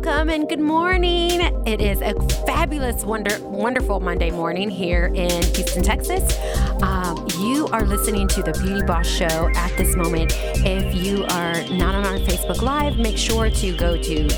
Welcome 0.00 0.28
and 0.30 0.48
good 0.48 0.60
morning. 0.60 1.40
It 1.66 1.80
is 1.80 2.00
a 2.02 2.14
fabulous, 2.46 3.02
wonder, 3.02 3.36
wonderful 3.42 3.98
Monday 3.98 4.30
morning 4.30 4.70
here 4.70 5.06
in 5.06 5.42
Houston, 5.42 5.82
Texas. 5.82 6.38
Um, 6.82 7.26
you 7.40 7.66
are 7.72 7.84
listening 7.84 8.28
to 8.28 8.42
the 8.44 8.52
Beauty 8.62 8.86
Boss 8.86 9.08
Show 9.08 9.50
at 9.56 9.76
this 9.76 9.96
moment. 9.96 10.32
If 10.64 10.94
you 10.94 11.24
are 11.24 11.64
not 11.76 11.96
on 11.96 12.06
our 12.06 12.18
Facebook 12.20 12.62
Live, 12.62 12.96
make 12.96 13.18
sure 13.18 13.50
to 13.50 13.76
go 13.76 14.00
to 14.00 14.28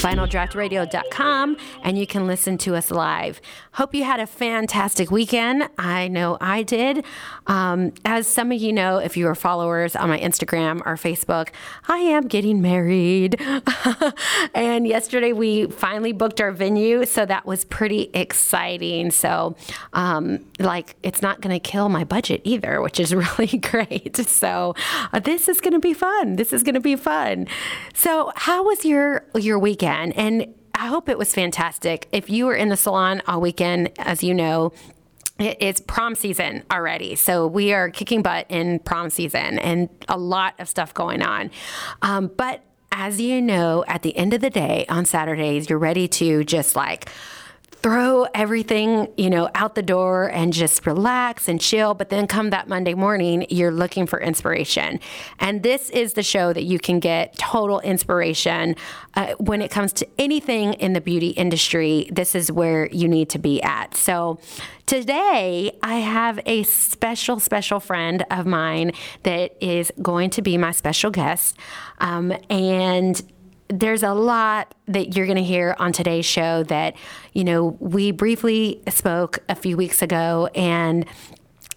www.vinyldraughtradio.com 0.00 1.56
and 1.82 1.98
you 1.98 2.06
can 2.06 2.26
listen 2.26 2.58
to 2.58 2.74
us 2.74 2.90
live. 2.90 3.40
Hope 3.72 3.94
you 3.94 4.04
had 4.04 4.20
a 4.20 4.26
fantastic 4.26 5.10
weekend. 5.10 5.68
I 5.78 6.08
know 6.08 6.38
I 6.40 6.62
did. 6.62 7.04
Um, 7.46 7.92
as 8.04 8.26
some 8.26 8.52
of 8.52 8.60
you 8.60 8.72
know, 8.72 8.98
if 8.98 9.16
you 9.16 9.26
are 9.28 9.34
followers 9.34 9.94
on 9.94 10.08
my 10.08 10.18
Instagram 10.18 10.80
or 10.86 10.96
Facebook, 10.96 11.50
I 11.88 11.98
am 11.98 12.28
getting 12.28 12.62
married. 12.62 13.40
and 14.54 14.86
yesterday 14.86 15.32
we 15.32 15.66
finally 15.66 16.12
booked 16.12 16.40
our 16.40 16.52
venue, 16.52 17.04
so 17.04 17.26
that 17.26 17.46
was 17.46 17.64
pretty 17.64 18.10
exciting. 18.14 19.10
So, 19.10 19.56
um, 19.92 20.44
like, 20.58 20.96
it's 21.02 21.22
not 21.22 21.40
going 21.40 21.58
to 21.58 21.60
kill 21.60 21.88
my 21.88 22.04
budget 22.04 22.40
either, 22.44 22.80
which 22.80 22.98
is 22.98 23.14
really 23.38 23.58
great. 23.58 24.16
So, 24.16 24.74
uh, 25.12 25.20
this 25.20 25.48
is 25.48 25.60
going 25.60 25.74
to 25.74 25.80
be 25.80 25.94
fun. 25.94 26.36
This 26.36 26.52
is 26.52 26.62
going 26.62 26.74
to 26.74 26.80
be 26.80 26.96
fun. 26.96 27.46
So, 27.94 28.32
how 28.36 28.64
was 28.64 28.84
your 28.84 29.24
your 29.34 29.58
weekend? 29.58 29.89
And 29.90 30.54
I 30.74 30.86
hope 30.86 31.08
it 31.08 31.18
was 31.18 31.34
fantastic. 31.34 32.08
If 32.12 32.30
you 32.30 32.46
were 32.46 32.54
in 32.54 32.68
the 32.68 32.76
salon 32.76 33.22
all 33.26 33.40
weekend, 33.40 33.92
as 33.98 34.22
you 34.22 34.34
know, 34.34 34.72
it's 35.38 35.80
prom 35.80 36.14
season 36.14 36.64
already. 36.70 37.14
So 37.14 37.46
we 37.46 37.72
are 37.72 37.88
kicking 37.88 38.22
butt 38.22 38.46
in 38.50 38.78
prom 38.80 39.08
season 39.08 39.58
and 39.58 39.88
a 40.08 40.18
lot 40.18 40.54
of 40.58 40.68
stuff 40.68 40.92
going 40.92 41.22
on. 41.22 41.50
Um, 42.02 42.30
but 42.36 42.62
as 42.92 43.20
you 43.20 43.40
know, 43.40 43.84
at 43.88 44.02
the 44.02 44.16
end 44.16 44.34
of 44.34 44.40
the 44.40 44.50
day 44.50 44.84
on 44.88 45.06
Saturdays, 45.06 45.70
you're 45.70 45.78
ready 45.78 46.08
to 46.08 46.44
just 46.44 46.76
like 46.76 47.08
throw 47.82 48.26
everything, 48.34 49.08
you 49.16 49.30
know, 49.30 49.48
out 49.54 49.74
the 49.74 49.82
door 49.82 50.30
and 50.30 50.52
just 50.52 50.86
relax 50.86 51.48
and 51.48 51.60
chill. 51.60 51.94
But 51.94 52.10
then 52.10 52.26
come 52.26 52.50
that 52.50 52.68
Monday 52.68 52.94
morning, 52.94 53.46
you're 53.48 53.70
looking 53.70 54.06
for 54.06 54.20
inspiration. 54.20 55.00
And 55.38 55.62
this 55.62 55.88
is 55.90 56.12
the 56.12 56.22
show 56.22 56.52
that 56.52 56.64
you 56.64 56.78
can 56.78 57.00
get 57.00 57.36
total 57.38 57.80
inspiration 57.80 58.76
uh, 59.14 59.34
when 59.38 59.62
it 59.62 59.70
comes 59.70 59.92
to 59.94 60.08
anything 60.18 60.74
in 60.74 60.92
the 60.92 61.00
beauty 61.00 61.28
industry. 61.30 62.08
This 62.12 62.34
is 62.34 62.52
where 62.52 62.86
you 62.88 63.08
need 63.08 63.30
to 63.30 63.38
be 63.38 63.62
at. 63.62 63.96
So 63.96 64.38
today, 64.84 65.78
I 65.82 65.96
have 65.96 66.40
a 66.44 66.64
special, 66.64 67.40
special 67.40 67.80
friend 67.80 68.24
of 68.30 68.44
mine 68.44 68.92
that 69.22 69.56
is 69.64 69.90
going 70.02 70.30
to 70.30 70.42
be 70.42 70.58
my 70.58 70.72
special 70.72 71.10
guest. 71.10 71.56
Um, 71.98 72.32
and 72.50 73.22
there's 73.70 74.02
a 74.02 74.12
lot 74.12 74.74
that 74.86 75.16
you're 75.16 75.26
going 75.26 75.36
to 75.36 75.44
hear 75.44 75.76
on 75.78 75.92
today's 75.92 76.26
show 76.26 76.64
that, 76.64 76.96
you 77.32 77.44
know, 77.44 77.76
we 77.78 78.10
briefly 78.10 78.82
spoke 78.88 79.38
a 79.48 79.54
few 79.54 79.76
weeks 79.76 80.02
ago 80.02 80.48
and 80.54 81.06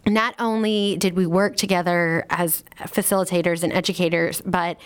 not 0.06 0.36
only 0.40 0.98
did 0.98 1.16
we 1.16 1.26
work 1.26 1.56
together 1.56 2.26
as 2.30 2.64
facilitators 2.80 3.64
and 3.64 3.72
educators, 3.72 4.42
but 4.42 4.78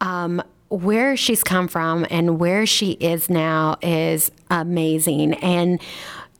um, 0.00 0.42
where 0.68 1.16
she's 1.16 1.42
come 1.44 1.68
from 1.68 2.06
and 2.10 2.40
where 2.40 2.64
she 2.64 2.92
is 2.92 3.28
now 3.28 3.76
is 3.82 4.30
amazing. 4.50 5.34
And 5.34 5.80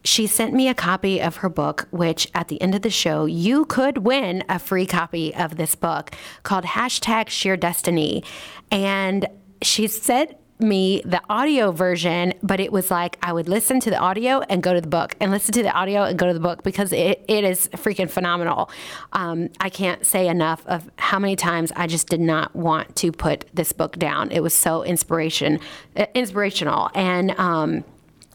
she 0.04 0.26
sent 0.26 0.54
me 0.54 0.68
a 0.68 0.74
copy 0.74 1.20
of 1.20 1.36
her 1.36 1.48
book, 1.48 1.86
which 1.90 2.26
at 2.34 2.48
the 2.48 2.60
end 2.62 2.74
of 2.74 2.82
the 2.82 2.90
show, 2.90 3.26
you 3.26 3.64
could 3.66 3.98
win 3.98 4.42
a 4.48 4.58
free 4.58 4.86
copy 4.86 5.34
of 5.34 5.56
this 5.56 5.74
book 5.74 6.12
called 6.42 6.64
Hashtag 6.64 7.28
Sheer 7.28 7.56
Destiny. 7.56 8.24
And 8.70 9.28
she 9.62 9.86
sent 9.86 10.36
me 10.62 11.02
the 11.04 11.20
audio 11.28 11.72
version, 11.72 12.32
but 12.42 12.60
it 12.60 12.72
was 12.72 12.90
like 12.90 13.18
I 13.22 13.32
would 13.32 13.48
listen 13.48 13.80
to 13.80 13.90
the 13.90 13.98
audio 13.98 14.40
and 14.48 14.62
go 14.62 14.72
to 14.72 14.80
the 14.80 14.88
book, 14.88 15.14
and 15.20 15.30
listen 15.30 15.52
to 15.54 15.62
the 15.62 15.72
audio 15.72 16.04
and 16.04 16.18
go 16.18 16.26
to 16.26 16.34
the 16.34 16.40
book 16.40 16.62
because 16.62 16.92
it, 16.92 17.24
it 17.28 17.44
is 17.44 17.68
freaking 17.68 18.08
phenomenal. 18.08 18.70
Um, 19.12 19.50
I 19.60 19.68
can't 19.68 20.06
say 20.06 20.28
enough 20.28 20.64
of 20.66 20.90
how 20.96 21.18
many 21.18 21.36
times 21.36 21.72
I 21.76 21.86
just 21.86 22.08
did 22.08 22.20
not 22.20 22.54
want 22.54 22.94
to 22.96 23.12
put 23.12 23.44
this 23.52 23.72
book 23.72 23.98
down. 23.98 24.30
It 24.30 24.40
was 24.40 24.54
so 24.54 24.82
inspiration, 24.84 25.60
uh, 25.96 26.06
inspirational, 26.14 26.90
and 26.94 27.32
um, 27.32 27.84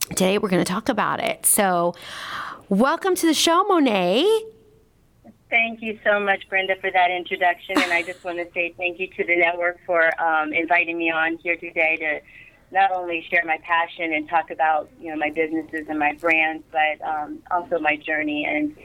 today 0.09 0.38
we're 0.38 0.49
going 0.49 0.63
to 0.63 0.71
talk 0.71 0.89
about 0.89 1.23
it. 1.23 1.45
So, 1.45 1.95
welcome 2.69 3.15
to 3.15 3.25
the 3.25 3.33
show, 3.33 3.63
Monet. 3.63 4.25
Thank 5.49 5.81
you 5.81 5.97
so 6.03 6.19
much, 6.19 6.47
Brenda, 6.49 6.75
for 6.81 6.91
that 6.91 7.09
introduction. 7.09 7.77
And 7.77 7.93
I 7.93 8.03
just 8.03 8.23
want 8.23 8.37
to 8.37 8.47
say 8.53 8.73
thank 8.77 8.99
you 8.99 9.07
to 9.07 9.23
the 9.23 9.37
network 9.37 9.77
for 9.85 10.09
um, 10.21 10.51
inviting 10.51 10.97
me 10.97 11.09
on 11.09 11.37
here 11.37 11.55
today 11.55 11.95
to 11.97 12.75
not 12.75 12.91
only 12.91 13.25
share 13.29 13.43
my 13.45 13.57
passion 13.63 14.11
and 14.11 14.27
talk 14.27 14.51
about 14.51 14.89
you 14.99 15.09
know 15.09 15.15
my 15.15 15.29
businesses 15.29 15.85
and 15.87 15.97
my 15.97 16.13
brands, 16.19 16.65
but 16.71 17.07
um, 17.07 17.39
also 17.49 17.79
my 17.79 17.95
journey. 17.95 18.45
And 18.45 18.75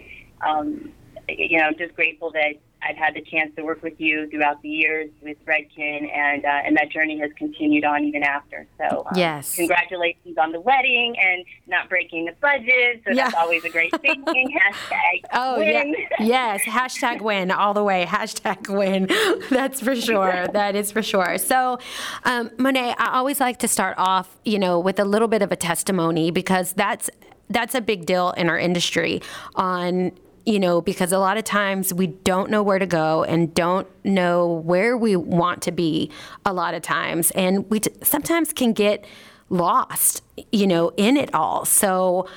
um, 0.41 0.93
you 1.29 1.59
know, 1.59 1.65
I'm 1.65 1.77
just 1.77 1.95
grateful 1.97 2.31
that 2.33 2.55
I've 2.87 2.97
had 2.97 3.15
the 3.15 3.23
chance 3.23 3.55
to 3.57 3.63
work 3.63 3.83
with 3.83 4.01
you 4.01 4.29
throughout 4.31 4.61
the 4.63 4.69
years 4.69 5.11
with 5.23 5.37
Redken, 5.47 6.11
and 6.13 6.45
uh, 6.45 6.49
and 6.49 6.77
that 6.77 6.91
journey 6.91 7.19
has 7.21 7.31
continued 7.37 7.85
on 7.85 8.05
even 8.05 8.23
after. 8.23 8.67
So 8.79 9.05
um, 9.07 9.13
yes, 9.17 9.57
congratulations 9.57 10.37
on 10.39 10.53
the 10.53 10.61
wedding 10.61 11.15
and 11.19 11.45
not 11.67 11.89
breaking 11.89 12.27
the 12.27 12.33
budget. 12.41 13.03
So 13.07 13.13
yeah. 13.13 13.25
that's 13.25 13.35
always 13.37 13.65
a 13.65 13.71
great 13.71 13.93
thing. 14.01 14.25
Hashtag 14.25 15.23
oh 15.33 15.59
win. 15.59 15.95
yeah 16.21 16.43
yes 16.53 16.63
hashtag 16.63 17.21
win 17.21 17.51
all 17.51 17.75
the 17.75 17.85
way 17.85 18.05
hashtag 18.05 18.69
win. 18.69 19.09
That's 19.51 19.81
for 19.81 19.95
sure. 19.95 20.47
that 20.53 20.75
is 20.75 20.91
for 20.91 21.03
sure. 21.03 21.39
So 21.39 21.79
um, 22.25 22.51
Monet, 22.59 22.95
I 22.99 23.17
always 23.19 23.41
like 23.41 23.59
to 23.61 23.69
start 23.69 23.97
off, 23.99 24.39
you 24.45 24.59
know, 24.59 24.79
with 24.79 24.99
a 24.99 25.05
little 25.05 25.29
bit 25.29 25.43
of 25.43 25.53
a 25.53 25.57
testimony 25.57 26.31
because 26.31 26.73
that's 26.73 27.11
that's 27.51 27.75
a 27.75 27.81
big 27.81 28.07
deal 28.07 28.31
in 28.33 28.49
our 28.49 28.59
industry 28.59 29.21
on 29.55 30.13
you 30.45 30.59
know, 30.59 30.81
because 30.81 31.13
a 31.13 31.19
lot 31.19 31.37
of 31.37 31.45
times 31.45 31.95
we 31.95 32.09
don't 32.09 32.51
know 32.51 32.63
where 32.63 32.79
to 32.79 32.87
go 32.87 33.25
and 33.25 33.55
don't 33.55 33.87
know 34.05 34.47
where 34.47 34.97
we 34.97 35.17
want 35.17 35.63
to 35.63 35.73
be 35.73 36.11
a 36.45 36.53
lot 36.53 36.75
of 36.75 36.83
times. 36.83 37.31
And 37.33 37.69
we 37.71 37.81
t- 37.81 37.93
sometimes 38.03 38.53
can 38.53 38.73
get 38.73 39.05
lost, 39.49 40.23
you 40.51 40.67
know, 40.67 40.93
in 40.97 41.17
it 41.17 41.33
all. 41.35 41.65
So 41.65 42.29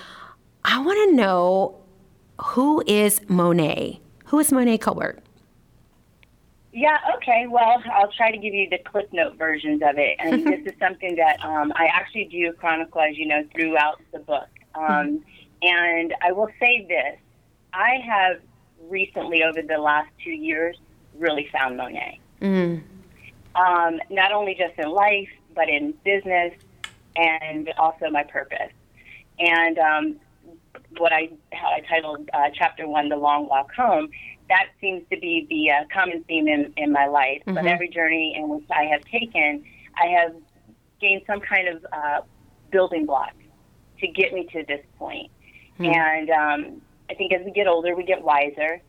I 0.63 0.79
want 0.79 1.09
to 1.09 1.15
know 1.15 1.77
who 2.41 2.83
is 2.85 3.21
Monet? 3.29 3.99
Who 4.25 4.39
is 4.39 4.51
Monet 4.51 4.79
Colbert? 4.79 5.21
Yeah, 6.73 6.97
okay. 7.15 7.47
Well, 7.47 7.81
I'll 7.93 8.11
try 8.11 8.31
to 8.31 8.37
give 8.37 8.53
you 8.53 8.69
the 8.69 8.79
clip 8.79 9.11
note 9.13 9.37
versions 9.37 9.81
of 9.81 9.97
it. 9.97 10.17
And 10.19 10.45
this 10.47 10.65
is 10.65 10.77
something 10.77 11.15
that 11.15 11.43
um, 11.43 11.71
I 11.75 11.85
actually 11.85 12.25
do 12.25 12.51
chronicle, 12.53 13.01
as 13.01 13.17
you 13.17 13.27
know, 13.27 13.43
throughout 13.55 14.01
the 14.11 14.19
book. 14.19 14.49
Um, 14.75 15.23
and 15.61 16.13
I 16.21 16.33
will 16.33 16.49
say 16.59 16.85
this 16.87 17.17
I 17.75 17.99
have 18.05 18.39
recently, 18.89 19.43
over 19.43 19.61
the 19.61 19.77
last 19.77 20.09
two 20.23 20.31
years, 20.31 20.77
really 21.17 21.49
found 21.51 21.77
Monet. 21.77 22.19
Mm. 22.41 22.81
Um, 23.55 23.99
not 24.09 24.31
only 24.31 24.55
just 24.55 24.77
in 24.79 24.89
life, 24.89 25.29
but 25.53 25.69
in 25.69 25.93
business 26.03 26.53
and 27.15 27.71
also 27.77 28.09
my 28.09 28.23
purpose. 28.23 28.71
And 29.39 29.77
um, 29.77 30.15
what 30.97 31.11
I 31.11 31.29
how 31.51 31.67
I 31.67 31.81
titled 31.81 32.29
uh, 32.33 32.49
chapter 32.53 32.87
one, 32.87 33.09
"The 33.09 33.17
Long 33.17 33.47
Walk 33.47 33.73
Home." 33.73 34.09
That 34.47 34.67
seems 34.79 35.03
to 35.11 35.19
be 35.19 35.47
the 35.49 35.71
uh, 35.71 35.85
common 35.91 36.23
theme 36.23 36.47
in, 36.47 36.71
in 36.77 36.91
my 36.91 37.07
life. 37.07 37.41
Mm-hmm. 37.41 37.55
But 37.55 37.65
every 37.65 37.89
journey 37.89 38.35
in 38.37 38.47
which 38.47 38.65
I 38.69 38.83
have 38.83 39.01
taken, 39.05 39.63
I 39.97 40.07
have 40.07 40.35
gained 41.01 41.23
some 41.25 41.41
kind 41.41 41.67
of 41.67 41.85
uh, 41.91 42.21
building 42.71 43.05
block 43.05 43.33
to 43.99 44.07
get 44.07 44.33
me 44.33 44.47
to 44.53 44.63
this 44.67 44.85
point. 44.99 45.31
Mm-hmm. 45.79 45.85
And 45.85 46.29
um, 46.29 46.81
I 47.09 47.13
think 47.13 47.33
as 47.33 47.45
we 47.45 47.51
get 47.51 47.67
older, 47.67 47.95
we 47.95 48.03
get 48.03 48.23
wiser. 48.23 48.81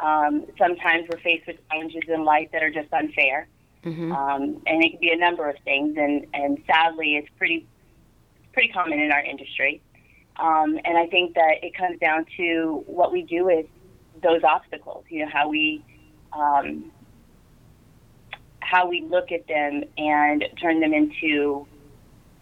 Um, 0.00 0.46
sometimes 0.56 1.08
we're 1.10 1.20
faced 1.20 1.46
with 1.46 1.56
challenges 1.70 2.02
in 2.08 2.24
life 2.24 2.48
that 2.52 2.62
are 2.62 2.70
just 2.70 2.92
unfair, 2.92 3.48
mm-hmm. 3.84 4.12
um, 4.12 4.62
and 4.66 4.84
it 4.84 4.90
can 4.90 5.00
be 5.00 5.10
a 5.10 5.16
number 5.16 5.48
of 5.48 5.56
things. 5.64 5.96
And, 5.98 6.26
and 6.32 6.58
sadly, 6.66 7.16
it's 7.16 7.28
pretty 7.36 7.66
pretty 8.52 8.72
common 8.72 8.98
in 8.98 9.12
our 9.12 9.20
industry. 9.20 9.80
Um, 10.36 10.78
and 10.84 10.96
I 10.96 11.06
think 11.06 11.34
that 11.34 11.56
it 11.62 11.76
comes 11.76 11.98
down 12.00 12.26
to 12.36 12.82
what 12.86 13.12
we 13.12 13.22
do 13.22 13.44
with 13.44 13.66
those 14.22 14.42
obstacles. 14.44 15.04
You 15.08 15.24
know 15.24 15.30
how 15.32 15.48
we 15.48 15.84
um, 16.32 16.90
how 18.60 18.88
we 18.88 19.02
look 19.02 19.32
at 19.32 19.46
them 19.48 19.82
and 19.96 20.44
turn 20.60 20.80
them 20.80 20.92
into 20.92 21.66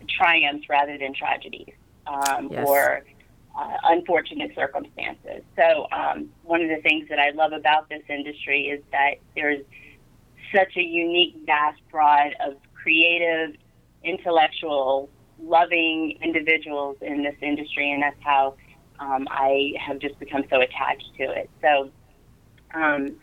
triumphs 0.08 0.69
rather 0.69 0.99
than 0.99 1.14
tragedies, 1.14 1.73
um, 2.06 2.49
yes. 2.50 2.67
or 2.67 3.05
uh, 3.56 3.76
unfortunate 3.85 4.55
circumstances. 4.55 5.43
So, 5.56 5.87
um, 5.91 6.29
one 6.44 6.62
of 6.62 6.69
the 6.69 6.81
things 6.82 7.08
that 7.08 7.19
I 7.19 7.31
love 7.31 7.53
about 7.53 7.88
this 7.88 8.03
industry 8.08 8.67
is 8.67 8.82
that 8.93 9.14
there's 9.35 9.64
such 10.55 10.76
a 10.76 10.82
unique, 10.82 11.37
vast 11.47 11.81
broad 11.91 12.35
of 12.44 12.55
creative, 12.75 13.56
intellectual, 14.05 15.08
loving 15.43 16.19
individuals 16.23 16.97
in 17.00 17.23
this 17.23 17.35
industry, 17.41 17.91
and 17.93 18.03
that's 18.03 18.20
how 18.23 18.55
um, 19.00 19.26
I 19.31 19.73
have 19.79 19.99
just 19.99 20.19
become 20.19 20.44
so 20.50 20.61
attached 20.61 21.11
to 21.19 21.25
it. 21.25 21.50
So, 21.62 21.91
um, 22.75 23.17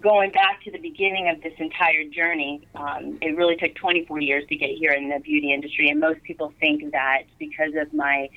going 0.00 0.30
back 0.30 0.62
to 0.64 0.70
the 0.70 0.78
beginning 0.78 1.28
of 1.28 1.42
this 1.42 1.54
entire 1.58 2.04
journey, 2.04 2.66
um, 2.74 3.18
it 3.20 3.36
really 3.36 3.56
took 3.56 3.74
24 3.74 4.20
years 4.20 4.44
to 4.48 4.56
get 4.56 4.70
here 4.70 4.92
in 4.92 5.08
the 5.08 5.18
beauty 5.18 5.52
industry, 5.52 5.88
and 5.90 5.98
most 5.98 6.22
people 6.22 6.52
think 6.60 6.92
that 6.92 7.22
because 7.38 7.72
of 7.74 7.92
my 7.92 8.28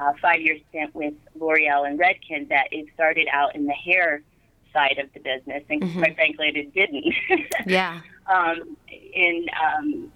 uh, 0.00 0.12
five-year 0.20 0.58
stint 0.68 0.94
with 0.94 1.14
L'Oreal 1.38 1.86
and 1.86 1.98
Redken, 1.98 2.48
that 2.48 2.68
it 2.70 2.86
started 2.94 3.28
out 3.32 3.54
in 3.54 3.66
the 3.66 3.72
hair 3.72 4.22
side 4.72 4.98
of 4.98 5.12
the 5.14 5.20
business, 5.20 5.62
and 5.70 5.82
mm-hmm. 5.82 5.98
quite 5.98 6.14
frankly, 6.14 6.52
it 6.54 6.74
didn't. 6.74 7.14
yeah. 7.66 8.00
Um, 8.26 8.76
in 8.90 9.46
um, 9.62 10.12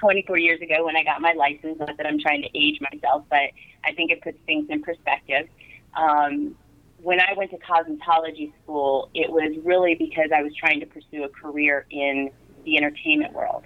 24 0.00 0.38
years 0.38 0.60
ago, 0.60 0.84
when 0.84 0.96
I 0.96 1.04
got 1.04 1.20
my 1.20 1.32
license, 1.32 1.78
not 1.78 1.96
that 1.96 2.06
I'm 2.06 2.18
trying 2.18 2.42
to 2.42 2.48
age 2.54 2.80
myself, 2.80 3.24
but 3.30 3.50
I 3.84 3.92
think 3.94 4.10
it 4.10 4.22
puts 4.22 4.38
things 4.46 4.66
in 4.68 4.82
perspective. 4.82 5.48
Um, 5.94 6.56
when 7.02 7.20
I 7.20 7.32
went 7.36 7.50
to 7.52 7.58
cosmetology 7.58 8.52
school, 8.62 9.10
it 9.14 9.30
was 9.30 9.56
really 9.64 9.94
because 9.94 10.30
I 10.34 10.42
was 10.42 10.54
trying 10.54 10.80
to 10.80 10.86
pursue 10.86 11.24
a 11.24 11.28
career 11.28 11.86
in 11.90 12.30
the 12.64 12.76
entertainment 12.76 13.32
world. 13.32 13.64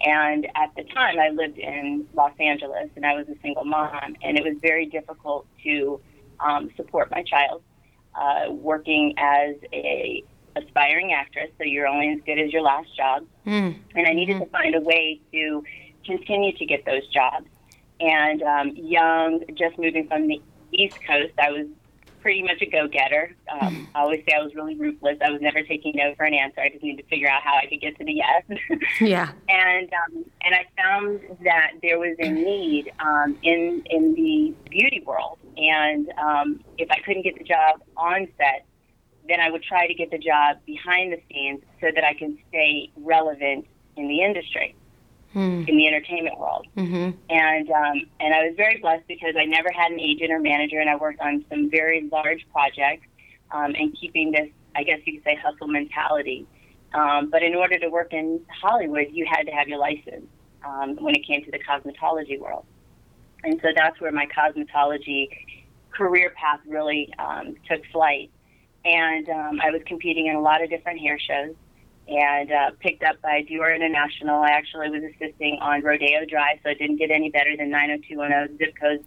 And 0.00 0.46
at 0.54 0.74
the 0.76 0.84
time, 0.84 1.18
I 1.18 1.30
lived 1.30 1.58
in 1.58 2.06
Los 2.14 2.32
Angeles 2.38 2.88
and 2.94 3.04
I 3.04 3.14
was 3.14 3.28
a 3.28 3.34
single 3.42 3.64
mom, 3.64 4.16
and 4.22 4.38
it 4.38 4.44
was 4.44 4.56
very 4.62 4.86
difficult 4.86 5.46
to 5.64 6.00
um, 6.40 6.70
support 6.76 7.10
my 7.10 7.22
child 7.22 7.62
uh, 8.14 8.50
working 8.50 9.14
as 9.18 9.56
a 9.72 10.24
aspiring 10.56 11.12
actress. 11.12 11.50
So 11.58 11.64
you're 11.64 11.86
only 11.86 12.10
as 12.12 12.20
good 12.24 12.38
as 12.38 12.52
your 12.52 12.62
last 12.62 12.94
job. 12.96 13.24
Mm. 13.46 13.76
And 13.94 14.06
I 14.06 14.12
needed 14.12 14.36
mm-hmm. 14.36 14.44
to 14.44 14.50
find 14.50 14.74
a 14.74 14.80
way 14.80 15.20
to 15.32 15.64
continue 16.04 16.56
to 16.56 16.66
get 16.66 16.84
those 16.84 17.06
jobs. 17.08 17.46
And 18.00 18.42
um, 18.42 18.72
young, 18.76 19.44
just 19.54 19.78
moving 19.78 20.06
from 20.06 20.28
the 20.28 20.40
East 20.72 20.98
Coast, 21.06 21.32
I 21.40 21.50
was 21.50 21.66
pretty 22.20 22.42
much 22.42 22.60
a 22.60 22.66
go-getter. 22.66 23.34
Um, 23.60 23.88
I 23.94 24.00
always 24.00 24.22
say 24.28 24.36
I 24.36 24.42
was 24.42 24.54
really 24.54 24.76
ruthless. 24.76 25.18
I 25.24 25.30
was 25.30 25.40
never 25.40 25.62
taking 25.62 25.94
no 25.96 26.14
for 26.16 26.24
an 26.24 26.34
answer. 26.34 26.60
I 26.60 26.68
just 26.68 26.82
needed 26.82 27.02
to 27.02 27.08
figure 27.08 27.28
out 27.28 27.42
how 27.42 27.56
I 27.56 27.66
could 27.66 27.80
get 27.80 27.96
to 27.98 28.04
the 28.04 28.12
yes. 28.12 28.42
yeah. 29.00 29.32
And 29.48 29.90
um, 29.92 30.24
and 30.42 30.54
I 30.54 30.66
found 30.76 31.20
that 31.44 31.72
there 31.82 31.98
was 31.98 32.16
a 32.18 32.30
need 32.30 32.92
um, 33.00 33.38
in 33.42 33.82
in 33.86 34.14
the 34.14 34.54
beauty 34.70 35.02
world, 35.06 35.38
and 35.56 36.12
um, 36.18 36.60
if 36.76 36.90
I 36.90 36.98
couldn't 37.00 37.22
get 37.22 37.38
the 37.38 37.44
job 37.44 37.82
on 37.96 38.28
set, 38.36 38.66
then 39.28 39.40
I 39.40 39.50
would 39.50 39.62
try 39.62 39.86
to 39.86 39.94
get 39.94 40.10
the 40.10 40.18
job 40.18 40.58
behind 40.66 41.12
the 41.12 41.20
scenes 41.30 41.62
so 41.80 41.88
that 41.94 42.04
I 42.04 42.14
can 42.14 42.38
stay 42.48 42.90
relevant 42.96 43.66
in 43.96 44.08
the 44.08 44.22
industry 44.22 44.74
hmm. 45.32 45.64
in 45.66 45.76
the 45.76 45.86
entertainment 45.86 46.38
world. 46.38 46.66
Mm-hmm. 46.76 47.10
And 47.30 47.70
um, 47.70 48.02
and 48.20 48.34
I 48.34 48.46
was 48.46 48.54
very 48.56 48.78
blessed 48.78 49.06
because 49.08 49.34
I 49.38 49.44
never 49.44 49.70
had 49.70 49.92
an 49.92 50.00
agent 50.00 50.30
or 50.30 50.38
manager, 50.40 50.78
and 50.80 50.88
I 50.88 50.96
worked 50.96 51.20
on 51.20 51.44
some 51.50 51.70
very 51.70 52.08
large 52.10 52.46
projects 52.52 53.06
um, 53.50 53.74
and 53.74 53.96
keeping 53.98 54.32
this, 54.32 54.48
I 54.74 54.82
guess 54.82 55.00
you 55.04 55.14
could 55.14 55.24
say, 55.24 55.36
hustle 55.36 55.68
mentality. 55.68 56.46
Um, 56.94 57.28
but 57.30 57.42
in 57.42 57.54
order 57.54 57.78
to 57.78 57.88
work 57.88 58.12
in 58.12 58.40
Hollywood, 58.62 59.08
you 59.12 59.26
had 59.26 59.42
to 59.44 59.52
have 59.52 59.68
your 59.68 59.78
license 59.78 60.26
um, 60.64 60.96
when 60.96 61.14
it 61.14 61.26
came 61.26 61.44
to 61.44 61.50
the 61.50 61.58
cosmetology 61.58 62.38
world. 62.38 62.64
And 63.44 63.60
so 63.62 63.68
that's 63.74 64.00
where 64.00 64.10
my 64.10 64.26
cosmetology 64.26 65.28
career 65.90 66.30
path 66.30 66.60
really 66.66 67.12
um, 67.18 67.56
took 67.68 67.84
flight. 67.92 68.30
And 68.84 69.28
um, 69.28 69.60
I 69.62 69.70
was 69.70 69.82
competing 69.86 70.26
in 70.26 70.36
a 70.36 70.40
lot 70.40 70.62
of 70.62 70.70
different 70.70 71.00
hair 71.00 71.18
shows 71.18 71.54
and 72.08 72.50
uh, 72.50 72.70
picked 72.80 73.02
up 73.02 73.20
by 73.20 73.44
Dior 73.48 73.74
International. 73.74 74.42
I 74.42 74.50
actually 74.50 74.90
was 74.90 75.02
assisting 75.02 75.58
on 75.60 75.82
Rodeo 75.82 76.24
Drive, 76.24 76.58
so 76.62 76.70
it 76.70 76.78
didn't 76.78 76.96
get 76.96 77.10
any 77.10 77.30
better 77.30 77.56
than 77.56 77.70
90210 77.70 78.58
zip 78.58 78.74
codes 78.80 79.04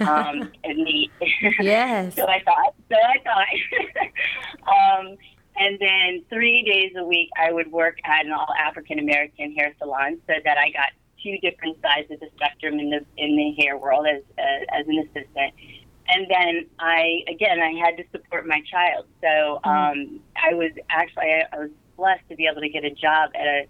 um, 0.00 0.50
in 0.64 0.84
the. 0.84 1.10
yes. 1.60 2.14
so 2.14 2.26
I 2.26 2.42
thought. 2.42 2.74
So 2.88 2.96
I 2.96 3.18
thought. 3.24 5.00
um, 5.02 5.16
and 5.58 5.78
then 5.80 6.22
three 6.28 6.62
days 6.62 6.92
a 6.96 7.04
week, 7.04 7.30
I 7.38 7.50
would 7.50 7.72
work 7.72 7.98
at 8.04 8.26
an 8.26 8.32
all 8.32 8.48
African 8.58 8.98
American 8.98 9.52
hair 9.52 9.74
salon, 9.78 10.18
so 10.26 10.34
that 10.44 10.58
I 10.58 10.70
got 10.70 10.90
two 11.22 11.38
different 11.38 11.78
sides 11.82 12.10
of 12.10 12.20
the 12.20 12.28
spectrum 12.36 12.78
in 12.78 12.90
the 12.90 13.04
in 13.16 13.36
the 13.36 13.62
hair 13.62 13.76
world 13.76 14.06
as 14.06 14.22
uh, 14.38 14.78
as 14.78 14.86
an 14.86 14.98
assistant. 14.98 15.54
And 16.08 16.26
then 16.30 16.66
I 16.78 17.24
again 17.28 17.60
I 17.60 17.72
had 17.84 17.96
to 17.96 18.04
support 18.12 18.46
my 18.46 18.60
child, 18.70 19.06
so 19.20 19.60
mm-hmm. 19.64 19.68
um, 19.68 20.20
I 20.36 20.54
was 20.54 20.70
actually 20.90 21.24
I, 21.24 21.42
I 21.52 21.58
was 21.58 21.70
blessed 21.96 22.28
to 22.28 22.36
be 22.36 22.46
able 22.50 22.60
to 22.60 22.68
get 22.68 22.84
a 22.84 22.90
job 22.90 23.30
at 23.34 23.46
a 23.46 23.68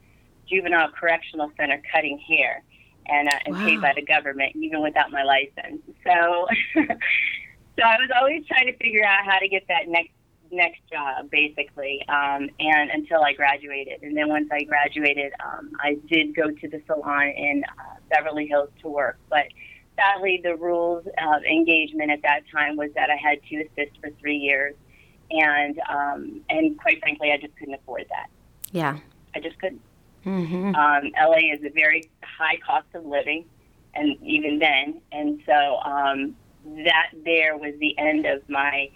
juvenile 0.48 0.90
correctional 0.90 1.50
center 1.56 1.80
cutting 1.92 2.18
hair 2.18 2.62
and, 3.06 3.28
uh, 3.28 3.38
and 3.44 3.54
wow. 3.54 3.66
paid 3.66 3.80
by 3.80 3.92
the 3.94 4.02
government, 4.02 4.54
even 4.56 4.82
without 4.82 5.10
my 5.10 5.22
license. 5.22 5.82
So, 6.04 6.46
so 6.74 7.82
I 7.82 7.96
was 7.98 8.10
always 8.18 8.46
trying 8.46 8.66
to 8.66 8.76
figure 8.76 9.04
out 9.04 9.24
how 9.24 9.38
to 9.38 9.48
get 9.48 9.64
that 9.68 9.88
next 9.88 10.10
next 10.52 10.80
job, 10.92 11.28
basically, 11.28 12.04
um, 12.08 12.48
and 12.60 12.90
until 12.92 13.20
I 13.24 13.32
graduated. 13.32 14.04
And 14.04 14.16
then 14.16 14.28
once 14.28 14.48
I 14.52 14.62
graduated, 14.62 15.32
um, 15.44 15.72
I 15.80 15.98
did 16.08 16.36
go 16.36 16.52
to 16.52 16.68
the 16.68 16.80
salon 16.86 17.32
in 17.36 17.64
uh, 17.66 17.96
Beverly 18.10 18.46
Hills 18.46 18.70
to 18.82 18.88
work, 18.88 19.18
but 19.28 19.46
sadly, 19.96 20.40
the 20.42 20.54
rules 20.54 21.04
of 21.06 21.42
engagement 21.42 22.10
at 22.12 22.22
that 22.22 22.42
time 22.52 22.76
was 22.76 22.90
that 22.94 23.10
I 23.10 23.16
had 23.16 23.40
to 23.50 23.56
assist 23.56 23.98
for 24.00 24.10
three 24.20 24.36
years 24.36 24.74
and 25.30 25.80
um, 25.88 26.40
and 26.50 26.78
quite 26.78 27.00
frankly, 27.00 27.32
I 27.32 27.38
just 27.38 27.56
couldn't 27.56 27.74
afford 27.74 28.06
that. 28.10 28.28
Yeah, 28.72 28.98
I 29.34 29.40
just 29.40 29.58
couldn't. 29.58 29.82
Mm-hmm. 30.24 30.74
Um, 30.74 31.12
LA 31.20 31.52
is 31.54 31.64
a 31.64 31.70
very 31.70 32.10
high 32.22 32.58
cost 32.66 32.86
of 32.94 33.06
living, 33.06 33.44
and 33.94 34.20
even 34.22 34.58
then, 34.58 35.00
and 35.12 35.40
so 35.46 35.78
um, 35.84 36.36
that 36.84 37.10
there 37.24 37.56
was 37.56 37.74
the 37.78 37.96
end 37.98 38.26
of 38.26 38.48
my, 38.48 38.90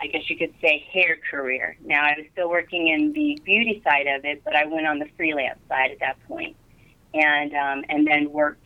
I 0.00 0.06
guess 0.08 0.28
you 0.28 0.36
could 0.36 0.52
say, 0.60 0.84
hair 0.92 1.18
career. 1.30 1.76
Now 1.84 2.02
I 2.02 2.14
was 2.18 2.26
still 2.32 2.50
working 2.50 2.88
in 2.88 3.12
the 3.12 3.40
beauty 3.44 3.80
side 3.84 4.06
of 4.08 4.24
it, 4.24 4.42
but 4.44 4.56
I 4.56 4.66
went 4.66 4.86
on 4.86 4.98
the 4.98 5.08
freelance 5.16 5.60
side 5.68 5.92
at 5.92 6.00
that 6.00 6.16
point, 6.26 6.56
and 7.14 7.54
um, 7.54 7.84
and 7.88 8.06
then 8.06 8.32
worked 8.32 8.62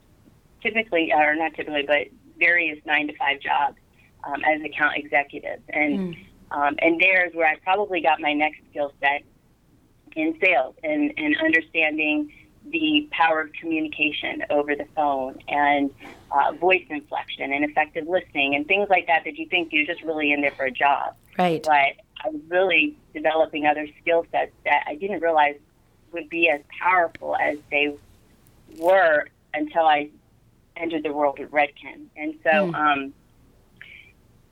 typically, 0.63 1.13
or 1.13 1.35
not 1.35 1.55
typically, 1.55 1.85
but 1.87 2.07
various 2.39 2.79
nine 2.87 3.07
to 3.09 3.17
five 3.17 3.39
jobs 3.41 3.77
um, 4.25 4.43
as 4.45 4.63
account 4.63 4.97
executive, 4.97 5.61
and. 5.71 6.15
Mm 6.15 6.27
um, 6.53 6.77
and 6.81 7.01
there's 7.01 7.35
where 7.35 7.49
I 7.49 7.57
probably 7.57 8.01
got 8.01 8.21
my 8.21 8.33
next 8.33 8.61
skill 8.71 8.93
set 9.01 9.23
in 10.15 10.39
sales 10.43 10.75
and, 10.83 11.13
and 11.17 11.37
understanding 11.39 12.33
the 12.71 13.09
power 13.11 13.41
of 13.41 13.53
communication 13.55 14.45
over 14.51 14.77
the 14.77 14.87
phone 14.95 15.39
and 15.49 15.91
uh, 16.31 16.53
voice 16.53 16.85
inflection 16.91 17.53
and 17.53 17.65
effective 17.65 18.07
listening 18.07 18.55
and 18.55 18.67
things 18.69 18.89
like 18.89 19.07
that 19.07 19.25
that 19.25 19.37
you 19.37 19.49
think 19.49 19.73
you're 19.73 19.87
just 19.87 20.03
really 20.03 20.33
in 20.33 20.41
there 20.41 20.53
for 20.53 20.65
a 20.67 20.71
job. 20.71 21.15
Right. 21.39 21.63
But 21.63 21.73
I 21.73 22.29
was 22.31 22.41
really 22.49 22.97
developing 23.15 23.67
other 23.67 23.87
skill 24.01 24.27
sets 24.31 24.53
that 24.65 24.85
I 24.87 24.95
didn't 24.95 25.21
realize 25.23 25.57
would 26.13 26.29
be 26.29 26.49
as 26.51 26.61
powerful 26.81 27.37
as 27.37 27.59
they 27.71 27.97
were 28.79 29.27
until 29.55 29.83
I 29.83 30.11
entered 30.77 31.03
the 31.03 31.13
world 31.13 31.41
of 31.41 31.51
Redken. 31.51 32.07
And 32.17 32.35
so, 32.45 32.51
mm. 32.51 32.75
um, 32.75 33.15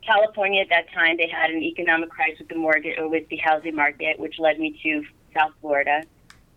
California 0.06 0.62
at 0.62 0.68
that 0.70 0.90
time, 0.92 1.16
they 1.16 1.28
had 1.28 1.50
an 1.50 1.62
economic 1.62 2.10
crisis 2.10 2.40
with 2.40 2.48
the 2.48 2.56
mortgage 2.56 2.98
or 2.98 3.08
with 3.08 3.28
the 3.28 3.36
housing 3.36 3.74
market, 3.74 4.18
which 4.18 4.38
led 4.38 4.58
me 4.58 4.78
to 4.82 5.04
South 5.34 5.52
Florida. 5.60 6.02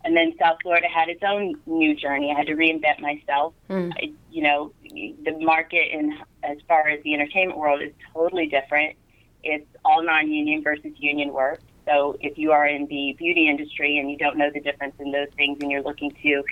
And 0.04 0.14
then 0.16 0.34
South 0.38 0.58
Florida 0.62 0.86
had 0.86 1.08
its 1.08 1.22
own 1.26 1.54
new 1.66 1.94
journey. 1.94 2.30
I 2.30 2.36
had 2.36 2.46
to 2.48 2.54
reinvent 2.54 3.00
myself. 3.00 3.54
Mm. 3.70 3.92
I, 3.96 4.12
you 4.30 4.42
know, 4.42 4.72
the 4.82 5.38
market 5.40 5.92
in 5.92 6.18
as 6.42 6.58
far 6.68 6.88
as 6.88 7.02
the 7.04 7.14
entertainment 7.14 7.58
world 7.58 7.80
is 7.80 7.92
totally 8.12 8.46
different. 8.46 8.96
It's 9.42 9.66
all 9.84 10.02
non-union 10.02 10.62
versus 10.62 10.92
union 10.96 11.32
work. 11.32 11.60
So 11.86 12.16
if 12.20 12.36
you 12.38 12.52
are 12.52 12.66
in 12.66 12.86
the 12.86 13.14
beauty 13.18 13.48
industry 13.48 13.98
and 13.98 14.10
you 14.10 14.16
don't 14.16 14.36
know 14.36 14.50
the 14.52 14.60
difference 14.60 14.94
in 14.98 15.10
those 15.12 15.28
things, 15.36 15.58
and 15.60 15.70
you're 15.70 15.82
looking 15.82 16.10
to 16.22 16.44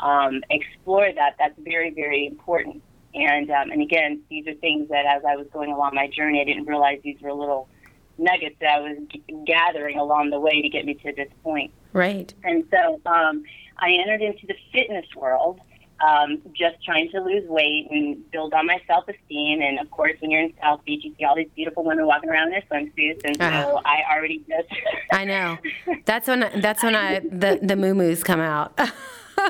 um, 0.00 0.42
explore 0.50 1.10
that, 1.12 1.36
that's 1.38 1.58
very, 1.58 1.90
very 1.90 2.26
important. 2.26 2.82
And 3.14 3.50
um, 3.50 3.70
and 3.70 3.80
again, 3.80 4.22
these 4.28 4.46
are 4.46 4.54
things 4.54 4.88
that 4.88 5.06
as 5.06 5.22
I 5.24 5.36
was 5.36 5.46
going 5.52 5.72
along 5.72 5.94
my 5.94 6.08
journey, 6.08 6.40
I 6.40 6.44
didn't 6.44 6.66
realize 6.66 7.00
these 7.02 7.20
were 7.20 7.32
little 7.32 7.68
nuggets 8.18 8.56
that 8.60 8.70
I 8.76 8.80
was 8.80 8.98
g- 9.08 9.22
gathering 9.46 9.98
along 9.98 10.30
the 10.30 10.40
way 10.40 10.62
to 10.62 10.68
get 10.68 10.84
me 10.84 10.94
to 10.94 11.12
this 11.12 11.28
point. 11.42 11.72
Right. 11.92 12.32
And 12.42 12.64
so 12.70 13.00
um, 13.06 13.44
I 13.78 13.92
entered 13.92 14.22
into 14.22 14.46
the 14.46 14.54
fitness 14.72 15.06
world, 15.16 15.60
um, 16.04 16.42
just 16.52 16.82
trying 16.84 17.10
to 17.12 17.20
lose 17.20 17.48
weight 17.48 17.88
and 17.90 18.30
build 18.30 18.52
on 18.52 18.66
my 18.66 18.80
self 18.86 19.08
esteem. 19.08 19.62
And 19.62 19.78
of 19.78 19.90
course, 19.90 20.14
when 20.20 20.30
you're 20.30 20.42
in 20.42 20.52
South 20.60 20.84
Beach, 20.84 21.04
you 21.04 21.14
see 21.16 21.24
all 21.24 21.36
these 21.36 21.50
beautiful 21.54 21.84
women 21.84 22.06
walking 22.06 22.30
around 22.30 22.52
in 22.52 22.60
their 22.60 22.62
swimsuits, 22.62 23.20
and 23.24 23.40
uh-huh. 23.40 23.62
so 23.62 23.80
I 23.84 24.02
already 24.12 24.44
just. 24.48 24.68
I 25.12 25.24
know. 25.24 25.58
That's 26.04 26.26
when 26.26 26.50
that's 26.60 26.82
when 26.82 26.96
I 26.96 27.20
the 27.20 27.60
the 27.62 27.76
moo 27.76 28.16
come 28.16 28.40
out. 28.40 28.78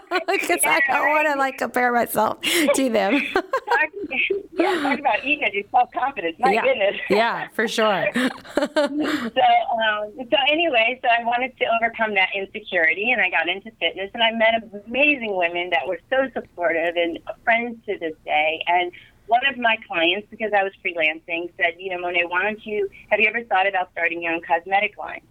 because 0.29 0.61
yeah, 0.63 0.79
I 0.89 0.93
don't 0.93 1.05
right. 1.05 1.25
want 1.25 1.29
to 1.35 1.39
like 1.39 1.59
compare 1.59 1.93
myself 1.93 2.41
to 2.41 2.91
them. 2.91 3.15
yeah, 4.53 4.81
talk 4.83 4.99
about 4.99 5.25
eating 5.25 5.49
your 5.53 5.65
self 5.71 5.91
confidence. 5.93 6.37
My 6.39 6.53
yeah. 6.53 6.63
goodness. 6.63 6.97
yeah, 7.11 7.49
for 7.55 7.69
sure. 7.69 8.07
so, 8.15 8.23
um, 8.67 10.13
so 10.17 10.37
anyway, 10.51 10.99
so 11.03 11.09
I 11.09 11.25
wanted 11.25 11.57
to 11.59 11.65
overcome 11.81 12.15
that 12.15 12.31
insecurity, 12.35 13.13
and 13.13 13.21
I 13.21 13.31
got 13.31 13.49
into 13.49 13.71
fitness, 13.81 14.11
and 14.15 14.23
I 14.23 14.33
met 14.33 14.63
amazing 14.87 15.37
women 15.37 15.71
that 15.71 15.87
were 15.87 16.01
so 16.11 16.29
supportive 16.33 16.97
and 16.97 17.19
friends 17.45 17.79
to 17.87 17.99
this 17.99 18.15
day, 18.25 18.63
and 18.67 18.93
one 19.27 19.41
of 19.47 19.57
my 19.59 19.77
clients, 19.87 20.27
because 20.31 20.53
I 20.57 20.63
was 20.63 20.73
freelancing, 20.85 21.51
said, 21.57 21.77
you 21.79 21.91
know, 21.91 21.99
Monet, 21.99 22.25
why 22.29 22.43
don't 22.43 22.65
you, 22.67 22.89
have 23.09 23.21
you 23.21 23.27
ever 23.27 23.43
thought 23.45 23.67
about 23.67 23.91
starting 23.93 24.23
your 24.23 24.35
own 24.35 24.43
cosmetic 24.43 24.99
line? 24.99 25.23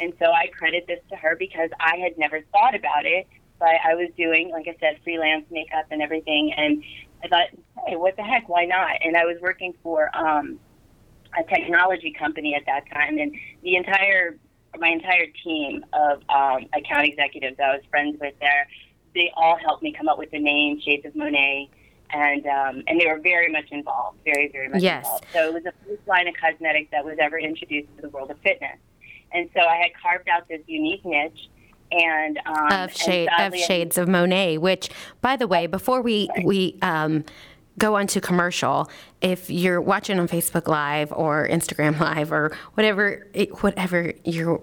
And 0.00 0.12
so 0.18 0.26
I 0.32 0.46
credit 0.48 0.86
this 0.86 1.00
to 1.10 1.16
her 1.16 1.36
because 1.36 1.70
I 1.80 1.96
had 1.96 2.18
never 2.18 2.42
thought 2.52 2.74
about 2.74 3.04
it, 3.04 3.26
but 3.58 3.74
I 3.84 3.94
was 3.94 4.08
doing, 4.16 4.50
like 4.50 4.68
I 4.68 4.76
said, 4.80 5.00
freelance 5.02 5.44
makeup 5.50 5.86
and 5.90 6.02
everything. 6.02 6.52
And 6.56 6.82
I 7.24 7.28
thought, 7.28 7.48
hey, 7.86 7.96
what 7.96 8.16
the 8.16 8.22
heck? 8.22 8.48
Why 8.48 8.64
not? 8.64 8.98
And 9.02 9.16
I 9.16 9.24
was 9.24 9.36
working 9.40 9.74
for 9.82 10.14
um, 10.16 10.58
a 11.38 11.42
technology 11.44 12.14
company 12.18 12.54
at 12.54 12.66
that 12.66 12.84
time, 12.92 13.18
and 13.18 13.34
the 13.62 13.76
entire 13.76 14.36
my 14.78 14.88
entire 14.88 15.26
team 15.42 15.84
of 15.94 16.20
um, 16.28 16.66
account 16.74 17.06
executives 17.06 17.56
that 17.56 17.70
I 17.70 17.76
was 17.76 17.84
friends 17.90 18.18
with 18.20 18.34
there, 18.40 18.68
they 19.14 19.32
all 19.34 19.56
helped 19.56 19.82
me 19.82 19.90
come 19.90 20.06
up 20.06 20.18
with 20.18 20.30
the 20.30 20.38
name 20.38 20.80
Shades 20.80 21.06
of 21.06 21.16
Monet 21.16 21.70
and 22.10 22.46
um, 22.46 22.82
and 22.86 23.00
they 23.00 23.06
were 23.06 23.18
very 23.18 23.50
much 23.50 23.66
involved, 23.70 24.18
very 24.24 24.48
very 24.52 24.68
much 24.68 24.82
yes. 24.82 25.04
involved. 25.04 25.26
So 25.32 25.48
it 25.48 25.54
was 25.54 25.62
the 25.64 25.72
first 25.86 26.06
line 26.06 26.28
of 26.28 26.34
cosmetics 26.34 26.90
that 26.92 27.04
was 27.04 27.16
ever 27.20 27.38
introduced 27.38 27.88
to 27.96 28.02
the 28.02 28.08
world 28.08 28.30
of 28.30 28.38
fitness, 28.40 28.78
and 29.32 29.48
so 29.54 29.60
I 29.60 29.76
had 29.76 29.90
carved 30.00 30.28
out 30.28 30.48
this 30.48 30.62
unique 30.66 31.04
niche. 31.04 31.48
And 31.92 32.38
um, 32.46 32.72
of 32.72 32.96
shade 32.96 33.28
of 33.38 33.54
shades 33.56 33.98
of 33.98 34.08
Monet, 34.08 34.58
which, 34.58 34.90
by 35.20 35.36
the 35.36 35.46
way, 35.46 35.66
before 35.66 36.02
we 36.02 36.28
right. 36.36 36.44
we 36.44 36.78
um, 36.82 37.24
go 37.78 37.96
on 37.96 38.06
to 38.08 38.20
commercial, 38.20 38.90
if 39.20 39.50
you're 39.50 39.80
watching 39.80 40.18
on 40.18 40.28
Facebook 40.28 40.66
Live 40.66 41.12
or 41.12 41.46
Instagram 41.48 41.98
Live 42.00 42.32
or 42.32 42.56
whatever 42.74 43.26
whatever 43.60 44.12
you're 44.24 44.60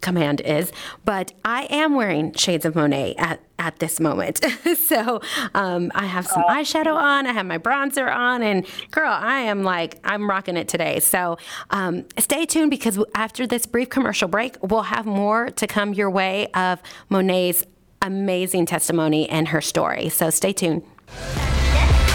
command 0.00 0.40
is, 0.40 0.72
but 1.04 1.32
I 1.44 1.64
am 1.64 1.94
wearing 1.94 2.32
shades 2.34 2.64
of 2.64 2.74
Monet 2.74 3.14
at, 3.16 3.40
at 3.58 3.78
this 3.78 4.00
moment. 4.00 4.44
so 4.86 5.20
um, 5.54 5.90
I 5.94 6.06
have 6.06 6.26
some 6.26 6.42
eyeshadow 6.44 6.94
on, 6.94 7.26
I 7.26 7.32
have 7.32 7.46
my 7.46 7.58
bronzer 7.58 8.14
on, 8.14 8.42
and 8.42 8.66
girl, 8.90 9.12
I 9.12 9.40
am 9.40 9.62
like, 9.62 9.98
I'm 10.04 10.28
rocking 10.28 10.56
it 10.56 10.68
today. 10.68 11.00
So 11.00 11.38
um, 11.70 12.04
stay 12.18 12.46
tuned 12.46 12.70
because 12.70 12.98
after 13.14 13.46
this 13.46 13.66
brief 13.66 13.90
commercial 13.90 14.28
break, 14.28 14.56
we'll 14.62 14.82
have 14.82 15.06
more 15.06 15.50
to 15.50 15.66
come 15.66 15.94
your 15.94 16.10
way 16.10 16.48
of 16.48 16.80
Monet's 17.08 17.64
amazing 18.02 18.66
testimony 18.66 19.28
and 19.28 19.48
her 19.48 19.60
story. 19.60 20.08
So 20.08 20.30
stay 20.30 20.52
tuned. 20.52 20.82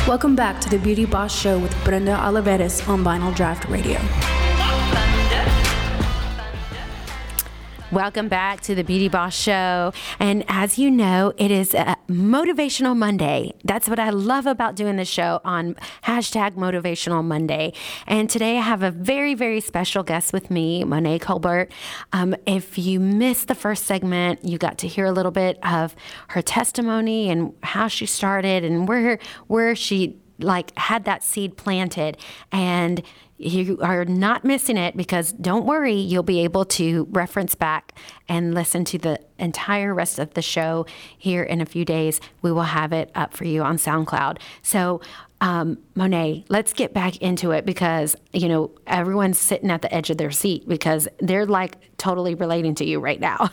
Welcome 0.07 0.35
back 0.35 0.59
to 0.61 0.69
the 0.69 0.79
Beauty 0.79 1.05
Boss 1.05 1.37
Show 1.37 1.59
with 1.59 1.75
Brenda 1.83 2.15
Olivarez 2.15 2.87
on 2.89 3.03
Vinyl 3.03 3.33
Draught 3.33 3.69
Radio. 3.69 4.40
Welcome 7.91 8.29
back 8.29 8.61
to 8.61 8.73
the 8.73 8.85
Beauty 8.85 9.09
Boss 9.09 9.35
Show. 9.35 9.91
And 10.17 10.45
as 10.47 10.79
you 10.79 10.89
know, 10.89 11.33
it 11.35 11.51
is 11.51 11.73
a 11.73 11.97
Motivational 12.07 12.95
Monday. 12.95 13.53
That's 13.65 13.89
what 13.89 13.99
I 13.99 14.11
love 14.11 14.45
about 14.45 14.75
doing 14.75 14.95
the 14.95 15.03
show 15.03 15.41
on 15.43 15.75
hashtag 16.05 16.51
Motivational 16.51 17.21
Monday. 17.21 17.73
And 18.07 18.29
today 18.29 18.57
I 18.59 18.61
have 18.61 18.81
a 18.81 18.91
very, 18.91 19.33
very 19.33 19.59
special 19.59 20.03
guest 20.03 20.31
with 20.31 20.49
me, 20.49 20.85
Monet 20.85 21.19
Colbert. 21.19 21.69
Um, 22.13 22.33
if 22.45 22.77
you 22.77 23.01
missed 23.01 23.49
the 23.49 23.55
first 23.55 23.87
segment, 23.87 24.45
you 24.45 24.57
got 24.57 24.77
to 24.77 24.87
hear 24.87 25.05
a 25.05 25.11
little 25.11 25.31
bit 25.31 25.59
of 25.61 25.93
her 26.29 26.41
testimony 26.41 27.29
and 27.29 27.53
how 27.61 27.89
she 27.89 28.05
started 28.05 28.63
and 28.63 28.87
where 28.87 29.19
where 29.47 29.75
she 29.75 30.20
like 30.39 30.77
had 30.77 31.05
that 31.05 31.23
seed 31.23 31.57
planted 31.57 32.17
and 32.51 33.01
you 33.37 33.79
are 33.81 34.05
not 34.05 34.43
missing 34.43 34.77
it 34.77 34.95
because 34.95 35.31
don't 35.33 35.65
worry, 35.65 35.95
you'll 35.95 36.21
be 36.21 36.41
able 36.41 36.63
to 36.63 37.07
reference 37.09 37.55
back 37.55 37.97
and 38.29 38.53
listen 38.53 38.85
to 38.85 38.99
the 38.99 39.19
entire 39.39 39.93
rest 39.93 40.19
of 40.19 40.35
the 40.35 40.41
show 40.41 40.85
here 41.17 41.41
in 41.41 41.59
a 41.59 41.65
few 41.65 41.83
days. 41.83 42.21
We 42.43 42.51
will 42.51 42.61
have 42.63 42.93
it 42.93 43.11
up 43.15 43.33
for 43.33 43.45
you 43.45 43.63
on 43.63 43.77
SoundCloud. 43.77 44.37
So 44.61 45.01
um, 45.41 45.79
Monet, 45.95 46.45
let's 46.49 46.71
get 46.71 46.93
back 46.93 47.17
into 47.17 47.49
it 47.49 47.65
because, 47.65 48.15
you 48.31 48.47
know, 48.47 48.71
everyone's 48.85 49.39
sitting 49.39 49.71
at 49.71 49.81
the 49.81 49.91
edge 49.93 50.11
of 50.11 50.17
their 50.17 50.29
seat 50.29 50.67
because 50.67 51.07
they're 51.19 51.47
like 51.47 51.77
totally 51.97 52.35
relating 52.35 52.75
to 52.75 52.85
you 52.85 52.99
right 52.99 53.19
now. 53.19 53.49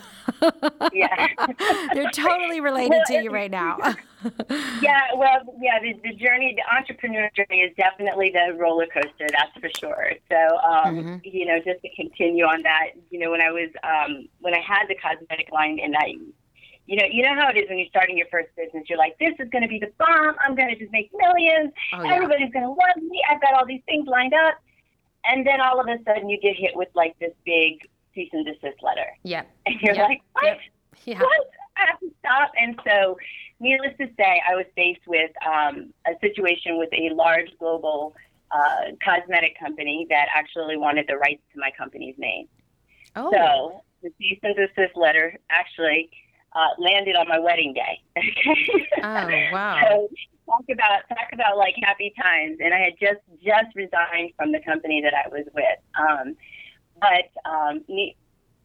yeah. 0.92 1.28
they're 1.94 2.10
totally 2.10 2.60
related 2.68 2.90
well, 2.90 3.04
to 3.06 3.22
you 3.22 3.30
right 3.30 3.50
now. 3.50 3.78
yeah, 4.82 5.00
well, 5.16 5.40
yeah, 5.62 5.80
the, 5.80 5.94
the, 6.04 6.14
journey, 6.14 6.54
the 6.54 6.76
entrepreneur 6.76 7.30
journey 7.34 7.60
is 7.62 7.74
definitely 7.78 8.34
the 8.34 8.54
roller 8.58 8.86
coaster, 8.92 9.26
that's 9.30 9.58
for 9.58 9.70
sure. 9.78 10.12
So, 10.30 10.36
um, 10.58 10.96
mm-hmm. 10.96 11.16
you 11.24 11.46
know, 11.46 11.56
just 11.56 11.80
to 11.80 11.88
continue 11.96 12.44
on 12.44 12.62
that, 12.64 12.88
you 13.10 13.18
know, 13.18 13.30
when 13.30 13.40
I 13.40 13.50
was, 13.50 13.70
um, 13.82 14.28
when 14.40 14.52
I 14.52 14.60
had 14.60 14.88
the 14.88 14.96
cosmetic 14.96 15.50
line 15.52 15.78
and 15.82 15.96
I 15.96 16.16
you 16.88 16.96
know, 16.96 17.04
you 17.04 17.22
know 17.22 17.34
how 17.34 17.50
it 17.50 17.56
is 17.58 17.68
when 17.68 17.76
you're 17.76 17.88
starting 17.88 18.16
your 18.16 18.26
first 18.30 18.48
business. 18.56 18.84
You're 18.88 18.98
like, 18.98 19.18
this 19.18 19.34
is 19.38 19.50
going 19.50 19.60
to 19.60 19.68
be 19.68 19.78
the 19.78 19.92
bomb. 19.98 20.34
I'm 20.42 20.54
going 20.54 20.70
to 20.70 20.74
just 20.74 20.90
make 20.90 21.10
millions. 21.12 21.70
Oh, 21.92 22.02
yeah. 22.02 22.14
Everybody's 22.14 22.50
going 22.50 22.64
to 22.64 22.70
love 22.70 22.96
me. 22.96 23.20
I've 23.30 23.42
got 23.42 23.52
all 23.52 23.66
these 23.66 23.82
things 23.84 24.08
lined 24.08 24.32
up. 24.32 24.54
And 25.26 25.46
then 25.46 25.60
all 25.60 25.78
of 25.78 25.86
a 25.86 26.02
sudden 26.04 26.30
you 26.30 26.40
get 26.40 26.56
hit 26.56 26.74
with 26.74 26.88
like 26.94 27.18
this 27.18 27.32
big 27.44 27.86
cease 28.14 28.30
and 28.32 28.46
desist 28.46 28.82
letter. 28.82 29.04
Yeah. 29.22 29.42
And 29.66 29.78
you're 29.82 29.96
like, 29.96 30.22
what? 30.32 30.56
Yeah. 31.04 31.20
What? 31.20 31.50
I 31.76 31.90
have 31.90 32.00
to 32.00 32.10
stop. 32.20 32.52
And 32.58 32.80
so, 32.86 33.18
needless 33.60 33.92
to 34.00 34.08
say, 34.16 34.40
I 34.48 34.54
was 34.54 34.64
faced 34.74 35.06
with 35.06 35.30
um, 35.46 35.92
a 36.06 36.12
situation 36.22 36.78
with 36.78 36.88
a 36.94 37.10
large 37.14 37.50
global 37.58 38.16
uh, 38.50 38.92
cosmetic 39.04 39.60
company 39.60 40.06
that 40.08 40.28
actually 40.34 40.78
wanted 40.78 41.04
the 41.06 41.18
rights 41.18 41.42
to 41.52 41.60
my 41.60 41.70
company's 41.76 42.14
name. 42.16 42.48
Oh. 43.14 43.30
So 43.30 43.82
the 44.02 44.10
cease 44.18 44.38
and 44.42 44.56
desist 44.56 44.96
letter 44.96 45.38
actually 45.50 46.10
uh, 46.54 46.68
landed 46.78 47.16
on 47.16 47.28
my 47.28 47.38
wedding 47.38 47.74
day. 47.74 48.00
oh 49.02 49.02
wow! 49.52 49.80
So 49.88 50.08
talk 50.46 50.64
about 50.72 51.08
talk 51.08 51.32
about 51.32 51.56
like 51.56 51.74
happy 51.82 52.12
times, 52.20 52.58
and 52.62 52.72
I 52.74 52.78
had 52.78 52.94
just 53.00 53.20
just 53.42 53.74
resigned 53.74 54.32
from 54.36 54.52
the 54.52 54.60
company 54.60 55.02
that 55.02 55.14
I 55.14 55.28
was 55.28 55.44
with. 55.54 55.78
Um, 55.98 56.36
but 57.00 57.30
um, 57.48 57.84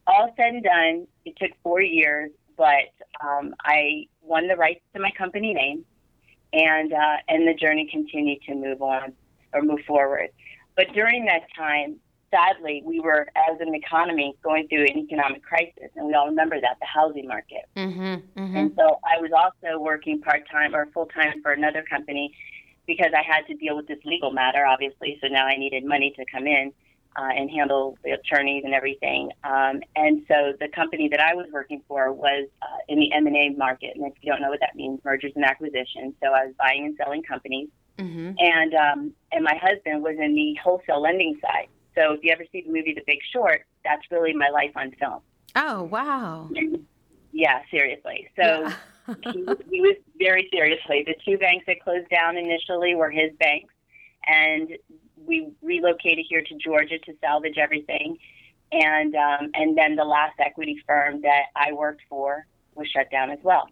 all 0.06 0.32
said 0.36 0.54
and 0.54 0.62
done, 0.62 1.06
it 1.24 1.36
took 1.36 1.50
four 1.62 1.80
years, 1.80 2.30
but 2.56 2.92
um, 3.22 3.54
I 3.60 4.06
won 4.22 4.48
the 4.48 4.56
rights 4.56 4.80
to 4.94 5.00
my 5.00 5.10
company 5.16 5.54
name, 5.54 5.84
and 6.52 6.92
uh, 6.92 7.16
and 7.28 7.46
the 7.46 7.54
journey 7.54 7.88
continued 7.90 8.42
to 8.48 8.54
move 8.54 8.82
on 8.82 9.12
or 9.52 9.62
move 9.62 9.80
forward. 9.86 10.30
But 10.76 10.92
during 10.92 11.24
that 11.26 11.42
time, 11.56 11.96
sadly, 12.34 12.82
we 12.84 13.00
were, 13.00 13.28
as 13.50 13.60
an 13.60 13.74
economy, 13.74 14.36
going 14.42 14.66
through 14.68 14.82
an 14.82 14.98
economic 14.98 15.42
crisis, 15.42 15.90
and 15.94 16.06
we 16.06 16.14
all 16.14 16.26
remember 16.26 16.60
that 16.60 16.76
the 16.80 16.86
housing 16.86 17.28
market. 17.28 17.64
Mm-hmm, 17.76 18.00
mm-hmm. 18.02 18.56
And 18.56 18.72
so 18.76 18.98
I 19.04 19.20
was 19.20 19.30
also 19.32 19.78
working 19.78 20.20
part 20.20 20.42
time 20.50 20.74
or 20.74 20.86
full 20.92 21.06
time 21.06 21.42
for 21.42 21.52
another 21.52 21.84
company 21.88 22.34
because 22.86 23.12
I 23.16 23.22
had 23.22 23.46
to 23.46 23.54
deal 23.54 23.76
with 23.76 23.86
this 23.86 23.98
legal 24.04 24.30
matter, 24.30 24.66
obviously. 24.66 25.18
So 25.20 25.28
now 25.28 25.46
I 25.46 25.56
needed 25.56 25.84
money 25.84 26.12
to 26.16 26.24
come 26.30 26.46
in 26.46 26.72
uh, 27.16 27.30
and 27.34 27.50
handle 27.50 27.96
the 28.04 28.12
attorneys 28.12 28.64
and 28.64 28.74
everything. 28.74 29.30
Um, 29.44 29.80
and 29.96 30.24
so 30.28 30.52
the 30.58 30.68
company 30.68 31.08
that 31.08 31.20
I 31.20 31.34
was 31.34 31.46
working 31.52 31.82
for 31.86 32.12
was 32.12 32.48
uh, 32.62 32.78
in 32.88 32.98
the 32.98 33.12
M 33.12 33.26
and 33.26 33.36
A 33.36 33.50
market, 33.50 33.92
and 33.94 34.04
if 34.06 34.14
you 34.20 34.30
don't 34.30 34.42
know 34.42 34.50
what 34.50 34.60
that 34.60 34.74
means, 34.74 35.00
mergers 35.04 35.32
and 35.36 35.44
acquisitions. 35.44 36.14
So 36.22 36.32
I 36.32 36.46
was 36.46 36.54
buying 36.58 36.84
and 36.86 36.96
selling 36.96 37.22
companies. 37.22 37.68
Mm-hmm. 37.98 38.32
And 38.38 38.74
um, 38.74 39.12
and 39.30 39.44
my 39.44 39.54
husband 39.62 40.02
was 40.02 40.16
in 40.18 40.34
the 40.34 40.58
wholesale 40.62 41.00
lending 41.00 41.38
side. 41.40 41.68
So 41.94 42.12
if 42.12 42.20
you 42.22 42.32
ever 42.32 42.44
see 42.50 42.62
the 42.62 42.72
movie 42.72 42.94
The 42.94 43.02
Big 43.06 43.18
Short, 43.32 43.62
that's 43.84 44.02
really 44.10 44.32
my 44.32 44.48
life 44.48 44.72
on 44.76 44.92
film. 44.92 45.20
Oh 45.56 45.84
wow! 45.84 46.50
Yeah, 47.32 47.60
seriously. 47.70 48.28
So 48.36 48.42
yeah. 49.08 49.14
he, 49.32 49.46
he 49.70 49.80
was 49.80 49.96
very 50.18 50.48
seriously. 50.52 51.04
The 51.06 51.14
two 51.24 51.38
banks 51.38 51.64
that 51.66 51.80
closed 51.80 52.08
down 52.08 52.36
initially 52.36 52.94
were 52.94 53.10
his 53.10 53.30
banks, 53.38 53.72
and 54.26 54.70
we 55.26 55.52
relocated 55.62 56.24
here 56.28 56.42
to 56.42 56.54
Georgia 56.56 56.98
to 56.98 57.12
salvage 57.20 57.58
everything. 57.58 58.16
And 58.72 59.14
um, 59.14 59.50
and 59.54 59.76
then 59.76 59.94
the 59.94 60.04
last 60.04 60.34
equity 60.40 60.82
firm 60.86 61.20
that 61.22 61.44
I 61.54 61.72
worked 61.72 62.02
for 62.08 62.46
was 62.74 62.88
shut 62.88 63.10
down 63.10 63.30
as 63.30 63.38
well. 63.42 63.68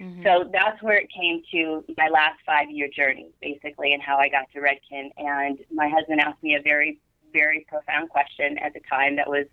Mm-hmm. 0.00 0.22
So 0.22 0.48
that's 0.52 0.82
where 0.82 0.96
it 0.96 1.08
came 1.10 1.42
to 1.52 1.84
my 1.96 2.08
last 2.08 2.38
five 2.44 2.70
year 2.70 2.88
journey, 2.88 3.30
basically, 3.40 3.92
and 3.92 4.02
how 4.02 4.18
I 4.18 4.28
got 4.28 4.50
to 4.52 4.60
Redken. 4.60 5.10
And 5.16 5.58
my 5.72 5.88
husband 5.88 6.20
asked 6.20 6.42
me 6.42 6.54
a 6.54 6.62
very 6.62 6.98
very 7.36 7.66
profound 7.68 8.08
question 8.08 8.58
at 8.58 8.72
the 8.72 8.80
time 8.88 9.16
that 9.16 9.28
was 9.28 9.46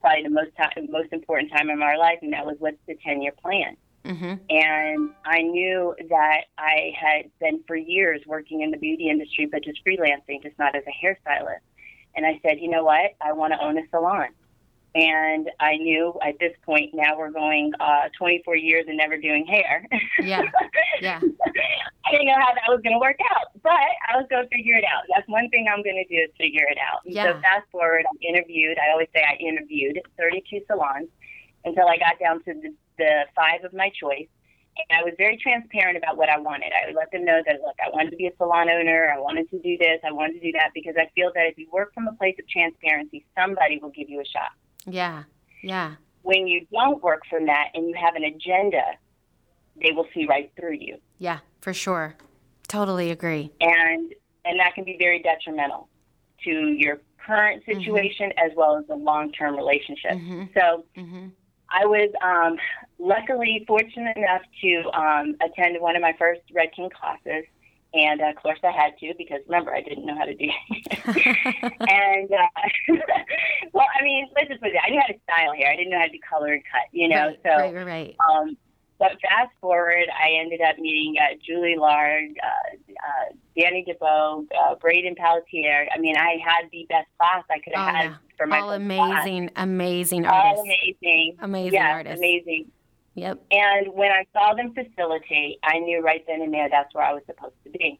probably 0.00 0.22
the 0.22 0.30
most 0.30 0.50
time, 0.56 0.70
most 0.90 1.12
important 1.12 1.52
time 1.52 1.70
in 1.70 1.78
my 1.78 1.96
life, 1.96 2.18
and 2.22 2.32
that 2.32 2.46
was 2.46 2.56
what's 2.58 2.78
the 2.86 2.96
10 3.04 3.22
year 3.22 3.32
plan? 3.42 3.76
Mm-hmm. 4.04 4.34
And 4.48 5.10
I 5.24 5.42
knew 5.42 5.94
that 6.08 6.44
I 6.56 6.92
had 6.98 7.30
been 7.40 7.62
for 7.66 7.76
years 7.76 8.22
working 8.26 8.62
in 8.62 8.70
the 8.70 8.78
beauty 8.78 9.10
industry, 9.10 9.46
but 9.46 9.62
just 9.64 9.84
freelancing, 9.84 10.42
just 10.42 10.58
not 10.58 10.74
as 10.74 10.84
a 10.86 11.06
hairstylist. 11.06 11.66
And 12.14 12.24
I 12.24 12.40
said, 12.42 12.58
you 12.60 12.70
know 12.70 12.84
what? 12.84 13.14
I 13.20 13.32
want 13.32 13.52
to 13.52 13.62
own 13.62 13.76
a 13.76 13.82
salon. 13.90 14.28
And 14.98 15.48
I 15.60 15.76
knew 15.76 16.18
at 16.26 16.34
this 16.40 16.52
point 16.66 16.90
now 16.92 17.16
we're 17.16 17.30
going 17.30 17.70
uh, 17.78 18.08
24 18.18 18.56
years 18.56 18.86
and 18.88 18.96
never 18.96 19.16
doing 19.16 19.46
hair. 19.46 19.86
Yeah. 20.20 20.42
Yeah. 21.00 21.20
I 21.22 22.10
didn't 22.10 22.26
know 22.26 22.40
how 22.42 22.50
that 22.58 22.66
was 22.66 22.80
going 22.82 22.96
to 22.96 22.98
work 22.98 23.22
out, 23.30 23.54
but 23.62 23.70
I 24.10 24.18
was 24.18 24.26
going 24.28 24.42
to 24.42 24.50
figure 24.50 24.74
it 24.74 24.82
out. 24.82 25.06
That's 25.14 25.28
one 25.28 25.48
thing 25.50 25.70
I'm 25.70 25.84
going 25.84 25.94
to 25.94 26.08
do 26.10 26.18
is 26.18 26.30
figure 26.34 26.66
it 26.66 26.78
out. 26.82 27.06
Yeah. 27.06 27.38
So 27.38 27.40
fast 27.40 27.70
forward, 27.70 28.02
I 28.02 28.14
interviewed. 28.26 28.74
I 28.82 28.90
always 28.90 29.06
say 29.14 29.22
I 29.22 29.38
interviewed 29.38 30.02
32 30.18 30.66
salons 30.66 31.06
until 31.64 31.86
I 31.86 31.98
got 31.98 32.18
down 32.18 32.42
to 32.50 32.54
the, 32.54 32.74
the 32.98 33.30
five 33.36 33.62
of 33.62 33.72
my 33.72 33.92
choice. 33.94 34.26
And 34.90 34.98
I 34.98 35.04
was 35.04 35.14
very 35.18 35.38
transparent 35.38 35.96
about 35.96 36.16
what 36.16 36.28
I 36.28 36.38
wanted. 36.40 36.72
I 36.74 36.90
would 36.90 36.96
let 36.96 37.12
them 37.12 37.24
know 37.24 37.38
that, 37.46 37.60
look, 37.62 37.78
I 37.78 37.94
wanted 37.94 38.10
to 38.10 38.16
be 38.16 38.26
a 38.26 38.34
salon 38.38 38.68
owner. 38.70 39.14
I 39.14 39.20
wanted 39.20 39.48
to 39.50 39.62
do 39.62 39.78
this. 39.78 40.02
I 40.02 40.10
wanted 40.10 40.34
to 40.34 40.50
do 40.50 40.52
that 40.58 40.74
because 40.74 40.94
I 40.98 41.06
feel 41.14 41.30
that 41.34 41.46
if 41.46 41.58
you 41.58 41.68
work 41.70 41.94
from 41.94 42.08
a 42.08 42.14
place 42.18 42.34
of 42.42 42.48
transparency, 42.48 43.24
somebody 43.38 43.78
will 43.78 43.94
give 43.94 44.10
you 44.10 44.18
a 44.20 44.26
shot. 44.26 44.50
Yeah. 44.86 45.24
Yeah. 45.62 45.94
when 46.22 46.46
you 46.46 46.66
don't 46.72 47.02
work 47.02 47.22
from 47.28 47.46
that 47.46 47.68
and 47.74 47.88
you 47.88 47.94
have 48.00 48.14
an 48.14 48.22
agenda, 48.24 48.82
they 49.82 49.92
will 49.92 50.06
see 50.14 50.26
right 50.26 50.52
through 50.58 50.74
you. 50.74 50.98
Yeah, 51.18 51.38
for 51.60 51.72
sure. 51.72 52.14
Totally 52.68 53.10
agree. 53.10 53.50
And 53.60 54.12
and 54.44 54.60
that 54.60 54.74
can 54.74 54.84
be 54.84 54.96
very 54.98 55.20
detrimental 55.22 55.88
to 56.44 56.50
your 56.50 57.00
current 57.26 57.62
Mm-hmm. 57.66 57.80
situation 57.80 58.32
as 58.42 58.52
well 58.56 58.76
as 58.76 58.86
the 58.86 58.94
long 58.94 59.32
term 59.32 59.56
relationship. 59.56 60.12
So 60.54 60.84
Mm-hmm. 60.96 61.26
I 61.70 61.84
was 61.84 62.10
um, 62.22 62.56
luckily 62.98 63.64
fortunate 63.66 64.16
enough 64.16 64.42
to 64.62 64.98
um, 64.98 65.36
attend 65.42 65.78
one 65.80 65.96
of 65.96 66.02
my 66.02 66.14
first 66.18 66.40
Redken 66.54 66.90
classes. 66.90 67.44
And 67.94 68.20
uh, 68.20 68.30
of 68.30 68.36
course, 68.36 68.58
I 68.62 68.70
had 68.70 68.98
to 69.00 69.14
because 69.16 69.40
remember, 69.46 69.74
I 69.74 69.80
didn't 69.80 70.04
know 70.04 70.16
how 70.16 70.24
to 70.26 70.34
do 70.34 70.44
it. 70.70 70.86
and 71.80 72.30
uh, 72.30 72.96
well, 73.72 73.86
I 73.98 74.04
mean, 74.04 74.28
let's 74.36 74.48
just 74.48 74.60
put 74.60 74.70
it. 74.70 74.76
I 74.86 74.90
knew 74.90 75.00
how 75.00 75.06
to 75.06 75.18
style 75.24 75.54
hair. 75.54 75.70
I 75.72 75.76
didn't 75.76 75.90
know 75.90 75.98
how 75.98 76.04
to 76.06 76.12
do 76.12 76.18
color 76.28 76.52
and 76.52 76.62
cut. 76.64 76.88
You 76.92 77.08
know, 77.08 77.28
right, 77.28 77.38
so 77.42 77.50
right, 77.50 77.74
right, 77.74 77.86
right. 77.86 78.16
um, 78.30 78.56
but 78.98 79.12
fast 79.22 79.52
forward, 79.60 80.06
I 80.12 80.32
ended 80.40 80.60
up 80.60 80.76
meeting 80.78 81.14
uh, 81.22 81.36
Julie 81.46 81.76
Lard, 81.78 82.30
uh, 82.42 82.76
uh, 82.76 83.34
Danny 83.56 83.84
DeBow, 83.88 84.44
uh, 84.58 84.74
Braden 84.74 85.14
Pelletier. 85.14 85.88
I 85.94 85.98
mean, 85.98 86.16
I 86.16 86.36
had 86.44 86.68
the 86.72 86.84
best 86.88 87.06
class 87.18 87.44
I 87.48 87.60
could 87.60 87.74
Oh, 87.76 87.80
have 87.80 87.94
had 87.94 88.04
yeah. 88.10 88.16
for 88.36 88.46
my 88.46 88.58
All 88.58 88.70
first 88.70 88.84
class. 88.86 89.24
amazing, 89.24 89.50
amazing 89.56 90.26
All 90.26 90.60
amazing. 90.62 91.36
Amazing 91.40 91.72
yes, 91.74 91.94
artists. 91.94 92.18
amazing. 92.18 92.70
Yep. 93.18 93.42
And 93.50 93.88
when 93.94 94.10
I 94.12 94.26
saw 94.32 94.54
them 94.54 94.74
facilitate, 94.74 95.58
I 95.62 95.78
knew 95.78 96.00
right 96.02 96.24
then 96.26 96.42
and 96.42 96.52
there 96.52 96.68
that's 96.70 96.94
where 96.94 97.04
I 97.04 97.12
was 97.12 97.22
supposed 97.26 97.56
to 97.64 97.70
be. 97.70 97.98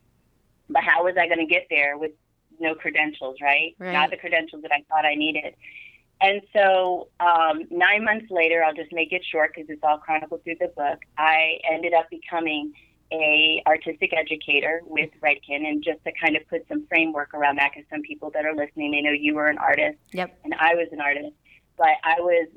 But 0.68 0.82
how 0.82 1.04
was 1.04 1.14
I 1.18 1.26
going 1.26 1.38
to 1.38 1.46
get 1.46 1.66
there 1.70 1.96
with 1.96 2.12
no 2.60 2.74
credentials, 2.74 3.36
right? 3.40 3.74
Right. 3.78 3.92
Not 3.92 4.10
the 4.10 4.16
credentials 4.16 4.62
that 4.62 4.72
I 4.72 4.84
thought 4.88 5.04
I 5.04 5.14
needed. 5.14 5.54
And 6.20 6.42
so 6.52 7.08
um, 7.20 7.62
nine 7.70 8.04
months 8.04 8.26
later, 8.30 8.62
I'll 8.64 8.74
just 8.74 8.92
make 8.92 9.12
it 9.12 9.24
short 9.24 9.52
because 9.54 9.70
it's 9.70 9.82
all 9.84 9.98
chronicled 9.98 10.42
through 10.42 10.56
the 10.60 10.68
book. 10.68 10.98
I 11.16 11.58
ended 11.70 11.94
up 11.94 12.10
becoming 12.10 12.72
a 13.12 13.62
artistic 13.66 14.12
educator 14.12 14.82
with 14.84 15.10
Redken, 15.22 15.66
and 15.66 15.82
just 15.82 16.04
to 16.04 16.12
kind 16.20 16.36
of 16.36 16.46
put 16.48 16.66
some 16.68 16.86
framework 16.88 17.32
around 17.32 17.56
that, 17.56 17.70
because 17.72 17.88
some 17.88 18.02
people 18.02 18.30
that 18.34 18.44
are 18.44 18.54
listening, 18.54 18.90
they 18.90 19.00
know 19.00 19.12
you 19.12 19.34
were 19.34 19.46
an 19.46 19.58
artist 19.58 19.98
Yep. 20.12 20.38
and 20.44 20.54
I 20.58 20.74
was 20.74 20.88
an 20.92 21.00
artist. 21.00 21.32
But 21.78 21.94
I 22.04 22.20
was 22.20 22.48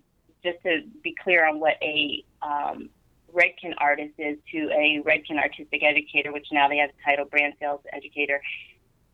just 0.44 0.62
to 0.64 0.82
be 1.04 1.16
clear 1.24 1.48
on 1.48 1.60
what 1.60 1.76
a 1.82 2.24
um, 2.42 2.90
Redken 3.34 3.74
artist 3.78 4.14
is 4.18 4.38
to 4.52 4.70
a 4.72 5.02
Redken 5.06 5.38
artistic 5.38 5.84
educator, 5.84 6.32
which 6.32 6.48
now 6.52 6.68
they 6.68 6.78
have 6.78 6.90
the 6.90 7.04
title 7.06 7.26
brand 7.26 7.54
sales 7.60 7.82
educator. 7.94 8.42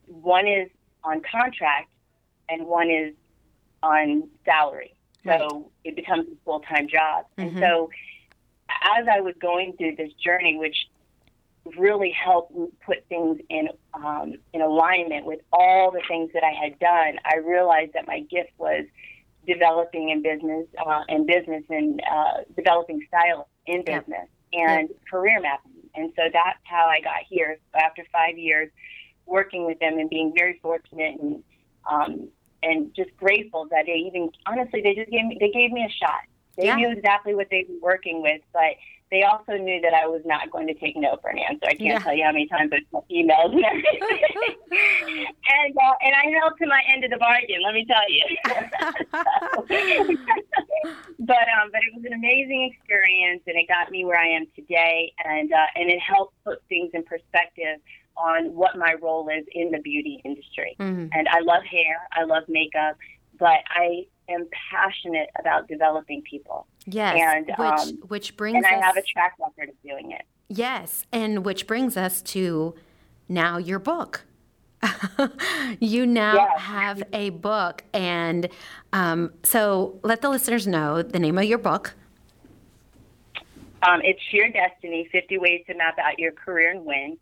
One 0.07 0.47
is 0.47 0.69
on 1.03 1.21
contract, 1.29 1.89
and 2.49 2.65
one 2.65 2.89
is 2.89 3.13
on 3.83 4.29
salary. 4.45 4.93
So 5.25 5.71
it 5.83 5.95
becomes 5.95 6.27
a 6.27 6.35
full 6.45 6.61
time 6.61 6.87
job. 6.87 7.25
And 7.37 7.51
Mhm. 7.51 7.59
so 7.59 7.89
as 8.69 9.07
I 9.07 9.19
was 9.19 9.35
going 9.35 9.73
through 9.73 9.97
this 9.97 10.13
journey, 10.13 10.57
which 10.57 10.87
really 11.77 12.11
helped 12.11 12.53
put 12.81 13.05
things 13.07 13.41
in 13.49 13.69
um, 13.93 14.35
in 14.53 14.61
alignment 14.61 15.25
with 15.25 15.41
all 15.51 15.91
the 15.91 16.01
things 16.07 16.31
that 16.33 16.43
I 16.43 16.51
had 16.51 16.79
done, 16.79 17.19
I 17.25 17.37
realized 17.37 17.93
that 17.93 18.07
my 18.07 18.21
gift 18.21 18.51
was 18.57 18.85
developing 19.47 20.09
in 20.09 20.21
business 20.21 20.67
uh, 20.85 21.03
and 21.07 21.25
business 21.25 21.63
and 21.69 22.01
uh, 22.11 22.41
developing 22.55 23.01
style 23.07 23.47
in 23.65 23.83
business 23.83 24.27
and 24.53 24.89
career 25.09 25.39
mapping. 25.41 25.71
And 25.95 26.11
so 26.15 26.23
that's 26.31 26.59
how 26.63 26.85
I 26.85 26.99
got 27.01 27.21
here 27.29 27.57
after 27.75 28.03
five 28.11 28.37
years 28.37 28.69
working 29.25 29.65
with 29.65 29.79
them 29.79 29.97
and 29.99 30.09
being 30.09 30.33
very 30.35 30.59
fortunate 30.61 31.19
and 31.19 31.43
um, 31.89 32.29
and 32.63 32.93
just 32.95 33.15
grateful 33.17 33.67
that 33.71 33.85
they 33.85 33.93
even 33.93 34.29
honestly 34.45 34.81
they 34.81 34.93
just 34.95 35.09
gave 35.11 35.25
me 35.25 35.37
they 35.39 35.49
gave 35.49 35.71
me 35.71 35.83
a 35.83 35.91
shot. 35.91 36.21
They 36.57 36.65
Yeah. 36.67 36.75
knew 36.75 36.91
exactly 36.91 37.35
what 37.35 37.47
they 37.51 37.65
were 37.69 37.79
working 37.93 38.21
with, 38.23 38.41
but 38.51 38.73
they 39.11 39.23
also 39.23 39.53
knew 39.53 39.79
that 39.81 39.93
I 39.93 40.07
was 40.07 40.21
not 40.25 40.49
going 40.51 40.67
to 40.67 40.73
take 40.73 40.97
no 40.97 41.17
for 41.21 41.29
an 41.29 41.37
answer. 41.37 41.65
I 41.67 41.75
can't 41.75 41.79
Yeah. 41.81 41.99
tell 41.99 42.15
you 42.15 42.23
how 42.23 42.31
many 42.31 42.47
times 42.47 42.71
I 42.73 42.79
sent 42.91 43.07
emails 43.09 43.53
and 43.53 43.63
everything. 43.63 44.01
and 45.49 45.77
uh, 45.77 45.93
and 46.01 46.13
I 46.15 46.16
held 46.33 46.53
to 46.59 46.67
my 46.67 46.81
end 46.93 47.03
of 47.03 47.11
the 47.11 47.17
bargain. 47.17 47.61
Let 47.63 47.73
me 47.73 47.85
tell 47.85 48.09
you. 48.09 48.25
but 51.19 51.47
um, 51.59 51.71
but 51.71 51.81
it 51.81 51.93
was 51.95 52.05
an 52.05 52.13
amazing 52.13 52.71
experience, 52.73 53.43
and 53.47 53.55
it 53.55 53.67
got 53.67 53.91
me 53.91 54.05
where 54.05 54.19
I 54.19 54.27
am 54.27 54.45
today, 54.55 55.13
and 55.23 55.51
uh, 55.51 55.65
and 55.75 55.89
it 55.89 55.99
helped 55.99 56.35
put 56.43 56.61
things 56.69 56.91
in 56.93 57.03
perspective 57.03 57.79
on 58.15 58.55
what 58.55 58.77
my 58.77 58.95
role 59.01 59.29
is 59.29 59.45
in 59.51 59.71
the 59.71 59.79
beauty 59.79 60.21
industry. 60.25 60.75
Mhm. 60.79 61.09
And 61.13 61.27
I 61.27 61.39
love 61.41 61.63
hair, 61.63 62.07
I 62.13 62.23
love 62.23 62.43
makeup, 62.47 62.97
but 63.37 63.59
I 63.69 64.07
am 64.29 64.47
passionate 64.71 65.29
about 65.39 65.67
developing 65.67 66.21
people, 66.23 66.67
Yes. 66.85 67.17
And, 67.19 67.47
which 67.47 67.59
um, 67.59 67.89
which 68.07 68.37
brings 68.37 68.57
and 68.57 68.65
I 68.65 68.75
us 68.75 68.83
have 68.83 68.97
a 68.97 69.01
track 69.01 69.35
record 69.39 69.69
of 69.69 69.75
doing 69.83 70.11
it. 70.11 70.23
Yes, 70.49 71.05
and 71.11 71.43
which 71.43 71.67
brings 71.67 71.97
us 71.97 72.21
to 72.23 72.75
now 73.27 73.57
your 73.57 73.79
book. 73.79 74.23
you 75.79 76.05
now 76.05 76.35
Yes. 76.35 76.59
have 76.61 77.03
a 77.13 77.29
book, 77.31 77.83
and 77.93 78.47
um, 78.93 79.33
so 79.43 79.99
let 80.03 80.21
the 80.21 80.29
listeners 80.29 80.67
know 80.67 81.01
the 81.01 81.19
name 81.19 81.37
of 81.37 81.45
your 81.45 81.57
book. 81.57 81.93
Um, 83.83 84.01
it's 84.03 84.19
Sheer 84.31 84.49
Destiny 84.51 85.07
50 85.11 85.37
Ways 85.37 85.63
to 85.67 85.75
Map 85.75 85.97
Out 85.99 86.17
Your 86.17 86.31
Career 86.31 86.71
and 86.71 86.83
Win. 86.85 87.17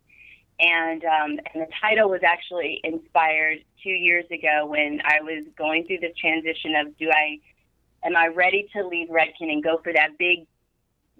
And, 0.58 1.04
um, 1.04 1.38
and 1.52 1.62
the 1.62 1.66
title 1.82 2.08
was 2.08 2.22
actually 2.24 2.80
inspired 2.82 3.58
two 3.82 3.90
years 3.90 4.24
ago 4.30 4.64
when 4.66 5.02
I 5.04 5.20
was 5.20 5.44
going 5.58 5.86
through 5.86 5.98
this 6.00 6.16
transition 6.18 6.74
of 6.76 6.96
do 6.96 7.10
I, 7.10 7.38
am 8.06 8.16
I 8.16 8.28
ready 8.28 8.66
to 8.74 8.86
leave 8.86 9.08
Redken 9.08 9.52
and 9.52 9.62
go 9.62 9.78
for 9.84 9.92
that 9.92 10.16
big, 10.18 10.46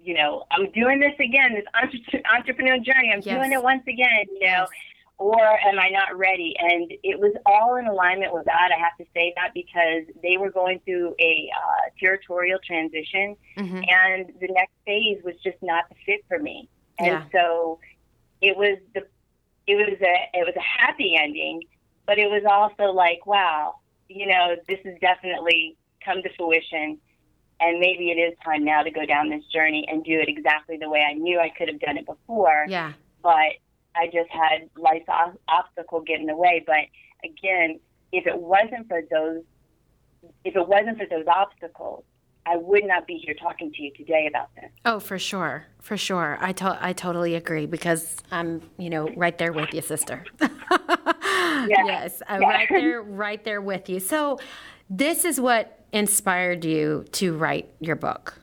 you 0.03 0.15
know, 0.15 0.45
I'm 0.49 0.71
doing 0.71 0.99
this 0.99 1.13
again, 1.19 1.53
this 1.53 1.65
entre- 1.79 2.21
entrepreneur 2.35 2.77
journey. 2.79 3.11
I'm 3.13 3.21
Yes. 3.23 3.35
doing 3.37 3.51
it 3.51 3.61
once 3.61 3.83
again, 3.87 4.25
you 4.31 4.39
know, 4.47 4.65
Yes. 4.65 4.69
Or 5.17 5.41
am 5.41 5.79
I 5.79 5.89
not 5.89 6.17
ready? 6.17 6.55
And 6.59 6.91
it 7.03 7.19
was 7.19 7.33
all 7.45 7.75
in 7.77 7.87
alignment 7.87 8.33
with 8.33 8.45
that. 8.45 8.69
I 8.75 8.79
have 8.79 8.95
to 8.99 9.05
say 9.15 9.33
that 9.35 9.51
because 9.53 10.03
they 10.21 10.37
were 10.37 10.51
going 10.51 10.79
through 10.85 11.15
a 11.19 11.49
uh, 11.55 11.89
territorial 11.99 12.59
transition 12.65 13.35
Mhm. 13.57 13.83
and 13.89 14.27
the 14.39 14.47
next 14.49 14.73
phase 14.85 15.23
was 15.23 15.35
just 15.43 15.57
not 15.61 15.85
the 15.89 15.95
fit 16.05 16.23
for 16.27 16.39
me. 16.39 16.69
And 16.99 17.07
Yeah. 17.07 17.25
so 17.31 17.79
it 18.41 18.55
was 18.57 18.77
the 18.93 19.07
it 19.67 19.75
was 19.75 19.99
a 20.01 20.37
it 20.39 20.45
was 20.45 20.55
a 20.55 20.61
happy 20.61 21.15
ending, 21.15 21.63
but 22.05 22.17
it 22.19 22.29
was 22.29 22.43
also 22.49 22.91
like, 22.93 23.25
wow, 23.25 23.75
you 24.07 24.27
know, 24.27 24.55
this 24.67 24.79
has 24.85 24.95
definitely 25.01 25.77
come 26.03 26.21
to 26.23 26.29
fruition 26.37 26.99
and 27.59 27.79
maybe 27.79 28.11
it 28.11 28.17
is 28.17 28.37
time 28.45 28.63
now 28.63 28.83
to 28.83 28.91
go 28.91 29.05
down 29.05 29.29
this 29.29 29.43
journey 29.47 29.85
and 29.89 30.03
do 30.03 30.19
it 30.19 30.29
exactly 30.29 30.77
the 30.77 30.89
way 30.89 31.01
I 31.09 31.13
knew 31.13 31.39
I 31.39 31.49
could 31.49 31.67
have 31.69 31.79
done 31.79 31.97
it 31.97 32.05
before 32.05 32.65
Yeah, 32.69 32.93
but 33.23 33.53
I 33.99 34.05
just 34.07 34.29
had 34.29 34.69
life's 34.77 35.09
ob- 35.09 35.37
obstacle 35.49 36.01
get 36.01 36.19
in 36.19 36.25
the 36.27 36.35
way. 36.35 36.63
But 36.65 36.85
again, 37.23 37.79
if 38.11 38.27
it 38.27 38.37
wasn't 38.39 38.87
for 38.87 39.01
those, 39.09 39.43
if 40.45 40.55
it 40.55 40.67
wasn't 40.67 40.97
for 40.97 41.05
those 41.09 41.25
obstacles, 41.27 42.03
I 42.45 42.55
would 42.55 42.85
not 42.85 43.05
be 43.07 43.15
here 43.15 43.33
talking 43.33 43.73
to 43.73 43.81
you 43.83 43.91
today 43.93 44.25
about 44.29 44.49
this. 44.55 44.71
Oh, 44.85 44.99
for 45.01 45.19
sure, 45.19 45.65
for 45.81 45.97
sure. 45.97 46.37
I 46.39 46.53
to- 46.53 46.77
I 46.79 46.93
totally 46.93 47.35
agree 47.35 47.65
because 47.65 48.17
I'm, 48.31 48.61
you 48.77 48.89
know, 48.89 49.09
right 49.17 49.37
there 49.37 49.51
with 49.51 49.73
you, 49.73 49.81
sister. 49.81 50.23
Yes, 51.67 52.21
I'm 52.27 52.41
Yeah. 52.41 52.47
right 52.49 52.67
there, 52.69 53.01
right 53.01 53.43
there 53.43 53.61
with 53.61 53.89
you. 53.89 53.99
So, 53.99 54.39
this 54.89 55.25
is 55.25 55.39
what 55.41 55.79
inspired 55.91 56.63
you 56.63 57.05
to 57.13 57.35
write 57.35 57.69
your 57.79 57.95
book. 57.95 58.39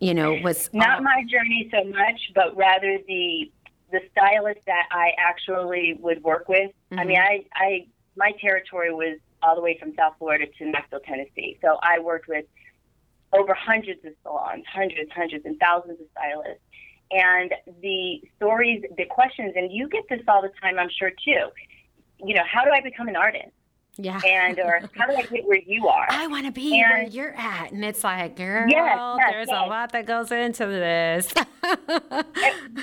You 0.00 0.14
know, 0.14 0.32
was 0.42 0.70
Not 0.72 0.96
all- 0.98 1.02
my 1.02 1.24
journey 1.30 1.68
so 1.70 1.84
much, 1.84 2.20
but 2.34 2.56
rather 2.56 2.98
the 3.06 3.50
the 3.92 4.00
stylist 4.10 4.60
that 4.66 4.88
I 4.90 5.12
actually 5.18 5.96
would 6.00 6.22
work 6.22 6.48
with. 6.48 6.70
I 6.90 6.94
mm-hmm. 6.94 7.08
mean, 7.08 7.18
I, 7.18 7.44
I 7.54 7.86
my 8.16 8.32
territory 8.40 8.92
was 8.92 9.18
all 9.42 9.54
the 9.54 9.60
way 9.60 9.76
from 9.78 9.94
South 9.96 10.14
Florida 10.18 10.46
to 10.58 10.70
Knoxville, 10.70 11.00
Tennessee. 11.00 11.58
So 11.62 11.78
I 11.82 11.98
worked 11.98 12.28
with 12.28 12.44
over 13.32 13.54
hundreds 13.54 14.04
of 14.04 14.12
salons, 14.22 14.64
hundreds, 14.72 15.10
hundreds, 15.12 15.44
and 15.44 15.58
thousands 15.58 16.00
of 16.00 16.06
stylists. 16.12 16.62
And 17.10 17.52
the 17.82 18.22
stories, 18.36 18.82
the 18.96 19.04
questions, 19.04 19.52
and 19.56 19.70
you 19.70 19.88
get 19.88 20.04
this 20.08 20.20
all 20.28 20.42
the 20.42 20.52
time, 20.60 20.78
I'm 20.78 20.90
sure 20.90 21.10
too. 21.10 21.48
You 22.24 22.34
know, 22.34 22.42
how 22.50 22.64
do 22.64 22.70
I 22.70 22.80
become 22.80 23.08
an 23.08 23.16
artist? 23.16 23.52
Yeah. 23.96 24.20
And 24.26 24.58
or 24.58 24.80
how 24.96 25.06
do 25.06 25.14
I 25.14 25.22
get 25.22 25.44
where 25.46 25.58
you 25.66 25.86
are? 25.88 26.06
I 26.08 26.26
want 26.26 26.46
to 26.46 26.52
be 26.52 26.70
where 26.72 27.02
you're 27.04 27.34
at. 27.36 27.72
And 27.72 27.84
it's 27.84 28.02
like, 28.02 28.36
girl, 28.36 28.66
Yes, 28.68 28.98
yes, 29.18 29.30
there's 29.30 29.48
a 29.48 29.66
lot 29.66 29.92
that 29.92 30.06
goes 30.06 30.30
into 30.32 30.66
this. 30.66 31.32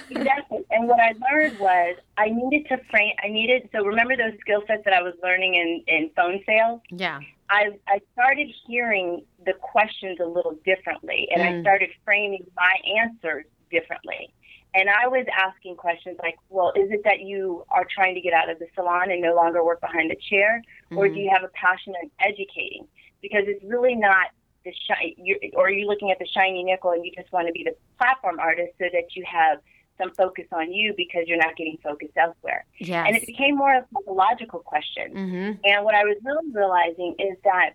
exactly. 0.09 0.59
And 0.71 0.87
what 0.87 0.99
I 0.99 1.13
learned 1.31 1.59
was 1.59 1.97
I 2.17 2.29
needed 2.29 2.67
to 2.69 2.77
frame. 2.89 3.13
I 3.23 3.27
needed 3.29 3.69
so 3.71 3.83
remember 3.85 4.15
those 4.15 4.37
skill 4.41 4.63
sets 4.67 4.83
that 4.85 4.93
I 4.93 5.01
was 5.01 5.13
learning 5.23 5.55
in 5.55 5.83
in 5.87 6.09
phone 6.15 6.41
sales. 6.45 6.81
yeah. 6.89 7.19
I 7.49 7.71
I 7.87 7.99
started 8.13 8.47
hearing 8.67 9.23
the 9.45 9.53
questions 9.53 10.19
a 10.21 10.25
little 10.25 10.55
differently, 10.65 11.27
and 11.33 11.41
I 11.41 11.53
Mm. 11.53 11.61
started 11.61 11.89
framing 12.05 12.45
my 12.55 12.73
answers 13.01 13.45
differently. 13.71 14.31
And 14.75 14.89
I 14.89 15.07
was 15.07 15.25
asking 15.35 15.75
questions 15.77 16.17
like, 16.21 16.37
"Well, 16.49 16.71
is 16.75 16.91
it 16.91 17.03
that 17.03 17.21
you 17.21 17.65
are 17.69 17.85
trying 17.89 18.13
to 18.15 18.21
get 18.21 18.33
out 18.33 18.49
of 18.49 18.59
the 18.59 18.67
salon 18.75 19.09
and 19.11 19.21
no 19.21 19.33
longer 19.33 19.63
work 19.63 19.81
behind 19.81 20.11
a 20.11 20.15
chair, 20.15 20.61
or 20.91 21.05
Mm-hmm. 21.05 21.15
do 21.15 21.19
you 21.21 21.29
have 21.33 21.43
a 21.43 21.49
passion 21.49 21.93
in 22.01 22.11
educating?" 22.19 22.87
Because 23.21 23.43
it's 23.47 23.63
really 23.63 23.95
not 23.95 24.27
the 24.63 24.71
shi- 24.73 25.15
you 25.17 25.37
or 25.53 25.67
are 25.67 25.71
you 25.71 25.87
looking 25.87 26.11
at 26.11 26.19
the 26.19 26.27
shiny 26.27 26.63
nickel 26.63 26.91
and 26.91 27.03
you 27.05 27.11
just 27.15 27.31
want 27.31 27.47
to 27.47 27.53
be 27.53 27.63
the 27.63 27.75
platform 27.97 28.39
artist 28.39 28.73
so 28.77 28.85
that 28.93 29.15
you 29.15 29.23
have 29.25 29.59
some 29.97 30.11
focus 30.13 30.45
on 30.51 30.71
you 30.71 30.93
because 30.95 31.23
you're 31.27 31.37
not 31.37 31.55
getting 31.57 31.77
focused 31.83 32.15
elsewhere. 32.15 32.65
Yes. 32.77 33.05
And 33.07 33.17
it 33.17 33.25
became 33.25 33.55
more 33.57 33.75
of 33.75 33.83
a 34.07 34.11
logical 34.11 34.59
question. 34.59 35.13
mm-hmm. 35.13 35.51
And 35.65 35.83
what 35.83 35.93
I 35.95 36.03
was 36.03 36.15
really 36.23 36.49
realizing 36.53 37.15
is 37.19 37.37
that, 37.43 37.71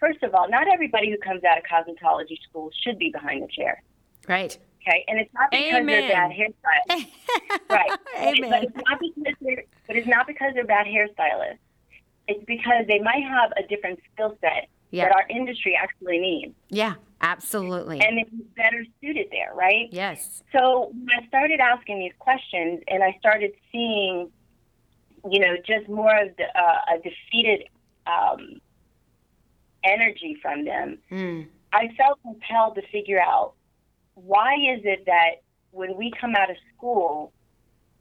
first 0.00 0.22
of 0.24 0.34
all, 0.34 0.48
not 0.48 0.66
everybody 0.66 1.08
who 1.10 1.18
comes 1.18 1.42
out 1.44 1.56
of 1.58 1.64
cosmetology 1.64 2.36
school 2.48 2.70
should 2.82 2.98
be 2.98 3.10
behind 3.10 3.44
the 3.44 3.48
chair. 3.48 3.80
Right. 4.28 4.58
Okay, 4.80 5.04
and 5.08 5.18
it's 5.18 5.32
not 5.34 5.50
because 5.50 5.64
Amen. 5.74 5.86
they're 5.86 6.08
bad 6.08 6.30
hairstylists, 6.30 7.06
right? 7.70 7.90
Amen. 8.18 8.50
But 8.50 8.62
it's 8.64 8.76
not 8.76 9.00
because 9.00 9.34
they're, 9.40 9.64
but 9.86 9.96
it's 9.96 10.06
not 10.06 10.26
because 10.26 10.52
they're 10.54 10.64
bad 10.64 10.86
hairstylists. 10.86 11.58
It's 12.28 12.44
because 12.44 12.86
they 12.86 12.98
might 13.00 13.22
have 13.24 13.52
a 13.56 13.66
different 13.68 14.00
skill 14.12 14.36
set 14.40 14.68
Yeah. 14.90 15.04
that 15.08 15.12
our 15.16 15.26
industry 15.28 15.74
actually 15.80 16.18
needs, 16.18 16.54
Yeah. 16.68 16.94
Absolutely. 17.20 18.00
and 18.00 18.18
it's 18.20 18.30
better 18.56 18.84
suited 19.00 19.26
there, 19.32 19.52
right? 19.54 19.88
yes. 19.90 20.42
So 20.52 20.92
when 20.92 21.08
I 21.22 21.26
started 21.26 21.58
asking 21.60 21.98
these 21.98 22.12
questions, 22.18 22.82
and 22.86 23.02
I 23.02 23.16
started 23.18 23.52
seeing, 23.72 24.30
you 25.28 25.40
know, 25.40 25.56
just 25.66 25.88
more 25.88 26.16
of 26.16 26.36
the, 26.36 26.44
uh, 26.44 26.94
a 26.94 26.98
defeated 26.98 27.64
um, 28.06 28.60
energy 29.84 30.36
from 30.40 30.64
them, 30.64 30.98
Mm. 31.10 31.48
I 31.72 31.88
felt 31.96 32.20
compelled 32.22 32.76
to 32.76 32.82
figure 32.92 33.20
out 33.20 33.54
why 34.26 34.54
is 34.54 34.80
it 34.84 35.04
that 35.06 35.42
when 35.70 35.96
we 35.96 36.10
come 36.20 36.34
out 36.34 36.50
of 36.50 36.56
school, 36.76 37.32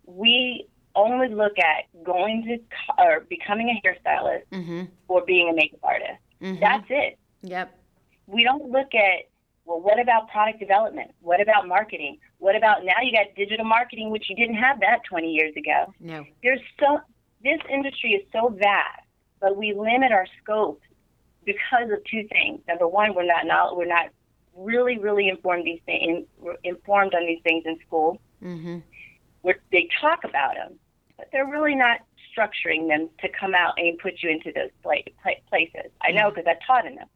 we 0.06 0.68
only 0.96 1.28
look 1.30 1.54
at 1.60 1.86
going 2.04 2.44
to 2.46 3.04
or 3.04 3.22
becoming 3.30 3.70
a 3.70 3.88
hairstylist 3.88 4.44
Mm-hmm. 4.52 4.84
or 5.08 5.24
being 5.26 5.50
a 5.50 5.54
makeup 5.54 5.80
artist. 5.84 6.20
Mhm. 6.42 6.60
That's 6.60 6.86
it. 6.90 7.20
Yep. 7.44 7.78
We 8.26 8.44
don't 8.44 8.72
look 8.72 8.94
at 8.96 9.26
well, 9.66 9.82
what 9.82 10.00
about 10.00 10.30
product 10.30 10.60
development? 10.62 11.12
What 11.20 11.42
about 11.42 11.68
marketing? 11.68 12.20
What 12.38 12.56
about 12.56 12.86
now 12.86 13.02
you 13.04 13.12
got 13.12 13.36
digital 13.36 13.66
marketing, 13.66 14.10
which 14.12 14.30
you 14.30 14.36
didn't 14.36 14.56
have 14.56 14.80
that 14.80 15.00
20 15.10 15.30
years 15.30 15.54
ago. 15.58 15.94
No. 16.00 16.26
There's 16.42 16.62
so 16.80 17.00
this 17.44 17.60
industry 17.70 18.12
is 18.14 18.26
so 18.32 18.48
vast, 18.50 19.04
but 19.42 19.58
we 19.58 19.74
limit 19.74 20.12
our 20.14 20.26
scope 20.42 20.82
because 21.44 21.92
of 21.92 22.04
two 22.06 22.26
things. 22.30 22.62
Number 22.68 22.88
one, 22.88 23.14
we're 23.14 23.26
not 23.26 23.76
we're 23.78 23.86
not 23.86 24.08
really 24.58 24.98
really 24.98 25.30
informed 25.30 25.66
these 25.66 25.82
things 25.86 26.26
informed 26.64 27.14
on 27.14 27.26
these 27.26 27.42
things 27.44 27.64
in 27.66 27.78
school. 27.86 28.20
Mm-hmm. 28.44 28.80
Where 29.42 29.60
they 29.72 29.88
talk 30.02 30.24
about 30.24 30.56
them, 30.56 30.80
but 31.18 31.30
they're 31.32 31.48
really 31.48 31.76
not 31.76 32.00
structuring 32.38 32.88
them 32.88 33.10
to 33.20 33.30
come 33.40 33.54
out 33.56 33.74
and 33.78 33.98
put 33.98 34.22
you 34.22 34.30
into 34.30 34.52
those 34.52 34.70
pla- 34.84 34.96
pla- 35.22 35.42
places. 35.50 35.92
I 36.02 36.12
know 36.12 36.30
because 36.30 36.46
I 36.48 36.56
taught 36.66 36.86
in 36.86 36.96
them, 36.96 37.08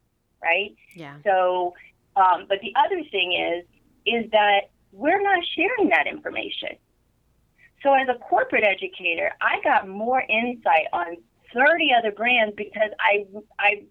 right? 0.42 0.74
Yeah. 0.94 1.16
So, 1.24 1.74
um, 2.16 2.46
but 2.48 2.60
the 2.60 2.72
other 2.76 3.02
thing 3.10 3.32
is, 3.32 3.64
is 4.06 4.30
that 4.32 4.70
we're 4.92 5.22
not 5.22 5.44
sharing 5.54 5.88
that 5.90 6.06
information. 6.06 6.76
So 7.82 7.92
as 7.94 8.08
a 8.08 8.18
corporate 8.18 8.64
educator, 8.64 9.32
I 9.40 9.60
got 9.64 9.88
more 9.88 10.20
insight 10.20 10.86
on 10.92 11.16
30 11.54 11.90
other 11.98 12.12
brands 12.12 12.54
because 12.56 12.90
I, 13.00 13.26
I 13.58 13.82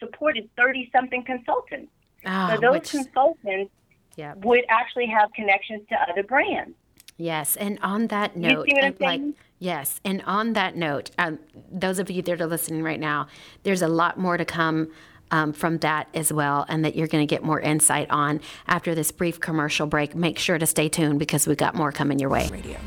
supported 0.00 0.48
30 0.56 0.90
something 0.92 1.24
consultants. 1.24 1.92
Ah, 2.26 2.52
so 2.54 2.60
those 2.60 2.72
which- 2.72 2.90
consultants 2.90 3.72
yeah. 4.16 4.34
would 4.38 4.64
actually 4.68 5.06
have 5.06 5.32
connections 5.32 5.82
to 5.88 5.96
other 6.10 6.22
brands. 6.22 6.74
Yes, 7.18 7.56
and 7.56 7.78
on 7.82 8.08
that 8.08 8.36
You 8.36 8.42
note, 8.42 8.66
see 8.66 8.74
what 8.74 8.84
I'm 8.84 8.96
like 9.00 9.34
yes, 9.58 10.00
and 10.04 10.22
on 10.26 10.52
that 10.52 10.76
note, 10.76 11.10
um, 11.18 11.38
those 11.72 11.98
of 11.98 12.10
you 12.10 12.20
that 12.22 12.40
are 12.40 12.46
listening 12.46 12.82
right 12.82 13.00
now, 13.00 13.28
there's 13.62 13.80
a 13.80 13.88
lot 13.88 14.18
more 14.18 14.36
to 14.36 14.44
come 14.44 14.92
um, 15.30 15.52
from 15.52 15.78
that 15.78 16.08
as 16.14 16.32
well, 16.32 16.66
and 16.68 16.84
that 16.84 16.94
you're 16.94 17.06
going 17.06 17.26
to 17.26 17.32
get 17.32 17.42
more 17.42 17.60
insight 17.60 18.10
on 18.10 18.40
after 18.66 18.94
this 18.94 19.10
brief 19.10 19.40
commercial 19.40 19.86
break. 19.86 20.14
Make 20.14 20.38
sure 20.38 20.58
to 20.58 20.66
stay 20.66 20.88
tuned 20.88 21.18
because 21.18 21.46
we've 21.46 21.56
got 21.56 21.74
more 21.74 21.90
coming 21.90 22.18
your 22.18 22.30
way. 22.30 22.48
Radio. 22.48 22.78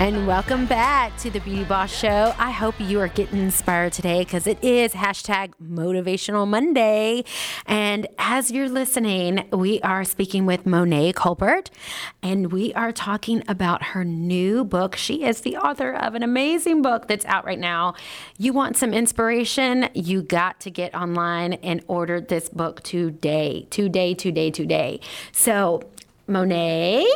And 0.00 0.26
welcome 0.26 0.66
back 0.66 1.16
to 1.18 1.30
the 1.30 1.38
Beauty 1.40 1.62
Boss 1.62 1.94
Show. 1.94 2.34
I 2.36 2.50
hope 2.50 2.74
you 2.80 2.98
are 2.98 3.06
getting 3.06 3.38
inspired 3.38 3.92
today 3.92 4.24
because 4.24 4.48
it 4.48 4.62
is 4.64 4.94
hashtag 4.94 5.52
Motivational 5.62 6.48
Monday. 6.48 7.24
And 7.66 8.08
as 8.18 8.50
you're 8.50 8.68
listening, 8.68 9.48
we 9.52 9.80
are 9.82 10.02
speaking 10.02 10.44
with 10.44 10.66
Monet 10.66 11.12
Colbert, 11.12 11.70
and 12.20 12.50
we 12.50 12.74
are 12.74 12.90
talking 12.90 13.44
about 13.46 13.82
her 13.84 14.04
new 14.04 14.64
book. 14.64 14.96
She 14.96 15.22
is 15.22 15.42
the 15.42 15.56
author 15.56 15.92
of 15.92 16.16
an 16.16 16.24
amazing 16.24 16.82
book 16.82 17.06
that's 17.06 17.24
out 17.26 17.44
right 17.44 17.60
now. 17.60 17.94
You 18.38 18.52
want 18.52 18.76
some 18.76 18.92
inspiration? 18.92 19.88
You 19.94 20.22
got 20.22 20.58
to 20.60 20.70
get 20.70 20.94
online 20.96 21.52
and 21.54 21.80
order 21.86 22.20
this 22.20 22.48
book 22.48 22.82
today, 22.82 23.68
today, 23.70 24.14
today, 24.14 24.50
today. 24.50 25.00
So, 25.30 25.82
Monet. 26.26 27.06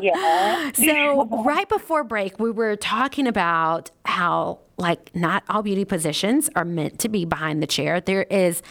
Yeah. 0.00 0.70
So, 0.74 1.24
right 1.44 1.68
before 1.68 2.04
break, 2.04 2.38
we 2.38 2.50
were 2.50 2.76
talking 2.76 3.26
about 3.26 3.90
how, 4.04 4.60
like, 4.76 5.14
not 5.14 5.42
all 5.48 5.62
beauty 5.62 5.84
positions 5.84 6.48
are 6.54 6.64
meant 6.64 6.98
to 7.00 7.08
be 7.08 7.24
behind 7.24 7.62
the 7.62 7.66
chair. 7.66 8.00
There 8.00 8.22
is 8.24 8.62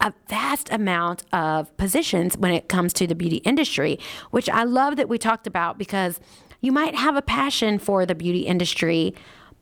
a 0.00 0.12
vast 0.28 0.70
amount 0.72 1.24
of 1.32 1.74
positions 1.76 2.36
when 2.36 2.52
it 2.52 2.68
comes 2.68 2.92
to 2.94 3.06
the 3.06 3.14
beauty 3.14 3.36
industry, 3.38 3.98
which 4.30 4.48
I 4.48 4.64
love 4.64 4.96
that 4.96 5.08
we 5.08 5.18
talked 5.18 5.46
about 5.46 5.78
because 5.78 6.20
you 6.60 6.72
might 6.72 6.94
have 6.94 7.16
a 7.16 7.22
passion 7.22 7.78
for 7.78 8.06
the 8.06 8.14
beauty 8.14 8.40
industry, 8.40 9.14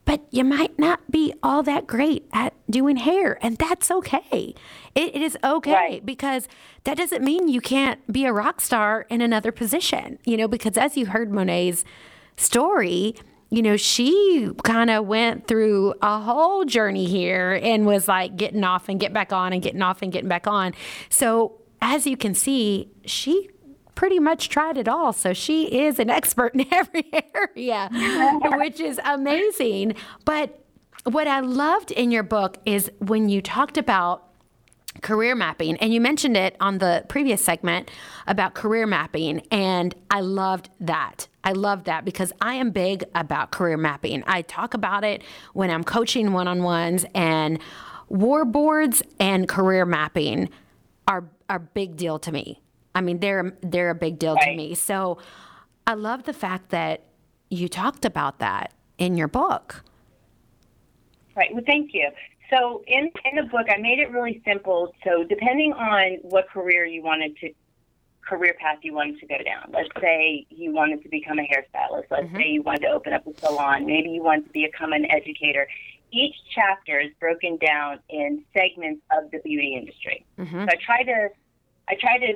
but 0.05 0.23
you 0.31 0.45
might 0.45 0.79
not 0.79 1.11
be 1.11 1.33
all 1.43 1.63
that 1.63 1.87
great 1.87 2.27
at 2.33 2.53
doing 2.71 2.97
hair, 2.97 3.39
and 3.41 3.57
that's 3.57 3.91
okay. 3.91 4.55
It, 4.95 5.17
it 5.17 5.23
is 5.23 5.37
okay 5.43 5.73
Right. 5.73 6.07
because 6.07 6.47
that 6.85 6.97
doesn't 6.97 7.25
mean 7.25 7.49
you 7.49 7.61
can't 7.61 8.01
be 8.13 8.25
a 8.25 8.33
rock 8.33 8.61
star 8.61 9.07
in 9.09 9.21
another 9.21 9.51
position, 9.53 10.19
you 10.25 10.37
know, 10.37 10.47
because 10.49 10.77
as 10.77 10.97
you 10.97 11.07
heard 11.07 11.31
Monet's 11.33 11.85
story, 12.37 13.15
you 13.51 13.63
know, 13.63 13.77
she 13.77 14.51
kind 14.65 14.91
of 14.91 15.07
went 15.07 15.47
through 15.47 15.95
a 16.03 16.19
whole 16.21 16.65
journey 16.65 17.07
here 17.07 17.59
and 17.63 17.87
was 17.87 18.09
like 18.09 18.37
getting 18.37 18.65
off 18.65 18.89
and 18.89 18.99
get 18.99 19.13
back 19.13 19.33
on 19.33 19.53
and 19.53 19.63
getting 19.63 19.83
off 19.83 20.03
and 20.03 20.13
getting 20.13 20.29
back 20.29 20.47
on. 20.47 20.73
So, 21.09 21.61
as 21.81 22.07
you 22.07 22.17
can 22.17 22.35
see, 22.35 22.89
she 23.05 23.49
pretty 23.95 24.19
much 24.19 24.49
tried 24.49 24.77
it 24.77 24.89
all. 24.89 25.13
So, 25.13 25.33
she 25.33 25.65
is 25.85 25.99
an 25.99 26.11
expert 26.11 26.55
in 26.55 26.67
every 26.73 27.11
area, 27.35 27.89
which 28.59 28.81
is 28.81 29.01
amazing. 29.05 29.95
But 30.25 30.61
what 31.05 31.27
I 31.27 31.41
loved 31.41 31.91
in 31.91 32.11
your 32.11 32.23
book 32.23 32.59
is 32.65 32.91
when 32.99 33.29
you 33.29 33.43
talked 33.43 33.77
about 33.77 34.25
career 35.03 35.35
mapping 35.35 35.77
and 35.79 35.93
you 35.93 36.01
mentioned 36.01 36.37
it 36.37 36.57
on 36.61 36.79
the 36.79 37.05
previous 37.09 37.43
segment 37.43 37.91
about 38.27 38.55
career 38.55 38.87
mapping 38.87 39.41
and 39.51 39.95
i 40.09 40.21
loved 40.21 40.71
that 40.79 41.27
i 41.43 41.51
love 41.51 41.85
that 41.85 42.05
because 42.05 42.33
i 42.41 42.55
am 42.55 42.71
big 42.71 43.05
about 43.15 43.51
career 43.51 43.77
mapping 43.77 44.23
i 44.27 44.41
talk 44.43 44.73
about 44.73 45.03
it 45.03 45.23
when 45.53 45.69
i'm 45.69 45.83
coaching 45.83 46.33
one-on-ones 46.33 47.05
and 47.15 47.59
war 48.09 48.45
boards 48.45 49.03
and 49.19 49.49
career 49.49 49.85
mapping 49.85 50.49
are 51.09 51.25
are 51.51 51.59
big 51.59 51.97
deal 51.97 52.19
to 52.19 52.31
me 52.31 52.61
i 52.95 53.01
mean 53.01 53.19
they're 53.19 53.57
they're 53.63 53.91
a 53.91 53.95
big 53.95 54.19
deal 54.19 54.37
to 54.37 54.57
me 54.57 54.75
so 54.75 55.19
i 55.87 55.95
love 55.95 56.25
the 56.25 56.33
fact 56.33 56.71
that 56.71 57.03
you 57.51 57.69
talked 57.69 58.05
about 58.05 58.39
that 58.39 58.73
in 58.99 59.17
your 59.17 59.29
book 59.29 59.83
Right. 61.37 61.53
Well, 61.53 61.65
thank 61.67 61.93
you. 61.95 62.11
So 62.51 62.85
in 62.87 63.11
in 63.25 63.37
the 63.37 63.51
book, 63.51 63.67
I 63.69 63.79
made 63.79 63.99
it 63.99 64.11
really 64.11 64.43
simple. 64.45 64.95
So 65.05 65.25
depending 65.25 65.73
on 65.73 66.19
what 66.23 66.49
career 66.49 66.85
you 66.85 67.03
wanted 67.03 67.37
to, 67.39 67.51
career 68.27 68.55
path 68.61 68.79
you 68.83 68.95
wanted 68.95 69.19
to 69.21 69.27
go 69.27 69.39
down. 69.39 69.71
Let's 69.73 69.89
say 70.01 70.47
you 70.51 70.73
wanted 70.73 71.03
to 71.03 71.09
become 71.09 71.39
a 71.39 71.43
hairstylist. 71.43 72.05
Let's 72.11 72.27
mm-hmm. 72.27 72.37
say 72.37 72.49
you 72.49 72.63
wanted 72.63 72.83
to 72.83 72.89
open 72.89 73.13
up 73.13 73.27
a 73.27 73.39
salon. 73.39 73.87
Maybe 73.87 74.11
you 74.11 74.23
wanted 74.23 74.47
to 74.47 74.53
become 74.53 74.93
an 74.93 75.11
educator. 75.11 75.67
Each 76.13 76.37
chapter 76.55 77.01
is 77.01 77.11
broken 77.19 77.57
down 77.57 77.99
in 78.09 78.45
segments 78.57 79.03
of 79.11 79.31
the 79.33 79.39
beauty 79.39 79.75
industry. 79.77 80.25
Mm-hmm. 80.39 80.65
So 80.65 80.69
I 80.71 80.77
try 80.77 81.03
to, 81.03 81.29
I 81.89 81.95
try 81.97 82.19
to 82.19 82.35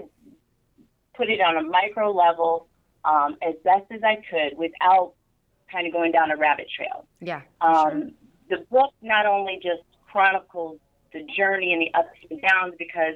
put 1.19 1.29
it 1.29 1.41
on 1.41 1.57
a 1.59 1.63
micro 1.63 2.11
level 2.13 2.69
um, 3.05 3.37
as 3.43 3.55
best 3.65 3.87
as 3.91 4.01
I 4.03 4.17
could 4.31 4.57
without 4.57 5.13
kind 5.71 5.87
of 5.87 5.93
going 5.93 6.13
down 6.13 6.31
a 6.31 6.37
rabbit 6.37 6.69
trail. 6.75 7.07
yeah 7.21 7.43
Um, 7.61 8.13
The 8.49 8.65
book 8.71 8.95
not 9.03 9.27
only 9.27 9.57
just 9.63 9.83
chronicles 10.11 10.79
the 11.13 11.23
journey 11.37 11.73
and 11.75 11.83
the 11.83 11.93
ups 11.99 12.19
and 12.31 12.41
downs, 12.41 12.75
because 12.79 13.15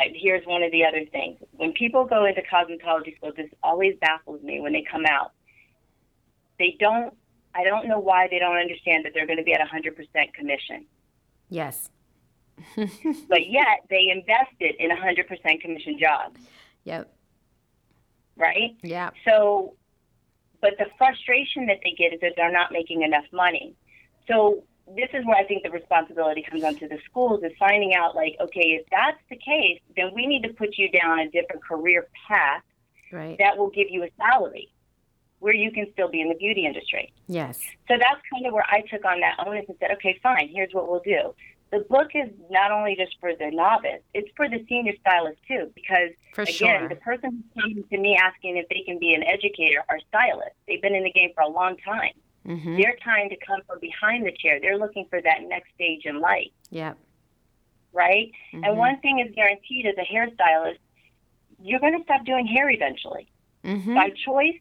uh, 0.00 0.04
here's 0.14 0.44
one 0.46 0.62
of 0.62 0.72
the 0.72 0.84
other 0.84 1.04
things. 1.06 1.38
When 1.52 1.72
people 1.72 2.04
go 2.04 2.24
into 2.26 2.42
cosmetology 2.42 3.16
school, 3.16 3.32
this 3.36 3.50
always 3.62 3.94
baffles 4.00 4.42
me 4.42 4.60
when 4.60 4.72
they 4.72 4.82
come 4.90 5.06
out. 5.06 5.32
They 6.58 6.76
don't, 6.78 7.14
I 7.54 7.64
don't 7.64 7.86
know 7.88 7.98
why 7.98 8.28
they 8.30 8.38
don't 8.38 8.56
understand 8.56 9.04
that 9.04 9.12
they're 9.14 9.26
going 9.26 9.38
to 9.38 9.44
be 9.44 9.54
at 9.54 9.60
100% 9.60 10.34
commission. 10.34 10.84
yes 11.48 11.90
But 13.28 13.46
yet 13.48 13.76
they 13.88 14.08
invested 14.10 14.74
in 14.78 14.90
a 14.90 14.96
100% 14.96 15.60
commission 15.60 15.98
job, 15.98 16.36
yep 16.84 17.12
right? 18.36 18.76
yeah 18.82 19.10
So, 19.24 19.74
but 20.60 20.74
the 20.78 20.86
frustration 20.96 21.66
that 21.66 21.80
they 21.84 21.92
get 21.92 22.12
is 22.14 22.20
that 22.20 22.32
they're 22.36 22.52
not 22.52 22.72
making 22.72 23.02
enough 23.02 23.24
money. 23.32 23.74
So 24.28 24.64
this 24.96 25.08
is 25.12 25.24
where 25.26 25.36
I 25.36 25.44
think 25.44 25.62
the 25.62 25.70
responsibility 25.70 26.42
comes 26.48 26.64
onto 26.64 26.88
the 26.88 26.98
schools 27.04 27.42
is 27.44 27.52
finding 27.58 27.94
out 27.94 28.14
like, 28.16 28.36
okay, 28.40 28.80
if 28.80 28.86
that's 28.90 29.18
the 29.28 29.36
case, 29.36 29.80
then 29.96 30.12
we 30.14 30.26
need 30.26 30.42
to 30.44 30.48
put 30.50 30.76
you 30.78 30.90
down 30.90 31.18
a 31.20 31.28
different 31.30 31.62
career 31.64 32.08
path 32.28 32.62
Right. 33.12 33.36
that 33.38 33.58
will 33.58 33.68
give 33.68 33.88
you 33.90 34.04
a 34.04 34.08
salary 34.16 34.72
where 35.40 35.52
you 35.54 35.70
can 35.70 35.86
still 35.92 36.08
be 36.08 36.20
in 36.22 36.28
the 36.30 36.34
beauty 36.36 36.64
industry. 36.64 37.12
yes. 37.26 37.58
So 37.88 37.98
that's 37.98 38.20
kind 38.32 38.46
of 38.46 38.54
where 38.54 38.64
I 38.66 38.80
took 38.82 39.04
on 39.04 39.20
that 39.20 39.36
onus 39.46 39.66
and 39.68 39.76
said, 39.80 39.90
okay, 39.96 40.18
fine, 40.22 40.48
here's 40.48 40.72
what 40.72 40.88
we'll 40.90 41.02
do. 41.04 41.34
The 41.72 41.80
book 41.88 42.08
is 42.14 42.28
not 42.50 42.70
only 42.70 42.94
just 42.96 43.16
for 43.18 43.34
the 43.34 43.50
novice, 43.50 44.02
it's 44.12 44.28
for 44.36 44.46
the 44.48 44.62
senior 44.68 44.92
stylist 45.00 45.38
too, 45.48 45.70
because 45.74 46.10
For 46.34 46.42
again, 46.42 46.80
sure. 46.80 46.88
the 46.90 46.96
person 46.96 47.30
who's 47.54 47.62
coming 47.62 47.84
to 47.90 47.98
me 47.98 48.14
asking 48.14 48.58
if 48.58 48.68
they 48.68 48.82
can 48.84 48.98
be 48.98 49.14
an 49.14 49.22
educator 49.22 49.82
are 49.88 49.98
stylists. 50.08 50.54
They've 50.68 50.82
been 50.82 50.94
in 50.94 51.02
the 51.02 51.10
game 51.12 51.30
for 51.34 51.40
a 51.42 51.48
long 51.48 51.76
time. 51.78 52.12
Mm-hmm. 52.46 52.76
They're 52.76 52.96
trying 53.02 53.30
to 53.30 53.36
come 53.36 53.60
from 53.66 53.78
behind 53.80 54.26
the 54.26 54.32
chair. 54.32 54.60
They're 54.60 54.76
looking 54.76 55.06
for 55.08 55.22
that 55.22 55.44
next 55.48 55.72
stage 55.74 56.02
in 56.04 56.20
life, 56.20 56.50
Yep. 56.70 56.98
right? 57.94 58.30
Mhm. 58.52 58.66
And 58.68 58.76
one 58.76 58.98
thing 59.00 59.20
is 59.20 59.34
guaranteed 59.34 59.86
as 59.86 59.94
a 59.96 60.04
hairstylist, 60.12 60.78
you're 61.62 61.80
going 61.80 61.96
to 61.96 62.04
stop 62.04 62.24
doing 62.26 62.46
hair 62.46 62.68
eventually 62.70 63.28
Mm-hmm. 63.64 63.94
by 63.94 64.10
choice 64.10 64.58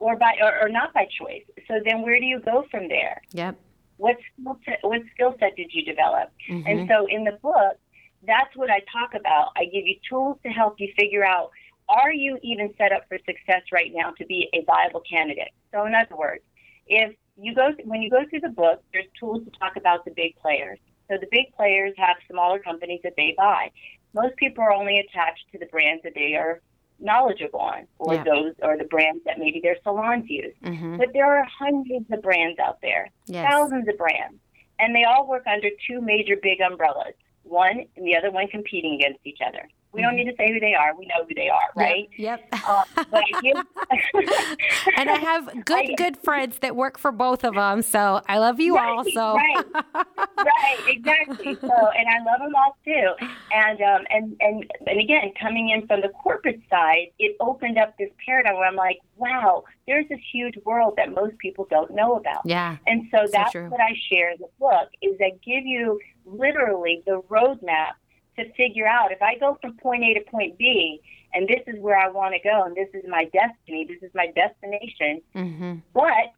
or 0.00 0.16
by 0.16 0.38
or, 0.42 0.62
or 0.62 0.68
not 0.70 0.92
by 0.94 1.04
choice. 1.06 1.44
So 1.68 1.74
then 1.84 2.02
where 2.02 2.18
do 2.18 2.24
you 2.24 2.40
go 2.40 2.64
from 2.70 2.88
there? 2.88 3.20
Yep. 3.32 3.56
What 3.98 4.16
skill 4.32 4.58
set, 4.64 4.78
what 4.82 5.02
skill 5.14 5.36
set 5.38 5.54
did 5.56 5.72
you 5.72 5.84
develop? 5.84 6.32
Mhm. 6.48 6.64
And 6.66 6.88
so 6.88 7.06
in 7.06 7.24
the 7.24 7.32
book, 7.32 7.76
that's 8.22 8.54
what 8.56 8.70
I 8.70 8.80
talk 8.92 9.14
about. 9.14 9.52
I 9.56 9.66
give 9.66 9.86
you 9.86 9.96
tools 10.08 10.38
to 10.42 10.48
help 10.48 10.80
you 10.80 10.92
figure 10.98 11.24
out 11.24 11.50
are 11.88 12.12
you 12.12 12.38
even 12.42 12.74
set 12.76 12.92
up 12.92 13.08
for 13.08 13.18
success 13.24 13.62
right 13.72 13.90
now 13.94 14.10
to 14.12 14.26
be 14.26 14.48
a 14.52 14.62
viable 14.64 15.00
candidate? 15.00 15.50
So 15.72 15.86
in 15.86 15.94
other 15.94 16.16
words, 16.16 16.42
if 16.86 17.14
you 17.40 17.54
go 17.54 17.72
when 17.84 18.02
you 18.02 18.10
go 18.10 18.24
through 18.28 18.40
the 18.40 18.48
book, 18.50 18.82
there's 18.92 19.06
tools 19.18 19.44
to 19.44 19.50
talk 19.58 19.76
about 19.76 20.04
the 20.04 20.10
big 20.10 20.36
players. 20.36 20.78
So 21.08 21.16
the 21.16 21.28
big 21.30 21.54
players 21.56 21.94
have 21.96 22.16
smaller 22.30 22.58
companies 22.58 23.00
that 23.04 23.14
they 23.16 23.34
buy. 23.36 23.70
Most 24.12 24.36
people 24.36 24.62
are 24.64 24.72
only 24.72 24.98
attached 24.98 25.44
to 25.52 25.58
the 25.58 25.66
brands 25.66 26.02
that 26.02 26.14
they 26.14 26.34
are 26.34 26.60
knowledgeable 27.00 27.60
on, 27.60 27.86
or 27.98 28.14
Yeah. 28.14 28.24
those 28.24 28.54
or 28.62 28.76
the 28.76 28.84
brands 28.84 29.22
that 29.24 29.38
maybe 29.38 29.60
their 29.60 29.76
salons 29.84 30.28
use. 30.28 30.54
Mhm. 30.62 30.98
But 30.98 31.12
there 31.12 31.26
are 31.26 31.44
hundreds 31.44 32.10
of 32.10 32.22
brands 32.22 32.58
out 32.58 32.80
there 32.80 33.10
Yes. 33.26 33.50
thousands 33.50 33.88
of 33.88 33.96
brands, 33.96 34.36
and 34.78 34.94
they 34.94 35.04
all 35.04 35.26
work 35.26 35.46
under 35.46 35.68
two 35.86 36.00
major 36.00 36.36
big 36.36 36.60
umbrellas. 36.60 37.14
One 37.44 37.86
and 37.96 38.06
the 38.06 38.16
other 38.16 38.30
one 38.30 38.48
competing 38.48 38.94
against 38.94 39.20
each 39.24 39.40
other. 39.40 39.68
We 39.92 40.02
don't 40.02 40.16
need 40.16 40.26
to 40.26 40.34
say 40.36 40.52
who 40.52 40.60
they 40.60 40.74
are. 40.74 40.94
We 40.96 41.06
know 41.06 41.24
who 41.26 41.34
they 41.34 41.48
are, 41.48 41.68
right? 41.74 42.08
Yep. 42.18 42.40
yep. 42.52 42.58
I 43.12 43.24
and 44.96 45.10
I 45.10 45.16
have 45.16 45.46
good 45.64 45.90
I- 45.90 45.94
good 45.96 46.16
friends 46.18 46.58
that 46.60 46.76
work 46.76 46.98
for 46.98 47.10
both 47.10 47.44
of 47.44 47.54
them, 47.54 47.82
so 47.82 48.20
I 48.28 48.38
love 48.38 48.60
you 48.60 48.76
all. 48.78 49.04
So 49.14 49.34
right. 49.34 49.64
right, 49.94 50.78
exactly. 50.86 51.56
So, 51.60 51.68
and 51.96 52.06
I 52.08 52.18
love 52.30 52.40
them 52.40 52.54
all 52.54 52.76
too. 52.84 53.12
And 53.50 53.80
um, 53.80 54.04
and 54.10 54.36
and 54.40 54.70
and 54.86 55.00
again, 55.00 55.32
coming 55.40 55.70
in 55.70 55.86
from 55.86 56.00
the 56.02 56.08
corporate 56.10 56.60
side, 56.70 57.08
it 57.18 57.36
opened 57.40 57.78
up 57.78 57.96
this 57.98 58.10
paradigm 58.24 58.54
where 58.56 58.66
I'm 58.68 58.76
like, 58.76 58.98
wow, 59.16 59.64
there's 59.86 60.06
this 60.08 60.20
huge 60.32 60.54
world 60.64 60.94
that 60.96 61.12
most 61.14 61.38
people 61.38 61.66
don't 61.70 61.90
know 61.92 62.16
about. 62.16 62.42
yeah, 62.44 62.76
And 62.86 63.04
so 63.10 63.26
that's 63.32 63.52
true. 63.52 63.68
what 63.68 63.80
I 63.80 63.94
share 64.10 64.30
in 64.32 64.36
the 64.38 64.48
book 64.58 64.88
is 65.02 65.16
that 65.18 65.40
give 65.44 65.64
you 65.64 65.98
literally 66.26 67.02
the 67.06 67.22
roadmap 67.28 67.92
to 68.38 68.52
figure 68.54 68.86
out 68.86 69.12
if 69.12 69.20
I 69.22 69.36
go 69.38 69.58
from 69.60 69.76
point 69.76 70.02
A 70.04 70.14
to 70.14 70.30
point 70.30 70.58
B 70.58 71.00
and 71.34 71.46
this 71.46 71.60
is 71.66 71.80
where 71.80 71.98
I 71.98 72.08
want 72.08 72.34
to 72.34 72.40
go 72.40 72.64
and 72.64 72.74
this 72.74 72.88
is 72.94 73.04
my 73.08 73.24
destiny, 73.24 73.86
this 73.86 74.02
is 74.02 74.14
my 74.14 74.32
destination, 74.34 75.20
hmm 75.34 75.74
but 75.94 76.32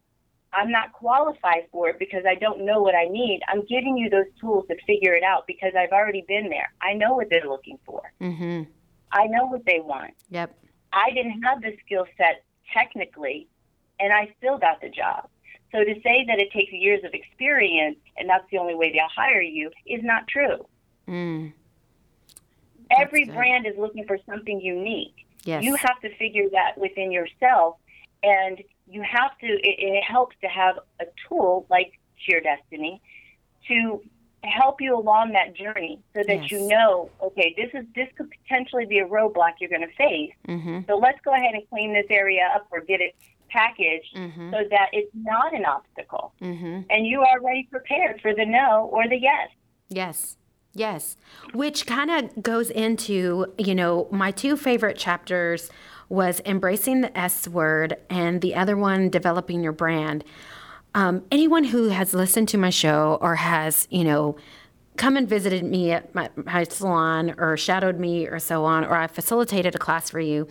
I'm 0.53 0.69
not 0.69 0.91
qualified 0.91 1.67
for 1.71 1.87
it 1.87 1.97
because 1.97 2.23
I 2.27 2.35
don't 2.35 2.65
know 2.65 2.81
what 2.81 2.93
I 2.93 3.05
need. 3.05 3.39
I'm 3.47 3.63
giving 3.67 3.95
you 3.95 4.09
those 4.09 4.25
tools 4.39 4.65
to 4.67 4.75
figure 4.85 5.13
it 5.13 5.23
out 5.23 5.47
because 5.47 5.71
I've 5.79 5.91
already 5.91 6.25
been 6.27 6.49
there. 6.49 6.73
I 6.81 6.93
know 6.93 7.13
what 7.13 7.27
they're 7.29 7.47
looking 7.47 7.79
for. 7.85 8.01
hmm 8.19 8.63
I 9.13 9.27
know 9.27 9.45
what 9.45 9.65
they 9.65 9.79
want. 9.81 10.13
Yep. 10.29 10.57
I 10.93 11.11
didn't 11.11 11.41
have 11.43 11.61
the 11.61 11.75
skill 11.85 12.05
set 12.17 12.43
technically, 12.73 13.47
and 13.99 14.11
I 14.13 14.33
still 14.37 14.57
got 14.57 14.81
the 14.81 14.89
job. 14.89 15.27
So 15.71 15.83
to 15.83 15.93
say 16.03 16.25
that 16.27 16.39
it 16.39 16.51
takes 16.51 16.71
years 16.73 17.01
of 17.05 17.13
experience 17.13 17.97
and 18.17 18.29
that's 18.29 18.43
the 18.51 18.57
only 18.57 18.75
way 18.75 18.91
they'll 18.91 19.07
hire 19.15 19.41
you 19.41 19.71
is 19.85 20.01
not 20.03 20.27
true. 20.27 20.65
Mm. 21.07 21.53
Every 22.97 23.25
brand 23.25 23.65
is 23.65 23.73
looking 23.77 24.05
for 24.05 24.17
something 24.29 24.59
unique. 24.61 25.15
Yes. 25.43 25.63
You 25.63 25.75
have 25.75 25.99
to 26.01 26.15
figure 26.17 26.49
that 26.51 26.77
within 26.77 27.11
yourself, 27.11 27.77
and 28.23 28.61
you 28.87 29.01
have 29.01 29.37
to. 29.39 29.47
It, 29.47 29.75
it 29.79 30.03
helps 30.03 30.35
to 30.41 30.47
have 30.47 30.77
a 30.99 31.05
tool 31.27 31.65
like 31.69 31.99
Sheer 32.17 32.41
Destiny 32.41 33.01
to 33.67 34.01
help 34.43 34.81
you 34.81 34.95
along 34.97 35.31
that 35.33 35.55
journey, 35.55 35.99
so 36.13 36.23
that 36.27 36.41
Yes. 36.43 36.51
you 36.51 36.67
know, 36.67 37.09
okay, 37.21 37.53
this 37.57 37.69
is 37.73 37.85
this 37.95 38.07
could 38.17 38.29
potentially 38.43 38.85
be 38.85 38.99
a 38.99 39.05
roadblock 39.05 39.53
you're 39.59 39.69
going 39.69 39.87
to 39.87 39.95
face. 39.95 40.31
hmm 40.45 40.79
So 40.87 40.97
let's 40.97 41.19
go 41.23 41.33
ahead 41.33 41.53
and 41.53 41.63
clean 41.69 41.93
this 41.93 42.07
area 42.09 42.51
up 42.55 42.67
or 42.71 42.81
get 42.81 43.01
it 43.01 43.15
packaged 43.49 44.15
hmm 44.15 44.51
so 44.51 44.59
that 44.69 44.89
it's 44.93 45.11
not 45.13 45.53
an 45.53 45.65
obstacle, 45.65 46.33
hmm 46.39 46.81
and 46.89 47.05
you 47.05 47.21
are 47.21 47.39
already 47.39 47.67
prepared 47.69 48.21
for 48.21 48.33
the 48.33 48.45
no 48.45 48.89
or 48.91 49.07
the 49.07 49.17
yes. 49.17 49.49
Yes. 49.89 50.37
Yes. 50.73 51.17
Which 51.53 51.85
kind 51.85 52.09
of 52.09 52.43
goes 52.43 52.69
into, 52.69 53.53
you 53.57 53.75
know, 53.75 54.07
my 54.11 54.31
two 54.31 54.55
favorite 54.55 54.97
chapters 54.97 55.69
was 56.07 56.41
embracing 56.45 57.01
the 57.01 57.17
S 57.17 57.47
word 57.47 57.97
and 58.09 58.41
the 58.41 58.55
other 58.55 58.77
one 58.77 59.09
developing 59.09 59.63
your 59.63 59.73
brand. 59.73 60.23
Um, 60.93 61.23
anyone 61.31 61.65
who 61.65 61.89
has 61.89 62.13
listened 62.13 62.49
to 62.49 62.57
my 62.57 62.69
show 62.69 63.17
or 63.21 63.35
has, 63.35 63.87
you 63.89 64.03
know, 64.03 64.35
come 64.97 65.15
and 65.15 65.27
visited 65.27 65.63
me 65.63 65.91
at 65.91 66.13
my, 66.13 66.29
my 66.35 66.63
salon 66.63 67.33
or 67.37 67.55
shadowed 67.55 67.97
me 67.97 68.27
or 68.27 68.39
so 68.39 68.65
on, 68.65 68.83
or 68.83 68.95
I 68.95 69.07
facilitated 69.07 69.73
a 69.73 69.79
class 69.79 70.09
for 70.09 70.19
you, 70.19 70.47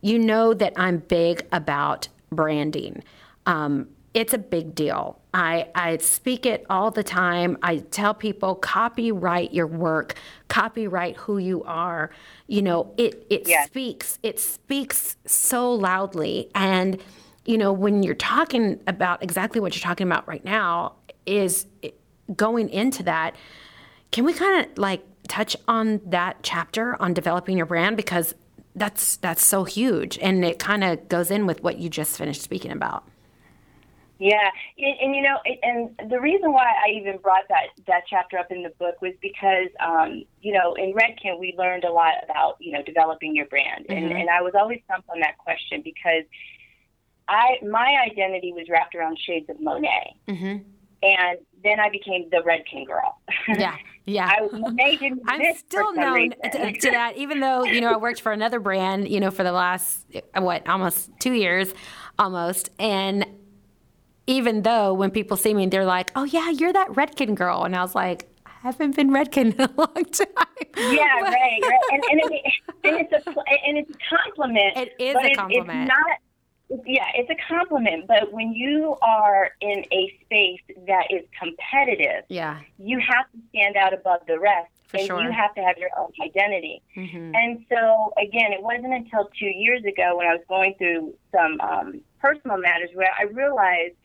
you 0.00 0.18
know 0.18 0.54
that 0.54 0.72
I'm 0.76 0.98
big 0.98 1.46
about 1.52 2.08
branding. 2.30 3.04
Um, 3.46 3.88
it's 4.14 4.34
a 4.34 4.38
big 4.38 4.74
deal. 4.74 5.18
I, 5.32 5.68
I 5.74 5.96
speak 5.96 6.44
it 6.44 6.66
all 6.68 6.90
the 6.90 7.02
time. 7.02 7.56
I 7.62 7.78
tell 7.78 8.12
people 8.12 8.54
copyright 8.54 9.54
your 9.54 9.66
work, 9.66 10.14
copyright 10.48 11.16
who 11.16 11.38
you 11.38 11.62
are. 11.64 12.10
You 12.46 12.60
know, 12.62 12.92
it 12.98 13.26
it 13.30 13.48
Yes. 13.48 13.68
speaks. 13.68 14.18
It 14.22 14.38
speaks 14.38 15.16
so 15.26 15.72
loudly. 15.72 16.50
And, 16.54 17.00
you 17.46 17.56
know, 17.56 17.72
when 17.72 18.02
you're 18.02 18.14
talking 18.14 18.80
about 18.86 19.22
exactly 19.22 19.60
what 19.60 19.74
you're 19.74 19.82
talking 19.82 20.06
about 20.06 20.28
right 20.28 20.44
now, 20.44 20.94
is 21.24 21.66
eh, 21.82 21.90
going 22.36 22.68
into 22.68 23.02
that, 23.04 23.34
can 24.10 24.24
we 24.24 24.34
kind 24.34 24.66
of 24.66 24.76
like 24.76 25.02
touch 25.28 25.56
on 25.68 26.00
that 26.04 26.36
chapter 26.42 27.00
on 27.00 27.14
developing 27.14 27.56
your 27.56 27.66
brand? 27.66 27.96
Because 27.96 28.34
that's 28.74 29.16
that's 29.18 29.44
so 29.44 29.64
huge 29.64 30.18
and 30.20 30.44
it 30.44 30.58
kind 30.58 30.82
of 30.82 31.06
goes 31.08 31.30
in 31.30 31.46
with 31.46 31.62
what 31.62 31.78
you 31.78 31.88
just 31.88 32.16
finished 32.18 32.42
speaking 32.42 32.72
about. 32.72 33.04
Yeah, 34.22 34.50
and, 34.78 34.94
and 35.00 35.16
you 35.16 35.22
know, 35.22 35.38
and 35.64 36.08
the 36.08 36.20
reason 36.20 36.52
why 36.52 36.66
I 36.66 36.92
even 36.92 37.18
brought 37.18 37.42
that 37.48 37.70
that 37.88 38.02
chapter 38.08 38.38
up 38.38 38.52
in 38.52 38.62
the 38.62 38.70
book 38.78 39.02
was 39.02 39.14
because, 39.20 39.66
um, 39.84 40.22
you 40.40 40.52
know, 40.52 40.74
in 40.74 40.94
Redken 40.94 41.40
we 41.40 41.56
learned 41.58 41.82
a 41.82 41.90
lot 41.90 42.14
about 42.22 42.54
you 42.60 42.70
know 42.70 42.84
developing 42.84 43.34
your 43.34 43.46
brand, 43.46 43.86
and, 43.88 44.12
and 44.12 44.30
I 44.30 44.40
was 44.40 44.52
always 44.56 44.78
stumped 44.84 45.08
on 45.10 45.18
that 45.20 45.38
question 45.38 45.82
because 45.82 46.22
I 47.26 47.56
my 47.68 47.96
identity 48.08 48.52
was 48.52 48.68
wrapped 48.70 48.94
around 48.94 49.18
shades 49.18 49.50
of 49.50 49.60
Monet, 49.60 50.14
hmm 50.28 50.58
and 51.04 51.38
then 51.64 51.80
I 51.80 51.88
became 51.90 52.30
the 52.30 52.44
Redken 52.46 52.86
girl. 52.86 53.18
Yeah, 53.48 53.76
yeah. 54.04 54.28
I, 54.54 55.10
I'm 55.26 55.56
still 55.56 55.92
known 55.94 56.30
to, 56.30 56.72
to 56.72 56.90
that, 56.92 57.16
even 57.16 57.40
though 57.40 57.64
you 57.64 57.80
know 57.80 57.92
I 57.92 57.96
worked 57.96 58.20
for 58.20 58.30
another 58.30 58.60
brand, 58.60 59.08
you 59.08 59.18
know, 59.18 59.32
for 59.32 59.42
the 59.42 59.50
last 59.50 60.06
what 60.38 60.68
almost 60.68 61.10
two 61.18 61.32
years, 61.32 61.74
almost, 62.20 62.70
and 62.78 63.26
even 64.26 64.62
though 64.62 64.94
when 64.94 65.10
people 65.10 65.36
see 65.36 65.54
me, 65.54 65.66
they're 65.66 65.84
like, 65.84 66.10
"Oh 66.16 66.24
yeah, 66.24 66.50
you're 66.50 66.72
that 66.72 66.88
Redken 66.88 67.34
girl," 67.34 67.64
and 67.64 67.74
I 67.74 67.82
was 67.82 67.94
like, 67.94 68.28
"I 68.46 68.50
haven't 68.62 68.96
been 68.96 69.10
Redken 69.10 69.54
in 69.54 69.60
a 69.60 69.70
long 69.76 70.04
time." 70.04 70.66
Yeah, 70.76 71.14
right, 71.20 71.60
right. 71.62 71.80
And, 71.92 72.02
and, 72.10 72.20
it, 72.32 72.42
and 72.84 72.96
it's 73.00 73.12
a 73.12 73.30
and 73.66 73.78
it's 73.78 73.90
a 73.90 74.16
compliment. 74.16 74.76
It 74.76 74.92
is 74.98 75.16
a 75.16 75.34
compliment. 75.34 75.82
It's 75.82 75.88
not. 75.88 76.16
Yeah, 76.86 77.04
it's 77.14 77.28
a 77.28 77.36
compliment. 77.54 78.06
But 78.08 78.32
when 78.32 78.52
you 78.54 78.96
are 79.02 79.50
in 79.60 79.84
a 79.92 80.18
space 80.24 80.60
that 80.86 81.08
is 81.10 81.22
competitive, 81.38 82.24
Yeah, 82.28 82.60
you 82.78 82.98
have 82.98 83.30
to 83.32 83.38
stand 83.50 83.76
out 83.76 83.92
above 83.92 84.20
the 84.26 84.38
rest, 84.40 84.70
For 84.86 84.96
and 84.96 85.06
sure. 85.06 85.22
you 85.22 85.32
have 85.32 85.54
to 85.56 85.60
have 85.60 85.76
your 85.76 85.90
own 85.98 86.12
identity. 86.24 86.80
hmm 86.94 87.34
And 87.34 87.66
so, 87.68 88.14
again, 88.16 88.52
it 88.52 88.62
wasn't 88.62 88.94
until 88.94 89.28
two 89.38 89.52
years 89.54 89.84
ago 89.84 90.16
when 90.16 90.26
I 90.26 90.32
was 90.32 90.44
going 90.48 90.74
through 90.78 91.14
some 91.30 91.60
um, 91.60 92.00
personal 92.22 92.56
matters 92.56 92.88
where 92.94 93.10
I 93.18 93.24
realized 93.24 93.96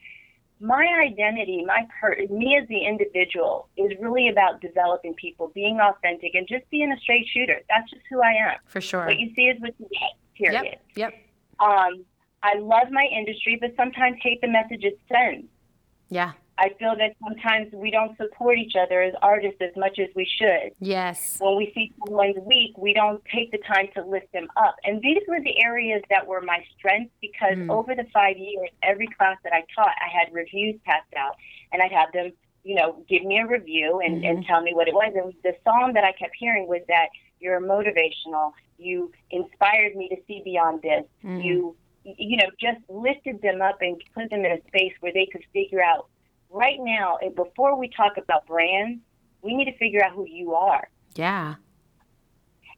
my 0.59 0.85
identity, 1.05 1.63
my 1.65 1.87
per- 2.01 2.17
me 2.29 2.57
as 2.61 2.67
the 2.67 2.85
individual, 2.85 3.69
is 3.77 3.91
really 3.99 4.29
about 4.29 4.59
developing 4.61 5.13
people, 5.13 5.51
being 5.53 5.79
authentic, 5.79 6.33
and 6.35 6.47
just 6.47 6.69
being 6.69 6.91
a 6.91 6.97
straight 6.99 7.27
shooter. 7.33 7.61
That's 7.69 7.89
just 7.91 8.03
who 8.09 8.21
I 8.21 8.31
am. 8.51 8.57
for 8.65 8.81
sure. 8.81 9.05
What 9.05 9.19
you 9.19 9.33
see 9.35 9.43
is 9.43 9.61
what 9.61 9.73
you 9.79 9.87
get. 9.91 10.11
Period. 10.35 10.63
Yep, 10.63 10.81
yep, 10.95 11.13
Um, 11.59 12.05
I 12.43 12.55
love 12.59 12.91
my 12.91 13.05
industry, 13.11 13.57
but 13.59 13.71
sometimes 13.75 14.17
hate 14.21 14.39
the 14.41 14.47
message 14.47 14.83
it 14.83 14.99
sends. 15.11 15.47
yeah, 16.09 16.33
I 16.59 16.69
feel 16.79 16.95
that 16.97 17.15
sometimes 17.23 17.71
we 17.73 17.91
don't 17.91 18.17
support 18.17 18.57
each 18.57 18.75
other 18.75 19.01
as 19.01 19.13
artists 19.21 19.61
as 19.61 19.75
much 19.75 19.99
as 19.99 20.07
we 20.15 20.25
should. 20.25 20.71
Yes. 20.79 21.37
When 21.39 21.55
we 21.55 21.71
see 21.75 21.93
someone's 22.05 22.37
weak, 22.45 22.77
we 22.77 22.93
don't 22.93 23.23
take 23.33 23.51
the 23.51 23.59
time 23.59 23.89
to 23.95 24.03
lift 24.03 24.31
them 24.33 24.47
up. 24.57 24.75
And 24.83 25.01
these 25.01 25.21
were 25.27 25.39
the 25.41 25.61
areas 25.63 26.01
that 26.09 26.25
were 26.25 26.41
my 26.41 26.63
strengths 26.77 27.13
because 27.21 27.55
Mm. 27.57 27.71
over 27.71 27.95
the 27.95 28.05
five 28.13 28.37
years, 28.37 28.69
every 28.83 29.07
class 29.07 29.37
that 29.43 29.53
I 29.53 29.63
taught, 29.75 29.95
I 30.01 30.09
had 30.09 30.33
reviews 30.33 30.79
passed 30.85 31.13
out, 31.15 31.35
and 31.71 31.81
I'd 31.81 31.91
have 31.91 32.11
them, 32.11 32.31
you 32.63 32.75
know, 32.75 33.03
give 33.07 33.23
me 33.23 33.39
a 33.39 33.47
review 33.47 33.99
and, 34.03 34.23
and 34.25 34.45
tell 34.45 34.61
me 34.61 34.73
what 34.73 34.87
it 34.87 34.93
was. 34.93 35.13
And 35.15 35.33
the 35.43 35.55
song 35.63 35.93
that 35.93 36.03
I 36.03 36.11
kept 36.11 36.35
hearing 36.37 36.67
was 36.67 36.81
that 36.87 37.09
you're 37.39 37.61
motivational. 37.61 38.51
You 38.77 39.11
inspired 39.31 39.95
me 39.95 40.09
to 40.09 40.17
see 40.27 40.41
beyond 40.43 40.81
this. 40.81 41.03
You, 41.23 41.75
you 42.03 42.37
know, 42.37 42.49
just 42.59 42.79
lifted 42.89 43.41
them 43.41 43.61
up 43.61 43.77
and 43.81 44.01
put 44.13 44.29
them 44.29 44.43
in 44.45 44.51
a 44.51 44.61
space 44.67 44.93
where 45.01 45.13
they 45.13 45.27
could 45.31 45.43
figure 45.53 45.81
out 45.81 46.07
right 46.49 46.79
now, 46.79 47.17
eh, 47.21 47.29
before 47.35 47.77
we 47.77 47.89
talk 47.89 48.17
about 48.17 48.45
brands, 48.47 49.01
we 49.41 49.55
need 49.55 49.65
to 49.65 49.77
figure 49.77 50.03
out 50.03 50.13
who 50.13 50.25
you 50.27 50.53
are. 50.53 50.87
Yeah. 51.15 51.55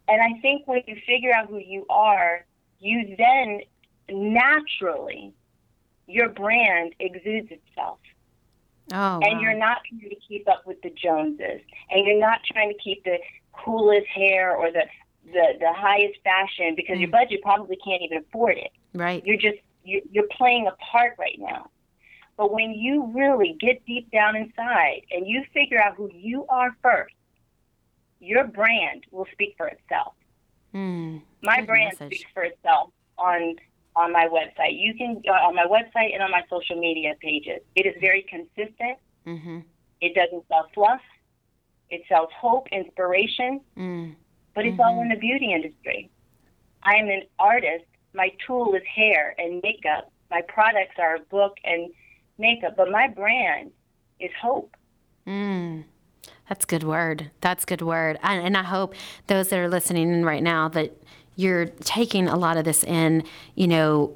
And 0.08 0.22
I 0.22 0.40
think 0.42 0.68
when 0.68 0.82
you 0.88 0.96
figure 1.06 1.32
out 1.34 1.48
who 1.50 1.60
you 1.60 1.86
are, 1.90 2.46
you 2.80 3.16
then 3.18 3.62
naturally, 4.10 5.34
your 6.08 6.30
brand 6.30 6.96
exudes 7.00 7.52
itself. 7.52 8.00
Oh. 8.92 9.20
And 9.22 9.38
wow. 9.38 9.40
you're 9.42 9.58
not 9.58 9.78
trying 9.88 10.10
to 10.10 10.16
keep 10.28 10.50
up 10.50 10.66
with 10.66 10.82
the 10.82 10.90
Joneses. 10.90 11.62
And 11.92 12.08
you're 12.08 12.20
not 12.20 12.40
trying 12.52 12.72
to 12.72 12.78
keep 12.84 13.04
the 13.04 13.18
coolest 13.54 14.08
hair 14.08 14.56
or 14.56 14.72
the, 14.72 14.86
the, 15.26 15.54
the 15.60 15.74
highest 15.74 16.20
fashion 16.24 16.74
because 16.76 16.98
your 16.98 17.10
mm. 17.10 17.12
budget 17.12 17.42
probably 17.44 17.78
can't 17.86 18.02
even 18.02 18.20
afford 18.20 18.58
it. 18.58 18.72
right. 18.94 19.24
You're 19.26 19.38
just 19.38 19.60
you- 19.84 20.08
you're 20.12 20.28
playing 20.32 20.68
a 20.68 20.76
part 20.92 21.16
right 21.20 21.38
now. 21.40 21.70
But 22.40 22.54
when 22.54 22.72
you 22.72 23.12
really 23.14 23.58
get 23.60 23.86
deep 23.86 24.10
down 24.12 24.38
inside 24.38 25.02
and 25.12 25.28
you 25.28 25.44
figure 25.54 25.78
out 25.78 25.96
who 25.98 26.10
you 26.14 26.46
are 26.48 26.74
first, 26.82 27.14
your 28.22 28.46
brand 28.48 29.04
will 29.12 29.28
speak 29.34 29.56
for 29.58 29.68
itself. 29.68 30.14
Mm. 30.74 31.22
My 31.44 31.60
brand 31.66 31.96
message. 32.00 32.20
speaks 32.20 32.32
for 32.34 32.44
itself 32.44 32.92
on 33.18 33.58
on 33.98 34.14
my 34.14 34.30
website. 34.30 34.80
You 34.80 34.94
can 34.96 35.22
uh, 35.28 35.48
on 35.48 35.54
my 35.54 35.66
website 35.66 36.14
and 36.14 36.24
on 36.24 36.32
my 36.32 36.44
social 36.50 36.78
media 36.78 37.14
pages. 37.22 37.60
It 37.76 37.86
is 37.86 37.96
very 38.00 38.24
consistent. 38.30 38.98
Mhm. 39.28 39.66
It 40.00 40.16
doesn't 40.16 40.48
sell 40.48 40.70
fluff. 40.74 41.02
It 41.90 42.04
sells 42.08 42.30
hope, 42.32 42.70
inspiration, 42.72 43.60
Mm. 43.76 44.16
but 44.54 44.66
it's 44.66 44.80
all 44.80 45.02
in 45.02 45.10
the 45.10 45.18
beauty 45.18 45.52
industry. 45.52 46.10
I 46.84 46.96
am 46.96 47.10
an 47.10 47.24
artist. 47.38 47.84
My 48.14 48.32
tool 48.48 48.74
is 48.76 48.84
hair 48.86 49.36
and 49.38 49.62
makeup. 49.62 50.10
My 50.32 50.42
products 50.44 50.96
are 51.00 51.16
a 51.16 51.20
book 51.20 51.58
and 51.66 51.92
makeup, 52.40 52.76
but 52.78 52.90
my 52.90 53.08
brand 53.08 53.72
is 54.20 54.32
hope. 54.42 54.76
Mm. 55.28 55.84
That's 56.48 56.66
good 56.66 56.84
word. 56.84 57.30
That's 57.42 57.66
good 57.66 57.82
word. 57.82 58.18
And, 58.24 58.44
and 58.44 58.58
I 58.58 58.64
hope 58.64 58.96
those 59.28 59.50
that 59.50 59.60
are 59.60 59.70
listening 59.70 60.12
in 60.12 60.26
right 60.26 60.42
now 60.42 60.68
that 60.70 60.92
you're 61.36 61.68
taking 61.68 62.28
a 62.28 62.36
lot 62.36 62.58
of 62.58 62.66
this 62.66 62.84
in, 62.84 63.24
you 63.56 63.68
know, 63.68 64.14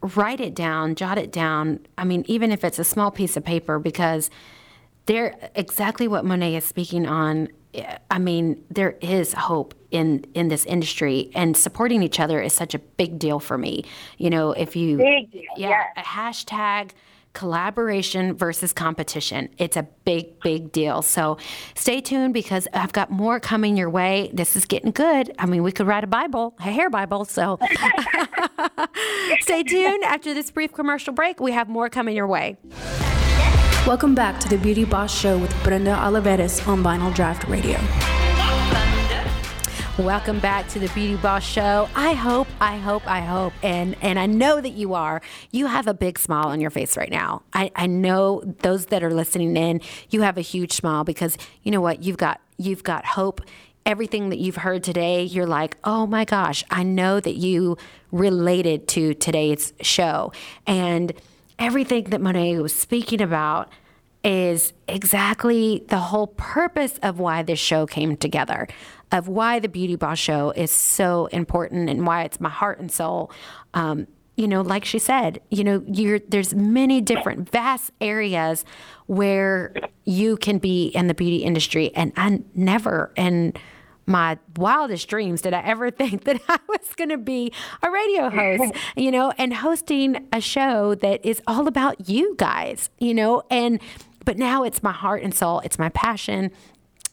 write 0.00 0.40
it 0.40 0.54
down, 0.54 0.94
jot 0.94 1.18
it 1.18 1.30
down. 1.30 1.80
I 1.98 2.04
mean, 2.04 2.24
even 2.26 2.50
if 2.50 2.64
it's 2.64 2.78
a 2.78 2.84
small 2.84 3.10
piece 3.10 3.36
of 3.36 3.44
paper, 3.44 3.78
because 3.78 4.30
they're 5.06 5.34
exactly 5.54 6.08
what 6.08 6.24
Monet 6.24 6.56
is 6.56 6.64
speaking 6.64 7.06
on. 7.06 7.48
I 8.08 8.20
mean, 8.20 8.64
there 8.70 8.96
is 9.00 9.32
hope 9.32 9.74
in 9.90 10.24
in 10.34 10.46
this 10.46 10.64
industry, 10.64 11.30
and 11.34 11.56
supporting 11.56 12.02
each 12.02 12.20
other 12.20 12.40
is 12.40 12.52
such 12.52 12.74
a 12.74 12.78
big 12.78 13.18
deal 13.18 13.40
for 13.40 13.58
me. 13.58 13.84
You 14.16 14.30
know, 14.30 14.52
if 14.52 14.76
you 14.76 14.96
Big 14.96 15.32
deal, 15.32 15.42
yeah, 15.56 15.68
yes. 15.68 15.86
a 15.96 16.00
hashtag 16.02 16.90
collaboration 17.34 18.34
versus 18.34 18.72
competition. 18.72 19.50
It's 19.58 19.76
a 19.76 19.82
big, 20.04 20.40
big 20.40 20.72
deal. 20.72 21.02
So 21.02 21.36
stay 21.74 22.00
tuned 22.00 22.32
because 22.32 22.66
I've 22.72 22.92
got 22.92 23.10
more 23.10 23.38
coming 23.40 23.76
your 23.76 23.90
way. 23.90 24.30
This 24.32 24.56
is 24.56 24.64
getting 24.64 24.92
good. 24.92 25.34
I 25.38 25.46
mean, 25.46 25.62
we 25.62 25.72
could 25.72 25.86
write 25.86 26.04
a 26.04 26.06
Bible, 26.06 26.54
a 26.60 26.62
hair 26.62 26.88
Bible. 26.88 27.24
So 27.26 27.58
stay 29.40 29.62
tuned. 29.64 30.04
After 30.04 30.32
this 30.32 30.50
brief 30.50 30.72
commercial 30.72 31.12
break, 31.12 31.40
we 31.40 31.52
have 31.52 31.68
more 31.68 31.90
coming 31.90 32.16
your 32.16 32.26
way. 32.26 32.56
Welcome 33.86 34.14
back 34.14 34.40
to 34.40 34.48
the 34.48 34.56
Beauty 34.56 34.86
Boss 34.86 35.14
Show 35.14 35.36
with 35.36 35.54
Brenda 35.62 35.94
Olivarez 35.94 36.66
on 36.66 36.82
Vinyl 36.82 37.12
Draught 37.12 37.46
Radio. 37.50 38.23
Welcome 39.98 40.40
back 40.40 40.66
to 40.70 40.80
the 40.80 40.88
Beauty 40.88 41.14
Boss 41.14 41.44
Show. 41.44 41.88
I 41.94 42.14
hope, 42.14 42.48
I 42.60 42.78
hope, 42.78 43.06
I 43.06 43.20
hope, 43.20 43.52
and 43.62 43.94
and 44.02 44.18
I 44.18 44.26
know 44.26 44.60
that 44.60 44.72
you 44.72 44.94
are. 44.94 45.22
You 45.52 45.66
have 45.66 45.86
a 45.86 45.94
big 45.94 46.18
smile 46.18 46.48
on 46.48 46.60
your 46.60 46.70
face 46.70 46.96
right 46.96 47.12
now. 47.12 47.42
I, 47.52 47.70
I 47.76 47.86
know 47.86 48.42
those 48.62 48.86
that 48.86 49.04
are 49.04 49.12
listening 49.12 49.56
in, 49.56 49.80
you 50.10 50.22
have 50.22 50.36
a 50.36 50.40
huge 50.40 50.72
smile 50.72 51.04
because 51.04 51.38
you 51.62 51.70
know 51.70 51.80
what? 51.80 52.02
You've 52.02 52.16
got 52.16 52.40
you've 52.56 52.82
got 52.82 53.04
hope. 53.04 53.40
Everything 53.86 54.30
that 54.30 54.40
you've 54.40 54.56
heard 54.56 54.82
today, 54.82 55.22
you're 55.22 55.46
like, 55.46 55.76
oh 55.84 56.08
my 56.08 56.24
gosh, 56.24 56.64
I 56.72 56.82
know 56.82 57.20
that 57.20 57.36
you 57.36 57.76
related 58.10 58.88
to 58.88 59.14
today's 59.14 59.74
show. 59.80 60.32
And 60.66 61.12
everything 61.56 62.04
that 62.04 62.20
Monet 62.20 62.58
was 62.58 62.74
speaking 62.74 63.22
about 63.22 63.70
is 64.24 64.72
exactly 64.88 65.84
the 65.88 65.98
whole 65.98 66.28
purpose 66.28 66.98
of 67.02 67.18
why 67.18 67.42
this 67.42 67.58
show 67.58 67.86
came 67.86 68.16
together, 68.16 68.66
of 69.14 69.28
why 69.28 69.60
the 69.60 69.68
Beauty 69.68 69.94
Boss 69.94 70.18
Show 70.18 70.50
is 70.50 70.72
so 70.72 71.26
important 71.26 71.88
and 71.88 72.04
why 72.04 72.24
it's 72.24 72.40
my 72.40 72.50
heart 72.50 72.80
and 72.80 72.90
soul. 72.90 73.30
Um, 73.72 74.08
you 74.36 74.48
know, 74.48 74.60
like 74.60 74.84
she 74.84 74.98
said, 74.98 75.40
you 75.50 75.62
know, 75.62 75.84
you're 75.86 76.18
there's 76.18 76.52
many 76.52 77.00
different 77.00 77.48
vast 77.48 77.92
areas 78.00 78.64
where 79.06 79.72
you 80.04 80.36
can 80.36 80.58
be 80.58 80.88
in 80.88 81.06
the 81.06 81.14
beauty 81.14 81.44
industry, 81.44 81.94
and 81.94 82.12
I 82.16 82.40
never 82.56 83.12
in 83.14 83.54
my 84.06 84.36
wildest 84.56 85.08
dreams 85.08 85.42
did 85.42 85.54
I 85.54 85.60
ever 85.60 85.90
think 85.92 86.24
that 86.24 86.40
I 86.48 86.58
was 86.68 86.92
going 86.96 87.10
to 87.10 87.16
be 87.16 87.52
a 87.84 87.90
radio 87.92 88.30
host, 88.30 88.74
you 88.96 89.12
know, 89.12 89.32
and 89.38 89.54
hosting 89.54 90.26
a 90.32 90.40
show 90.40 90.96
that 90.96 91.24
is 91.24 91.40
all 91.46 91.68
about 91.68 92.08
you 92.08 92.34
guys, 92.36 92.90
you 92.98 93.14
know, 93.14 93.44
and 93.48 93.80
but 94.24 94.38
now 94.38 94.64
it's 94.64 94.82
my 94.82 94.92
heart 94.92 95.22
and 95.22 95.32
soul, 95.32 95.60
it's 95.60 95.78
my 95.78 95.90
passion. 95.90 96.50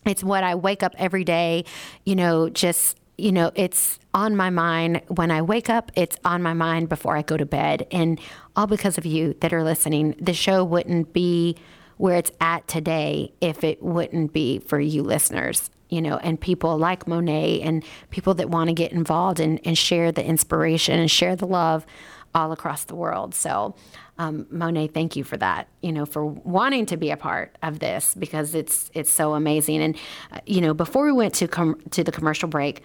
It's 0.05 0.23
what 0.23 0.43
I 0.43 0.55
wake 0.55 0.83
up 0.83 0.93
every 0.97 1.23
day, 1.23 1.65
you 2.05 2.15
know, 2.15 2.49
just 2.49 2.97
you 3.17 3.31
know, 3.31 3.51
it's 3.53 3.99
on 4.15 4.35
my 4.35 4.49
mind 4.49 5.01
when 5.07 5.29
I 5.29 5.43
wake 5.43 5.69
up, 5.69 5.91
it's 5.95 6.17
on 6.25 6.41
my 6.41 6.53
mind 6.53 6.89
before 6.89 7.15
I 7.15 7.21
go 7.21 7.37
to 7.37 7.45
bed. 7.45 7.85
And 7.91 8.19
all 8.55 8.67
because 8.67 8.97
of 8.97 9.05
you 9.05 9.35
that 9.41 9.53
are 9.53 9.63
listening. 9.63 10.15
The 10.19 10.33
show 10.33 10.63
wouldn't 10.63 11.13
be 11.13 11.55
where 11.97 12.17
it's 12.17 12.31
at 12.41 12.67
today 12.67 13.31
if 13.41 13.63
it 13.63 13.81
wouldn't 13.81 14.33
be 14.33 14.59
for 14.59 14.79
you 14.79 15.03
listeners, 15.03 15.69
you 15.89 16.01
know, 16.01 16.17
and 16.17 16.39
people 16.39 16.77
like 16.77 17.07
Monet 17.07 17.61
and 17.61 17.83
people 18.09 18.33
that 18.35 18.49
want 18.49 18.69
to 18.69 18.73
get 18.73 18.91
involved 18.91 19.39
and, 19.39 19.59
and 19.65 19.77
share 19.77 20.11
the 20.11 20.25
inspiration 20.25 20.99
and 20.99 21.11
share 21.11 21.35
the 21.35 21.45
love 21.45 21.85
all 22.33 22.51
across 22.51 22.85
the 22.85 22.95
world. 22.95 23.35
So, 23.35 23.75
um, 24.17 24.45
Monet, 24.49 24.87
thank 24.87 25.15
you 25.15 25.23
for 25.23 25.37
that. 25.37 25.67
You 25.81 25.91
know, 25.91 26.05
for 26.05 26.25
wanting 26.25 26.85
to 26.87 26.97
be 26.97 27.11
a 27.11 27.17
part 27.17 27.57
of 27.63 27.79
this 27.79 28.15
because 28.17 28.55
it's 28.55 28.91
it's 28.93 29.11
so 29.11 29.33
amazing. 29.33 29.81
And 29.81 29.95
uh, 30.31 30.39
you 30.45 30.61
know, 30.61 30.73
before 30.73 31.05
we 31.05 31.11
went 31.11 31.33
to 31.35 31.47
com- 31.47 31.81
to 31.91 32.03
the 32.03 32.11
commercial 32.11 32.47
break, 32.47 32.83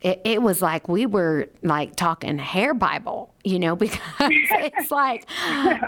it, 0.00 0.20
it 0.24 0.42
was 0.42 0.62
like 0.62 0.88
we 0.88 1.06
were 1.06 1.48
like 1.62 1.96
talking 1.96 2.38
hair 2.38 2.72
Bible, 2.72 3.34
you 3.42 3.58
know, 3.58 3.74
because 3.84 3.98
it's 4.20 4.90
like 4.92 5.24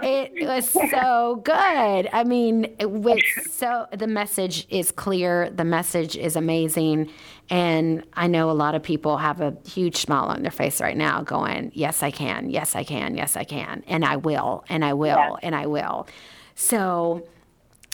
it 0.02 0.46
was 0.48 0.68
so 0.90 1.40
good. 1.44 2.08
I 2.12 2.24
mean, 2.24 2.74
it 2.80 3.22
so 3.52 3.86
the 3.92 4.08
message 4.08 4.66
is 4.68 4.90
clear, 4.90 5.50
the 5.50 5.64
message 5.64 6.16
is 6.16 6.34
amazing, 6.34 7.10
and 7.50 8.04
I 8.14 8.26
know 8.26 8.50
a 8.50 8.52
lot 8.52 8.74
of 8.74 8.82
people 8.82 9.16
have 9.18 9.40
a 9.40 9.56
huge 9.64 9.96
smile 9.98 10.24
on 10.26 10.42
their 10.42 10.50
face 10.50 10.80
right 10.80 10.96
now, 10.96 11.22
going, 11.22 11.70
"Yes, 11.74 12.02
I 12.02 12.10
can. 12.10 12.50
Yes, 12.50 12.74
I 12.74 12.82
can. 12.82 13.16
Yes, 13.16 13.36
I 13.36 13.44
can, 13.44 13.84
and 13.86 14.04
I 14.04 14.16
will, 14.16 14.64
and 14.68 14.84
I 14.84 14.94
will, 14.94 15.06
Yeah. 15.16 15.36
and 15.42 15.54
I 15.54 15.66
will." 15.66 16.08
So 16.56 17.26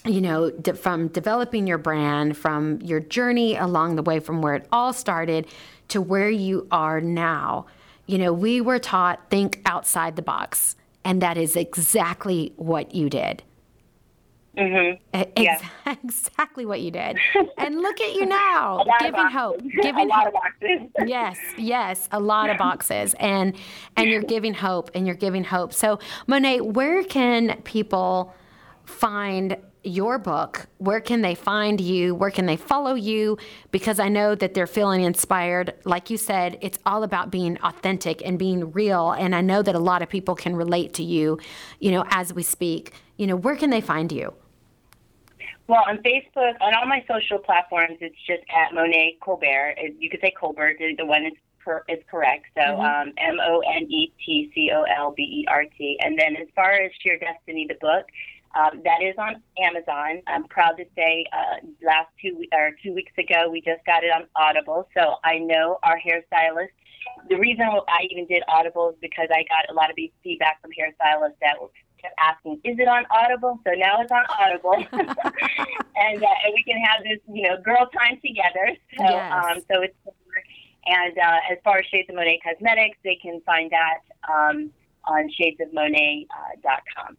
you 0.04 0.20
know, 0.20 0.50
de- 0.50 0.72
from 0.74 1.08
developing 1.08 1.66
your 1.66 1.78
brand, 1.78 2.36
from 2.36 2.80
your 2.80 3.00
journey 3.00 3.56
along 3.56 3.96
the 3.96 4.02
way, 4.04 4.20
from 4.20 4.40
where 4.40 4.54
it 4.54 4.64
all 4.70 4.92
started 4.92 5.48
to 5.88 6.00
where 6.00 6.30
you 6.30 6.66
are 6.70 7.00
now, 7.00 7.66
you 8.06 8.18
know, 8.18 8.32
we 8.32 8.60
were 8.60 8.78
taught 8.78 9.30
think 9.30 9.60
outside 9.66 10.16
the 10.16 10.22
box, 10.22 10.76
and 11.04 11.20
that 11.22 11.36
is 11.36 11.56
exactly 11.56 12.52
what 12.56 12.94
you 12.94 13.08
did. 13.10 13.42
Mm-hmm. 14.56 15.02
Ex- 15.12 15.32
Yeah. 15.36 15.60
Exactly 16.02 16.64
what 16.66 16.80
you 16.80 16.90
did. 16.90 17.16
And 17.58 17.76
look 17.82 18.00
at 18.00 18.14
you 18.14 18.26
now, 18.26 18.84
giving 19.00 19.26
hope, 19.28 19.60
giving 19.82 20.06
a 20.06 20.08
lot 20.08 20.24
hope. 20.24 20.28
of 20.28 20.32
boxes. 20.34 20.80
yes 21.06 21.38
yes 21.58 22.08
a 22.10 22.18
lot 22.18 22.48
of 22.50 22.56
boxes 22.58 23.14
and 23.20 23.54
and 23.96 24.08
you're 24.10 24.22
giving 24.22 24.54
hope 24.54 24.90
and 24.94 25.06
you're 25.06 25.14
giving 25.16 25.44
hope 25.44 25.72
so 25.72 25.98
monet 26.26 26.60
where 26.60 27.04
can 27.04 27.60
people 27.62 28.34
find 28.84 29.56
your 29.86 30.18
book 30.18 30.66
where 30.78 31.00
can 31.00 31.22
they 31.22 31.34
find 31.34 31.80
you 31.80 32.14
where 32.14 32.30
can 32.30 32.46
they 32.46 32.56
follow 32.56 32.94
you 32.94 33.38
because 33.70 33.98
i 34.00 34.08
know 34.08 34.34
that 34.34 34.54
they're 34.54 34.66
feeling 34.66 35.02
inspired 35.02 35.72
like 35.84 36.10
you 36.10 36.16
said 36.16 36.58
it's 36.60 36.78
all 36.84 37.02
about 37.02 37.30
being 37.30 37.56
authentic 37.62 38.20
and 38.24 38.38
being 38.38 38.72
real 38.72 39.12
and 39.12 39.34
i 39.34 39.40
know 39.40 39.62
that 39.62 39.74
a 39.74 39.78
lot 39.78 40.02
of 40.02 40.08
people 40.08 40.34
can 40.34 40.56
relate 40.56 40.92
to 40.92 41.02
you 41.02 41.38
you 41.78 41.90
know 41.90 42.04
as 42.10 42.34
we 42.34 42.42
speak 42.42 42.92
you 43.16 43.26
know 43.26 43.36
where 43.36 43.56
can 43.56 43.70
they 43.70 43.80
find 43.80 44.10
you 44.12 44.32
Well, 45.68 45.82
on 45.88 45.98
Facebook, 45.98 46.54
on 46.60 46.74
all 46.74 46.86
my 46.86 47.04
social 47.08 47.38
platforms, 47.38 47.98
it's 48.00 48.16
just 48.26 48.42
at 48.54 48.72
Monet 48.72 49.18
Colbert. 49.20 49.74
You 49.98 50.08
could 50.08 50.20
say 50.20 50.32
Colbert, 50.38 50.76
the 50.78 51.04
one 51.04 51.26
is, 51.26 51.32
per, 51.64 51.82
is 51.88 51.98
correct. 52.08 52.46
So 52.54 52.62
mm-hmm. 52.62 52.80
um, 52.80 53.12
M 53.18 53.38
O 53.40 53.60
N 53.60 53.82
E 53.90 54.12
T 54.24 54.50
C 54.54 54.70
O 54.72 54.82
L 54.82 55.12
B 55.16 55.22
E 55.22 55.46
R 55.48 55.64
T. 55.76 55.98
And 56.00 56.16
then 56.16 56.36
as 56.36 56.46
far 56.54 56.70
as 56.70 56.92
Sheer 57.02 57.18
Destiny, 57.18 57.66
the 57.68 57.74
book, 57.80 58.06
um, 58.56 58.80
that 58.84 59.02
is 59.02 59.14
on 59.18 59.42
Amazon. 59.58 60.22
I'm 60.26 60.44
proud 60.44 60.76
to 60.78 60.84
say, 60.96 61.24
uh, 61.32 61.66
last 61.84 62.08
two 62.20 62.42
or 62.52 62.70
two 62.82 62.94
weeks 62.94 63.12
ago, 63.18 63.50
we 63.50 63.60
just 63.60 63.84
got 63.84 64.02
it 64.02 64.10
on 64.10 64.26
Audible. 64.34 64.88
So 64.96 65.16
I 65.24 65.38
know 65.38 65.78
our 65.82 65.98
hairstylist. 65.98 66.72
The 67.28 67.36
reason 67.36 67.66
I 67.88 68.06
even 68.10 68.26
did 68.26 68.42
Audible 68.48 68.90
is 68.90 68.96
because 69.00 69.28
I 69.30 69.44
got 69.44 69.70
a 69.70 69.74
lot 69.74 69.90
of 69.90 69.96
feedback 70.22 70.60
from 70.60 70.70
hairstylists 70.70 71.38
that 71.40 71.56
kept 72.00 72.14
asking, 72.18 72.60
"Is 72.64 72.78
it 72.78 72.88
on 72.88 73.04
Audible?" 73.10 73.60
So 73.64 73.72
now 73.76 74.00
it's 74.00 74.10
on 74.10 74.24
Audible, 74.28 74.74
and 74.92 76.22
uh, 76.22 76.44
and 76.44 76.54
we 76.54 76.64
can 76.64 76.78
have 76.82 77.04
this, 77.04 77.20
you 77.32 77.42
know, 77.48 77.60
girl 77.62 77.88
time 77.96 78.18
together. 78.24 78.76
So 78.96 79.04
yes. 79.04 79.32
um, 79.32 79.60
so 79.70 79.82
it's 79.82 79.94
and 80.86 81.18
uh, 81.18 81.40
as 81.50 81.58
far 81.62 81.78
as 81.78 81.86
Shades 81.86 82.08
of 82.08 82.16
Monet 82.16 82.40
Cosmetics, 82.42 82.98
they 83.04 83.18
can 83.20 83.40
find 83.44 83.70
that 83.70 84.00
um, 84.32 84.70
on 85.04 85.28
shadesofmonet.com. 85.30 87.16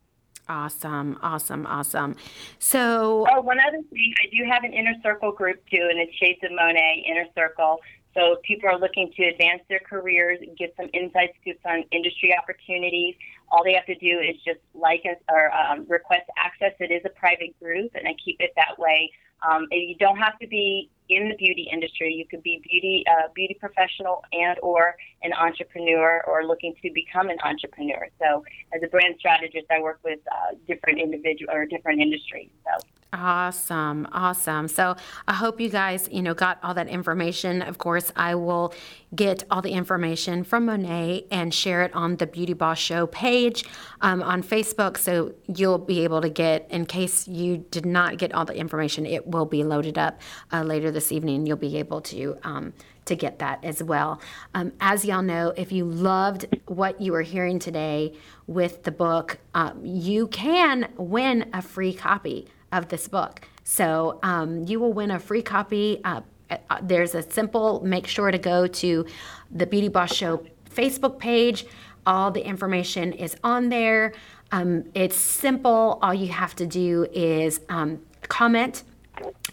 Awesome, 0.49 1.19
awesome, 1.21 1.65
awesome. 1.67 2.15
So, 2.59 3.27
oh, 3.29 3.41
one 3.41 3.59
other 3.59 3.81
thing, 3.91 4.13
I 4.23 4.29
do 4.35 4.49
have 4.49 4.63
an 4.63 4.73
inner 4.73 4.93
circle 5.03 5.31
group 5.31 5.61
too, 5.69 5.87
and 5.89 5.99
it's 5.99 6.15
Shades 6.15 6.39
of 6.43 6.51
Monet 6.51 7.05
Inner 7.05 7.25
Circle. 7.35 7.81
So, 8.13 8.33
if 8.33 8.41
people 8.43 8.69
are 8.69 8.79
looking 8.79 9.11
to 9.17 9.23
advance 9.25 9.61
their 9.67 9.79
careers, 9.79 10.39
get 10.57 10.73
some 10.77 10.89
inside 10.93 11.29
scoops 11.41 11.59
on 11.65 11.83
industry 11.91 12.33
opportunities, 12.37 13.15
all 13.51 13.63
they 13.63 13.73
have 13.73 13.85
to 13.87 13.95
do 13.95 14.19
is 14.19 14.37
just 14.45 14.59
like 14.73 15.03
us 15.05 15.17
or 15.29 15.51
um, 15.53 15.85
request 15.89 16.23
access. 16.37 16.73
It 16.79 16.91
is 16.91 17.01
a 17.05 17.09
private 17.09 17.57
group, 17.59 17.91
and 17.95 18.07
I 18.07 18.15
keep 18.23 18.37
it 18.39 18.53
that 18.55 18.79
way. 18.79 19.11
Um, 19.41 19.67
you 19.71 19.95
don't 19.99 20.17
have 20.17 20.37
to 20.39 20.47
be 20.47 20.89
in 21.09 21.29
the 21.29 21.35
beauty 21.35 21.69
industry. 21.71 22.13
You 22.13 22.25
could 22.25 22.43
be 22.43 22.61
beauty 22.69 23.03
uh, 23.09 23.29
beauty 23.33 23.55
professional 23.59 24.23
and 24.31 24.57
or 24.61 24.95
an 25.23 25.33
entrepreneur 25.33 26.21
or 26.27 26.45
looking 26.45 26.73
to 26.81 26.91
become 26.93 27.29
an 27.29 27.37
entrepreneur. 27.43 28.07
So 28.19 28.43
as 28.73 28.81
a 28.83 28.87
brand 28.87 29.15
strategist, 29.19 29.67
I 29.71 29.81
work 29.81 29.99
with 30.03 30.19
uh, 30.31 30.55
different 30.67 30.99
individual 30.99 31.53
or 31.53 31.65
different 31.65 32.01
industries. 32.01 32.49
So 32.65 32.85
Awesome. 33.13 34.05
Awesome. 34.11 34.67
So 34.67 34.95
I 35.27 35.33
hope 35.33 35.61
you 35.61 35.69
guys, 35.69 36.09
you 36.11 36.21
know, 36.21 36.33
got 36.33 36.59
all 36.61 36.73
that 36.73 36.89
information. 36.89 37.61
Of 37.61 37.77
course, 37.77 38.11
I 38.17 38.35
will 38.35 38.73
get 39.15 39.45
all 39.49 39.61
the 39.61 39.71
information 39.71 40.43
from 40.43 40.65
Monet 40.65 41.25
and 41.31 41.53
share 41.53 41.83
it 41.83 41.95
on 41.95 42.17
the 42.17 42.27
Beauty 42.27 42.53
Boss 42.53 42.77
Show 42.77 43.07
page 43.07 43.63
um, 44.01 44.21
on 44.21 44.43
Facebook. 44.43 44.97
So 44.97 45.33
you'll 45.47 45.77
be 45.77 46.03
able 46.03 46.21
to 46.21 46.29
get, 46.29 46.69
in 46.69 46.85
case 46.85 47.27
you 47.27 47.57
did 47.57 47.85
not 47.85 48.17
get 48.17 48.33
all 48.33 48.43
the 48.43 48.55
information, 48.55 49.05
it 49.05 49.25
will 49.27 49.45
be 49.45 49.63
loaded 49.63 49.97
up 49.97 50.19
uh, 50.51 50.63
later 50.63 50.91
this 50.91 51.11
evening. 51.11 51.45
You'll 51.45 51.57
be 51.57 51.77
able 51.77 52.01
to 52.01 52.37
um, 52.43 52.73
to 53.05 53.15
get 53.15 53.39
that 53.39 53.63
as 53.63 53.81
well. 53.81 54.21
Um, 54.53 54.73
as 54.79 55.05
y'all 55.05 55.21
know, 55.21 55.53
if 55.55 55.71
you 55.71 55.85
loved 55.85 56.45
what 56.67 57.01
you 57.01 57.13
were 57.13 57.21
hearing 57.21 57.57
today 57.57 58.13
with 58.45 58.83
the 58.83 58.91
book, 58.91 59.39
um, 59.53 59.79
you 59.83 60.27
can 60.27 60.91
win 60.97 61.49
a 61.53 61.61
free 61.61 61.93
copy 61.93 62.47
of 62.71 62.89
this 62.89 63.07
book. 63.07 63.41
So 63.63 64.19
um, 64.23 64.63
you 64.63 64.79
will 64.79 64.93
win 64.93 65.11
a 65.11 65.19
free 65.19 65.41
copy. 65.41 66.01
Uh, 66.03 66.21
uh, 66.49 66.79
there's 66.81 67.15
a 67.15 67.21
simple 67.21 67.81
make 67.83 68.07
sure 68.07 68.31
to 68.31 68.37
go 68.37 68.67
to 68.67 69.05
the 69.51 69.65
Beauty 69.65 69.89
Boss 69.89 70.13
Show 70.13 70.45
Facebook 70.69 71.19
page. 71.19 71.65
All 72.05 72.31
the 72.31 72.45
information 72.45 73.11
is 73.11 73.35
on 73.43 73.69
there. 73.69 74.13
Um, 74.51 74.85
it's 74.93 75.17
simple. 75.17 75.99
All 76.01 76.13
you 76.13 76.29
have 76.29 76.55
to 76.55 76.65
do 76.65 77.07
is 77.11 77.59
um, 77.67 78.01
comment 78.29 78.83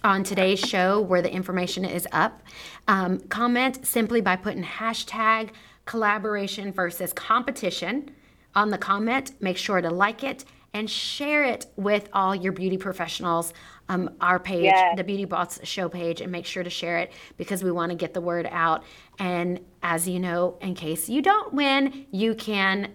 on 0.03 0.25
today's 0.25 0.61
show 0.61 1.01
where 1.01 1.23
the 1.23 1.33
information 1.33 1.85
is 1.85 2.07
up. 2.12 2.43
Um, 2.89 3.21
comment 3.29 3.87
simply 3.87 4.21
by 4.21 4.37
putting 4.37 4.62
hashtag 4.62 5.51
collaboration 5.87 6.73
versus 6.73 7.12
competition 7.12 8.11
on 8.55 8.71
the 8.71 8.79
comment. 8.79 9.33
Make 9.41 9.57
sure 9.57 9.81
to 9.81 9.91
like 9.91 10.23
it 10.23 10.45
and 10.73 10.91
share 10.91 11.45
it 11.45 11.67
with 11.77 12.09
all 12.12 12.35
your 12.35 12.53
beauty 12.53 12.77
professionals. 12.77 13.53
Um, 13.89 14.11
our 14.21 14.39
page, 14.41 14.65
yes. 14.65 14.97
the 14.97 15.05
Beauty 15.05 15.25
Boss 15.25 15.61
Show 15.62 15.89
page, 15.89 16.21
and 16.21 16.33
make 16.33 16.47
sure 16.47 16.62
to 16.62 16.71
share 16.71 16.99
it 16.99 17.12
because 17.37 17.62
we 17.62 17.71
want 17.71 17.91
to 17.91 17.97
get 17.97 18.15
the 18.15 18.21
word 18.21 18.49
out. 18.51 18.83
And 19.19 19.61
as 19.83 20.09
you 20.09 20.19
know, 20.19 20.57
in 20.61 20.75
case 20.75 21.09
you 21.09 21.23
don't 21.23 21.53
win, 21.53 22.07
you 22.11 22.35
can 22.35 22.91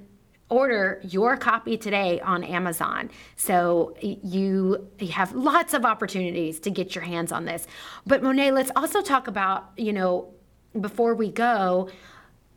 order 0.49 0.99
your 1.03 1.37
copy 1.37 1.77
today 1.77 2.19
on 2.21 2.43
Amazon. 2.43 3.09
So 3.35 3.95
you, 4.01 4.89
you 4.99 5.07
have 5.09 5.33
lots 5.33 5.73
of 5.73 5.85
opportunities 5.85 6.59
to 6.61 6.71
get 6.71 6.95
your 6.95 7.03
hands 7.03 7.31
on 7.31 7.45
this. 7.45 7.67
But 8.05 8.23
Monet, 8.23 8.51
let's 8.51 8.71
also 8.75 9.01
talk 9.01 9.27
about, 9.27 9.69
you 9.77 9.93
know, 9.93 10.33
before 10.79 11.13
we 11.13 11.31
go, 11.31 11.89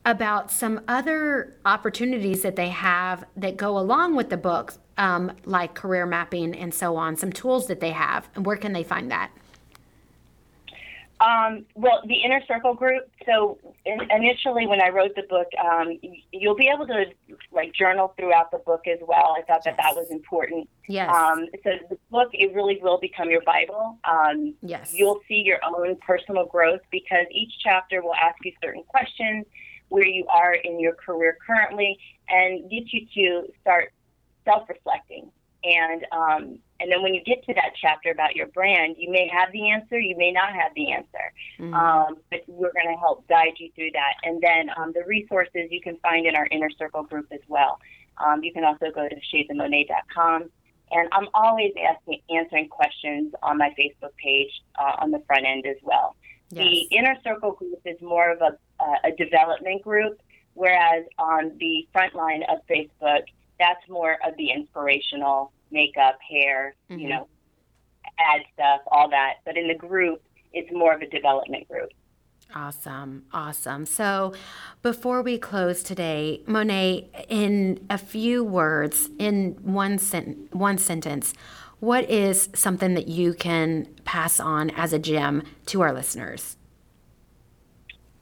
about 0.04 0.50
some 0.50 0.80
other 0.88 1.56
opportunities 1.64 2.42
that 2.42 2.56
they 2.56 2.70
have 2.70 3.24
that 3.36 3.56
go 3.56 3.78
along 3.78 4.16
with 4.16 4.30
the 4.30 4.36
books 4.36 4.78
um, 4.98 5.32
like 5.44 5.74
career 5.74 6.06
mapping 6.06 6.54
and 6.54 6.74
so 6.74 6.96
on, 6.96 7.16
some 7.16 7.32
tools 7.32 7.66
that 7.68 7.80
they 7.80 7.92
have, 7.92 8.28
and 8.34 8.44
where 8.44 8.56
can 8.56 8.72
they 8.72 8.82
find 8.82 9.10
that? 9.10 9.30
Um, 11.22 11.66
well, 11.76 12.02
the 12.06 12.16
inner 12.16 12.40
circle 12.48 12.74
group. 12.74 13.08
So 13.26 13.58
in, 13.84 13.98
initially, 14.10 14.66
when 14.66 14.82
I 14.82 14.88
wrote 14.88 15.14
the 15.14 15.22
book, 15.22 15.46
um, 15.62 15.98
you'll 16.32 16.56
be 16.56 16.68
able 16.74 16.86
to 16.88 17.04
like 17.52 17.72
journal 17.74 18.12
throughout 18.18 18.50
the 18.50 18.58
book 18.58 18.82
as 18.88 18.98
well. 19.06 19.36
I 19.38 19.42
thought 19.42 19.62
that 19.64 19.76
yes. 19.78 19.84
that 19.84 19.94
was 19.94 20.10
important. 20.10 20.68
Yes. 20.88 21.14
Um, 21.14 21.46
so 21.62 21.70
the 21.88 21.98
book 22.10 22.30
it 22.32 22.52
really 22.54 22.80
will 22.82 22.98
become 22.98 23.30
your 23.30 23.42
Bible. 23.42 23.98
Um, 24.04 24.54
yes. 24.62 24.92
You'll 24.92 25.20
see 25.28 25.42
your 25.44 25.60
own 25.64 25.96
personal 26.04 26.46
growth 26.46 26.80
because 26.90 27.26
each 27.30 27.52
chapter 27.62 28.02
will 28.02 28.14
ask 28.14 28.36
you 28.44 28.52
certain 28.62 28.82
questions 28.82 29.46
where 29.90 30.06
you 30.06 30.26
are 30.26 30.54
in 30.54 30.80
your 30.80 30.94
career 30.94 31.36
currently 31.46 31.98
and 32.28 32.68
get 32.68 32.92
you 32.92 33.06
to 33.14 33.52
start 33.60 33.92
self-reflecting. 34.44 35.30
And 35.64 36.06
um, 36.12 36.58
and 36.80 36.90
then 36.90 37.02
when 37.02 37.14
you 37.14 37.22
get 37.22 37.44
to 37.44 37.54
that 37.54 37.72
chapter 37.80 38.10
about 38.10 38.34
your 38.34 38.48
brand, 38.48 38.96
you 38.98 39.08
may 39.10 39.28
have 39.28 39.52
the 39.52 39.70
answer, 39.70 40.00
you 40.00 40.16
may 40.16 40.32
not 40.32 40.52
have 40.52 40.72
the 40.74 40.90
answer, 40.90 41.32
mm-hmm. 41.60 41.72
um, 41.72 42.16
but 42.28 42.40
we're 42.48 42.72
going 42.72 42.92
to 42.92 42.98
help 42.98 43.26
guide 43.28 43.52
you 43.58 43.70
through 43.76 43.92
that. 43.92 44.14
And 44.24 44.42
then 44.42 44.68
um, 44.76 44.92
the 44.92 45.04
resources 45.06 45.68
you 45.70 45.80
can 45.80 45.96
find 45.98 46.26
in 46.26 46.34
our 46.34 46.48
inner 46.50 46.70
circle 46.76 47.04
group 47.04 47.28
as 47.30 47.40
well. 47.46 47.78
Um, 48.18 48.42
you 48.42 48.52
can 48.52 48.64
also 48.64 48.86
go 48.92 49.08
to 49.08 49.14
shadesofmonet.com. 49.14 50.50
And 50.90 51.08
I'm 51.12 51.28
always 51.34 51.72
asking, 51.88 52.20
answering 52.30 52.68
questions 52.68 53.32
on 53.42 53.58
my 53.58 53.70
Facebook 53.78 54.14
page 54.22 54.50
uh, 54.78 54.96
on 54.98 55.10
the 55.10 55.22
front 55.26 55.46
end 55.46 55.64
as 55.66 55.76
well. 55.82 56.16
Yes. 56.50 56.64
The 56.64 56.96
inner 56.96 57.16
circle 57.24 57.52
group 57.52 57.80
is 57.86 58.00
more 58.02 58.30
of 58.30 58.40
a, 58.40 58.58
uh, 58.82 58.96
a 59.04 59.12
development 59.12 59.82
group, 59.82 60.20
whereas 60.54 61.04
on 61.18 61.56
the 61.58 61.88
front 61.92 62.14
line 62.14 62.42
of 62.50 62.58
Facebook, 62.68 63.22
that's 63.62 63.88
more 63.88 64.18
of 64.26 64.36
the 64.36 64.50
inspirational 64.50 65.52
makeup, 65.70 66.18
hair, 66.28 66.74
mm-hmm. 66.90 67.00
you 67.00 67.08
know, 67.08 67.28
ad 68.18 68.42
stuff, 68.52 68.80
all 68.88 69.08
that. 69.10 69.34
But 69.44 69.56
in 69.56 69.68
the 69.68 69.74
group, 69.74 70.20
it's 70.52 70.70
more 70.72 70.92
of 70.92 71.00
a 71.00 71.06
development 71.06 71.68
group. 71.68 71.90
Awesome, 72.54 73.24
awesome. 73.32 73.86
So, 73.86 74.34
before 74.82 75.22
we 75.22 75.38
close 75.38 75.82
today, 75.82 76.42
Monet, 76.46 77.08
in 77.28 77.86
a 77.88 77.96
few 77.96 78.44
words, 78.44 79.08
in 79.18 79.52
one 79.62 79.96
sen- 79.96 80.48
one 80.52 80.76
sentence, 80.76 81.32
what 81.78 82.10
is 82.10 82.50
something 82.54 82.94
that 82.94 83.08
you 83.08 83.32
can 83.32 83.86
pass 84.04 84.38
on 84.38 84.70
as 84.70 84.92
a 84.92 84.98
gem 84.98 85.44
to 85.66 85.80
our 85.80 85.94
listeners? 85.94 86.56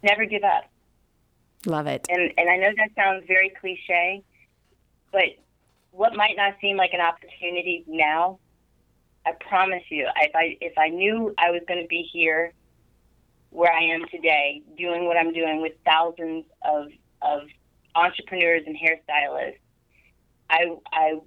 Never 0.02 0.26
give 0.26 0.44
up. 0.44 0.64
Love 1.66 1.86
it. 1.86 2.06
And 2.08 2.32
and 2.36 2.48
I 2.48 2.56
know 2.56 2.70
that 2.76 2.90
sounds 2.94 3.24
very 3.26 3.50
cliche, 3.60 4.22
but 5.12 5.24
what 5.92 6.14
might 6.14 6.36
not 6.36 6.54
seem 6.60 6.76
like 6.76 6.92
an 6.92 7.00
opportunity 7.00 7.84
now, 7.86 8.38
I 9.26 9.32
promise 9.48 9.82
you, 9.88 10.08
if 10.22 10.34
I 10.34 10.56
if 10.60 10.76
I 10.78 10.88
knew 10.88 11.34
I 11.38 11.50
was 11.50 11.62
going 11.68 11.82
to 11.82 11.88
be 11.88 12.08
here 12.12 12.52
where 13.50 13.72
I 13.72 13.82
am 13.82 14.02
today, 14.10 14.62
doing 14.78 15.06
what 15.06 15.16
I'm 15.16 15.32
doing 15.32 15.60
with 15.60 15.72
thousands 15.84 16.44
of 16.64 16.86
of 17.22 17.42
entrepreneurs 17.94 18.62
and 18.66 18.76
hairstylists, 18.76 19.58
I 20.48 20.76
I 20.92 21.20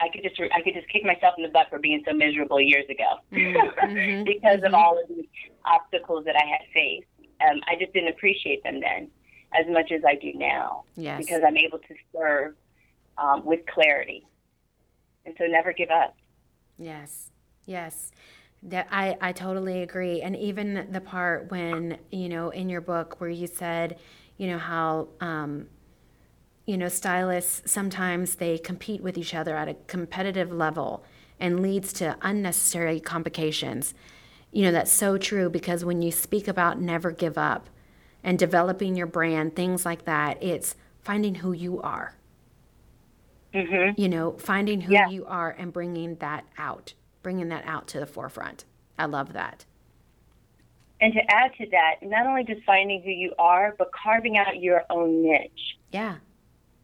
I 0.00 0.08
could 0.08 0.22
just 0.22 0.40
I 0.40 0.62
could 0.62 0.74
just 0.74 0.88
kick 0.88 1.04
myself 1.04 1.34
in 1.36 1.42
the 1.42 1.50
butt 1.50 1.68
for 1.68 1.78
being 1.78 2.02
so 2.06 2.14
miserable 2.14 2.60
years 2.60 2.88
ago 2.88 3.18
mm-hmm. 3.32 4.24
because 4.24 4.58
mm-hmm. 4.58 4.64
of 4.64 4.74
all 4.74 4.98
of 5.00 5.08
the 5.08 5.28
obstacles 5.64 6.24
that 6.24 6.36
I 6.36 6.46
had 6.46 6.60
faced. 6.72 7.06
Um, 7.40 7.60
I 7.68 7.74
just 7.80 7.94
didn't 7.94 8.10
appreciate 8.10 8.62
them 8.64 8.80
then 8.80 9.10
as 9.52 9.66
much 9.68 9.92
as 9.92 10.02
I 10.06 10.14
do 10.14 10.32
now. 10.34 10.84
Yes. 10.96 11.18
Because 11.18 11.42
I'm 11.46 11.56
able 11.56 11.78
to 11.78 11.94
serve 12.14 12.54
um, 13.18 13.44
with 13.44 13.60
clarity. 13.66 14.26
And 15.26 15.34
so 15.38 15.44
never 15.46 15.72
give 15.72 15.90
up. 15.90 16.16
Yes. 16.78 17.30
Yes. 17.66 18.10
That 18.62 18.88
I, 18.90 19.16
I 19.20 19.32
totally 19.32 19.82
agree. 19.82 20.20
And 20.22 20.36
even 20.36 20.88
the 20.90 21.00
part 21.00 21.50
when, 21.50 21.98
you 22.10 22.28
know, 22.28 22.50
in 22.50 22.68
your 22.68 22.80
book 22.80 23.20
where 23.20 23.30
you 23.30 23.46
said, 23.46 23.98
you 24.36 24.48
know, 24.48 24.58
how 24.58 25.08
um, 25.20 25.66
you 26.70 26.78
know, 26.78 26.88
stylists 26.88 27.68
sometimes 27.68 28.36
they 28.36 28.56
compete 28.56 29.02
with 29.02 29.18
each 29.18 29.34
other 29.34 29.56
at 29.56 29.68
a 29.68 29.74
competitive 29.88 30.52
level 30.52 31.04
and 31.40 31.60
leads 31.60 31.92
to 31.94 32.16
unnecessary 32.22 33.00
complications. 33.00 33.92
You 34.52 34.64
know, 34.64 34.70
that's 34.72 34.92
so 34.92 35.18
true 35.18 35.50
because 35.50 35.84
when 35.84 36.00
you 36.00 36.12
speak 36.12 36.46
about 36.46 36.80
never 36.80 37.10
give 37.10 37.36
up 37.36 37.68
and 38.22 38.38
developing 38.38 38.96
your 38.96 39.06
brand, 39.06 39.56
things 39.56 39.84
like 39.84 40.04
that, 40.04 40.42
it's 40.42 40.74
finding 41.02 41.36
who 41.36 41.52
you 41.52 41.80
are. 41.80 42.14
Mm-hmm. 43.54 44.00
You 44.00 44.08
know, 44.08 44.32
finding 44.32 44.82
who 44.82 44.92
Yeah. 44.92 45.08
you 45.08 45.26
are 45.26 45.50
and 45.50 45.72
bringing 45.72 46.16
that 46.16 46.44
out, 46.56 46.94
bringing 47.22 47.48
that 47.48 47.64
out 47.66 47.88
to 47.88 48.00
the 48.00 48.06
forefront. 48.06 48.64
I 48.98 49.06
love 49.06 49.32
that. 49.32 49.64
And 51.00 51.14
to 51.14 51.20
add 51.30 51.52
to 51.56 51.66
that, 51.70 51.96
not 52.02 52.26
only 52.26 52.44
just 52.44 52.62
finding 52.64 53.02
who 53.02 53.10
you 53.10 53.32
are, 53.38 53.74
but 53.78 53.90
carving 53.92 54.36
out 54.36 54.60
your 54.60 54.84
own 54.90 55.22
niche. 55.22 55.78
Yeah. 55.90 56.16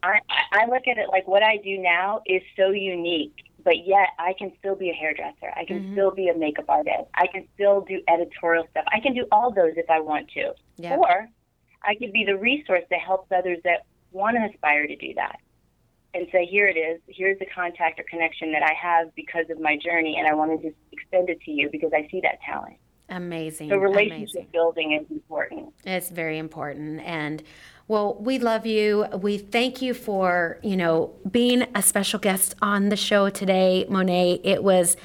I, 0.03 0.20
I 0.30 0.62
I 0.62 0.66
look 0.66 0.89
at 0.89 0.97
it 0.99 1.09
like 1.11 1.28
what 1.28 1.43
I 1.43 1.59
do 1.59 1.78
now 1.78 2.22
is 2.26 2.43
so 2.57 2.70
unique, 2.70 3.34
but 3.67 3.85
yet 3.85 4.11
I 4.21 4.33
can 4.39 4.53
still 4.61 4.77
be 4.77 4.91
a 4.91 4.93
hairdresser. 4.93 5.53
I 5.57 5.64
can 5.64 5.81
mm-hmm. 5.81 5.93
still 5.95 6.12
be 6.12 6.29
a 6.29 6.39
makeup 6.39 6.67
artist. 6.69 7.11
I 7.17 7.27
can 7.27 7.49
still 7.55 7.81
do 7.81 8.01
editorial 8.09 8.64
stuff. 8.71 8.85
I 8.95 9.01
can 9.01 9.12
do 9.12 9.27
all 9.33 9.53
those 9.53 9.73
if 9.77 9.91
I 9.91 9.99
want 9.99 10.31
to. 10.35 10.53
Yeah. 10.77 10.95
Or 10.95 11.29
I 11.83 11.97
could 11.97 12.12
be 12.12 12.25
the 12.25 12.37
resource 12.37 12.85
that 12.91 13.01
helps 13.01 13.33
others 13.33 13.59
that 13.64 13.85
want 14.12 14.37
to 14.37 14.55
aspire 14.55 14.87
to 14.87 14.95
do 14.95 15.12
that. 15.14 15.41
And 16.14 16.29
say, 16.31 16.47
here 16.47 16.69
it 16.69 16.79
is. 16.79 17.01
Here's 17.09 17.41
the 17.41 17.47
contact 17.47 17.99
or 17.99 18.05
connection 18.09 18.53
that 18.53 18.62
I 18.62 18.73
have 18.81 19.12
because 19.17 19.51
of 19.51 19.61
my 19.61 19.77
journey, 19.77 20.17
and 20.17 20.29
I 20.29 20.35
want 20.35 20.59
to 20.59 20.69
just 20.69 20.81
extend 20.93 21.29
it 21.29 21.41
to 21.41 21.51
you 21.51 21.69
because 21.71 21.91
I 21.93 22.09
see 22.09 22.21
that 22.21 22.41
talent. 22.43 22.77
Amazing. 23.09 23.71
So 23.71 23.77
relationship 23.79 24.37
amazing. 24.37 24.49
building 24.53 24.93
is 24.93 25.11
important. 25.11 25.75
It's 25.85 26.11
very 26.11 26.39
important. 26.39 27.01
And 27.01 27.43
well, 27.89 28.14
we 28.14 28.39
love 28.39 28.66
you. 28.66 29.07
We 29.20 29.39
thank 29.39 29.80
you 29.80 29.95
for, 29.95 30.59
you 30.62 30.76
know, 30.76 31.14
being 31.30 31.66
a 31.74 31.82
special 31.82 32.18
guest 32.18 32.55
on 32.61 32.89
the 32.89 32.97
show 32.97 33.30
today, 33.30 33.87
Monet. 33.89 34.41
It 34.43 34.64
was 34.64 34.97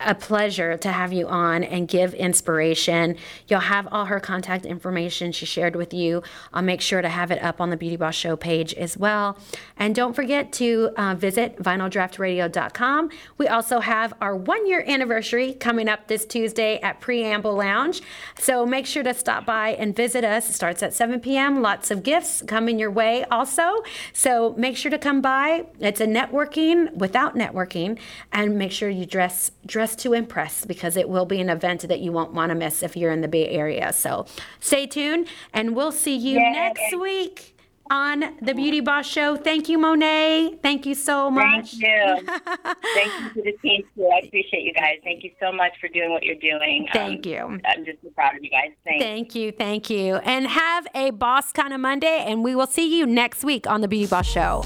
a 0.00 0.14
pleasure 0.14 0.76
to 0.76 0.90
have 0.90 1.12
you 1.12 1.26
on 1.28 1.62
and 1.62 1.86
give 1.86 2.14
inspiration. 2.14 3.16
You'll 3.48 3.60
have 3.60 3.88
all 3.92 4.06
her 4.06 4.20
contact 4.20 4.66
information 4.66 5.32
she 5.32 5.46
shared 5.46 5.76
with 5.76 5.94
you. 5.94 6.22
I'll 6.52 6.62
make 6.62 6.80
sure 6.80 7.00
to 7.00 7.08
have 7.08 7.30
it 7.30 7.42
up 7.42 7.60
on 7.60 7.70
the 7.70 7.76
Beauty 7.76 7.96
Boss 7.96 8.14
Show 8.14 8.36
page 8.36 8.74
as 8.74 8.96
well. 8.96 9.38
And 9.76 9.94
don't 9.94 10.14
forget 10.14 10.52
to 10.54 10.90
uh, 10.96 11.14
visit 11.14 11.56
vinyldraughtradio.com. 11.58 13.10
We 13.38 13.46
also 13.46 13.80
have 13.80 14.12
our 14.20 14.34
one 14.36 14.66
year 14.66 14.84
anniversary 14.86 15.54
coming 15.54 15.88
up 15.88 16.08
this 16.08 16.24
Tuesday 16.26 16.80
at 16.80 17.00
Preamble 17.00 17.54
Lounge. 17.54 18.02
So 18.38 18.66
make 18.66 18.86
sure 18.86 19.04
to 19.04 19.14
stop 19.14 19.46
by 19.46 19.70
and 19.70 19.94
visit 19.94 20.24
us. 20.24 20.50
It 20.50 20.54
starts 20.54 20.82
at 20.82 20.92
7 20.92 21.20
p.m. 21.20 21.62
Lots 21.62 21.90
of 21.90 22.02
gifts 22.02 22.42
coming 22.42 22.78
your 22.78 22.90
way 22.90 23.24
also. 23.24 23.82
So 24.12 24.54
make 24.58 24.76
sure 24.76 24.90
to 24.90 24.98
come 24.98 25.20
by. 25.20 25.66
It's 25.78 26.00
a 26.00 26.06
networking 26.06 26.92
without 26.94 27.36
networking. 27.36 27.98
And 28.32 28.58
make 28.58 28.72
sure 28.72 28.88
you 28.88 29.06
dress 29.06 29.52
dress 29.66 29.83
to 29.96 30.12
impress 30.12 30.64
because 30.64 30.96
it 30.96 31.08
will 31.08 31.26
be 31.26 31.40
an 31.40 31.50
event 31.50 31.82
that 31.88 32.00
you 32.00 32.12
won't 32.12 32.32
want 32.32 32.50
to 32.50 32.54
miss 32.54 32.82
if 32.82 32.96
you're 32.96 33.10
in 33.12 33.20
the 33.20 33.28
Bay 33.28 33.48
Area. 33.48 33.92
So 33.92 34.26
stay 34.60 34.86
tuned 34.86 35.26
and 35.52 35.74
we'll 35.76 35.92
see 35.92 36.16
you 36.16 36.36
next 36.38 36.96
week 36.96 37.50
on 37.90 38.34
the 38.40 38.54
Beauty 38.54 38.80
Boss 38.80 39.06
Show. 39.06 39.36
Thank 39.36 39.68
you, 39.68 39.76
Monet. 39.78 40.58
Thank 40.62 40.86
you 40.86 40.94
so 40.94 41.30
much. 41.30 41.74
Thank 41.74 41.82
you. 41.82 42.26
Thank 42.94 43.12
you 43.22 43.28
to 43.34 43.42
the 43.42 43.52
team 43.60 43.82
too. 43.94 44.08
I 44.10 44.26
appreciate 44.26 44.62
you 44.62 44.72
guys. 44.72 44.94
Thank 45.04 45.22
you 45.22 45.30
so 45.38 45.52
much 45.52 45.72
for 45.80 45.88
doing 45.88 46.10
what 46.10 46.22
you're 46.22 46.34
doing. 46.36 46.88
Thank 46.94 47.26
Um, 47.26 47.30
you. 47.30 47.60
I'm 47.66 47.84
just 47.84 47.98
so 48.02 48.08
proud 48.14 48.36
of 48.36 48.42
you 48.42 48.48
guys. 48.48 48.70
Thanks. 48.84 49.04
Thank 49.04 49.34
you, 49.34 49.52
thank 49.52 49.90
you. 49.90 50.16
And 50.16 50.46
have 50.46 50.86
a 50.94 51.10
boss 51.10 51.52
kind 51.52 51.74
of 51.74 51.80
Monday, 51.80 52.24
and 52.26 52.42
we 52.42 52.54
will 52.54 52.66
see 52.66 52.98
you 52.98 53.04
next 53.04 53.44
week 53.44 53.66
on 53.66 53.82
the 53.82 53.88
Beauty 53.88 54.06
Boss 54.06 54.26
Show. 54.26 54.64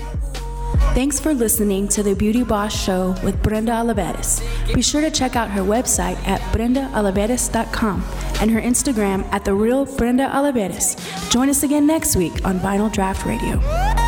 Thanks 0.94 1.20
for 1.20 1.32
listening 1.32 1.86
to 1.88 2.02
the 2.02 2.14
Beauty 2.14 2.42
Boss 2.42 2.74
Show 2.74 3.14
with 3.22 3.40
Brenda 3.42 3.72
Olivarez. 3.72 4.42
Be 4.74 4.82
sure 4.82 5.00
to 5.00 5.10
check 5.10 5.36
out 5.36 5.48
her 5.50 5.60
website 5.60 6.16
at 6.26 6.40
brendaolivarez.com 6.52 8.04
and 8.40 8.50
her 8.50 8.60
Instagram 8.60 9.24
at 9.32 9.44
the 9.44 9.54
real 9.54 9.84
Brenda 9.84 10.28
Olivarez. 10.28 11.30
Join 11.30 11.48
us 11.50 11.62
again 11.62 11.86
next 11.86 12.16
week 12.16 12.44
on 12.44 12.58
Vinyl 12.58 12.92
Draught 12.92 13.24
Radio. 13.24 14.07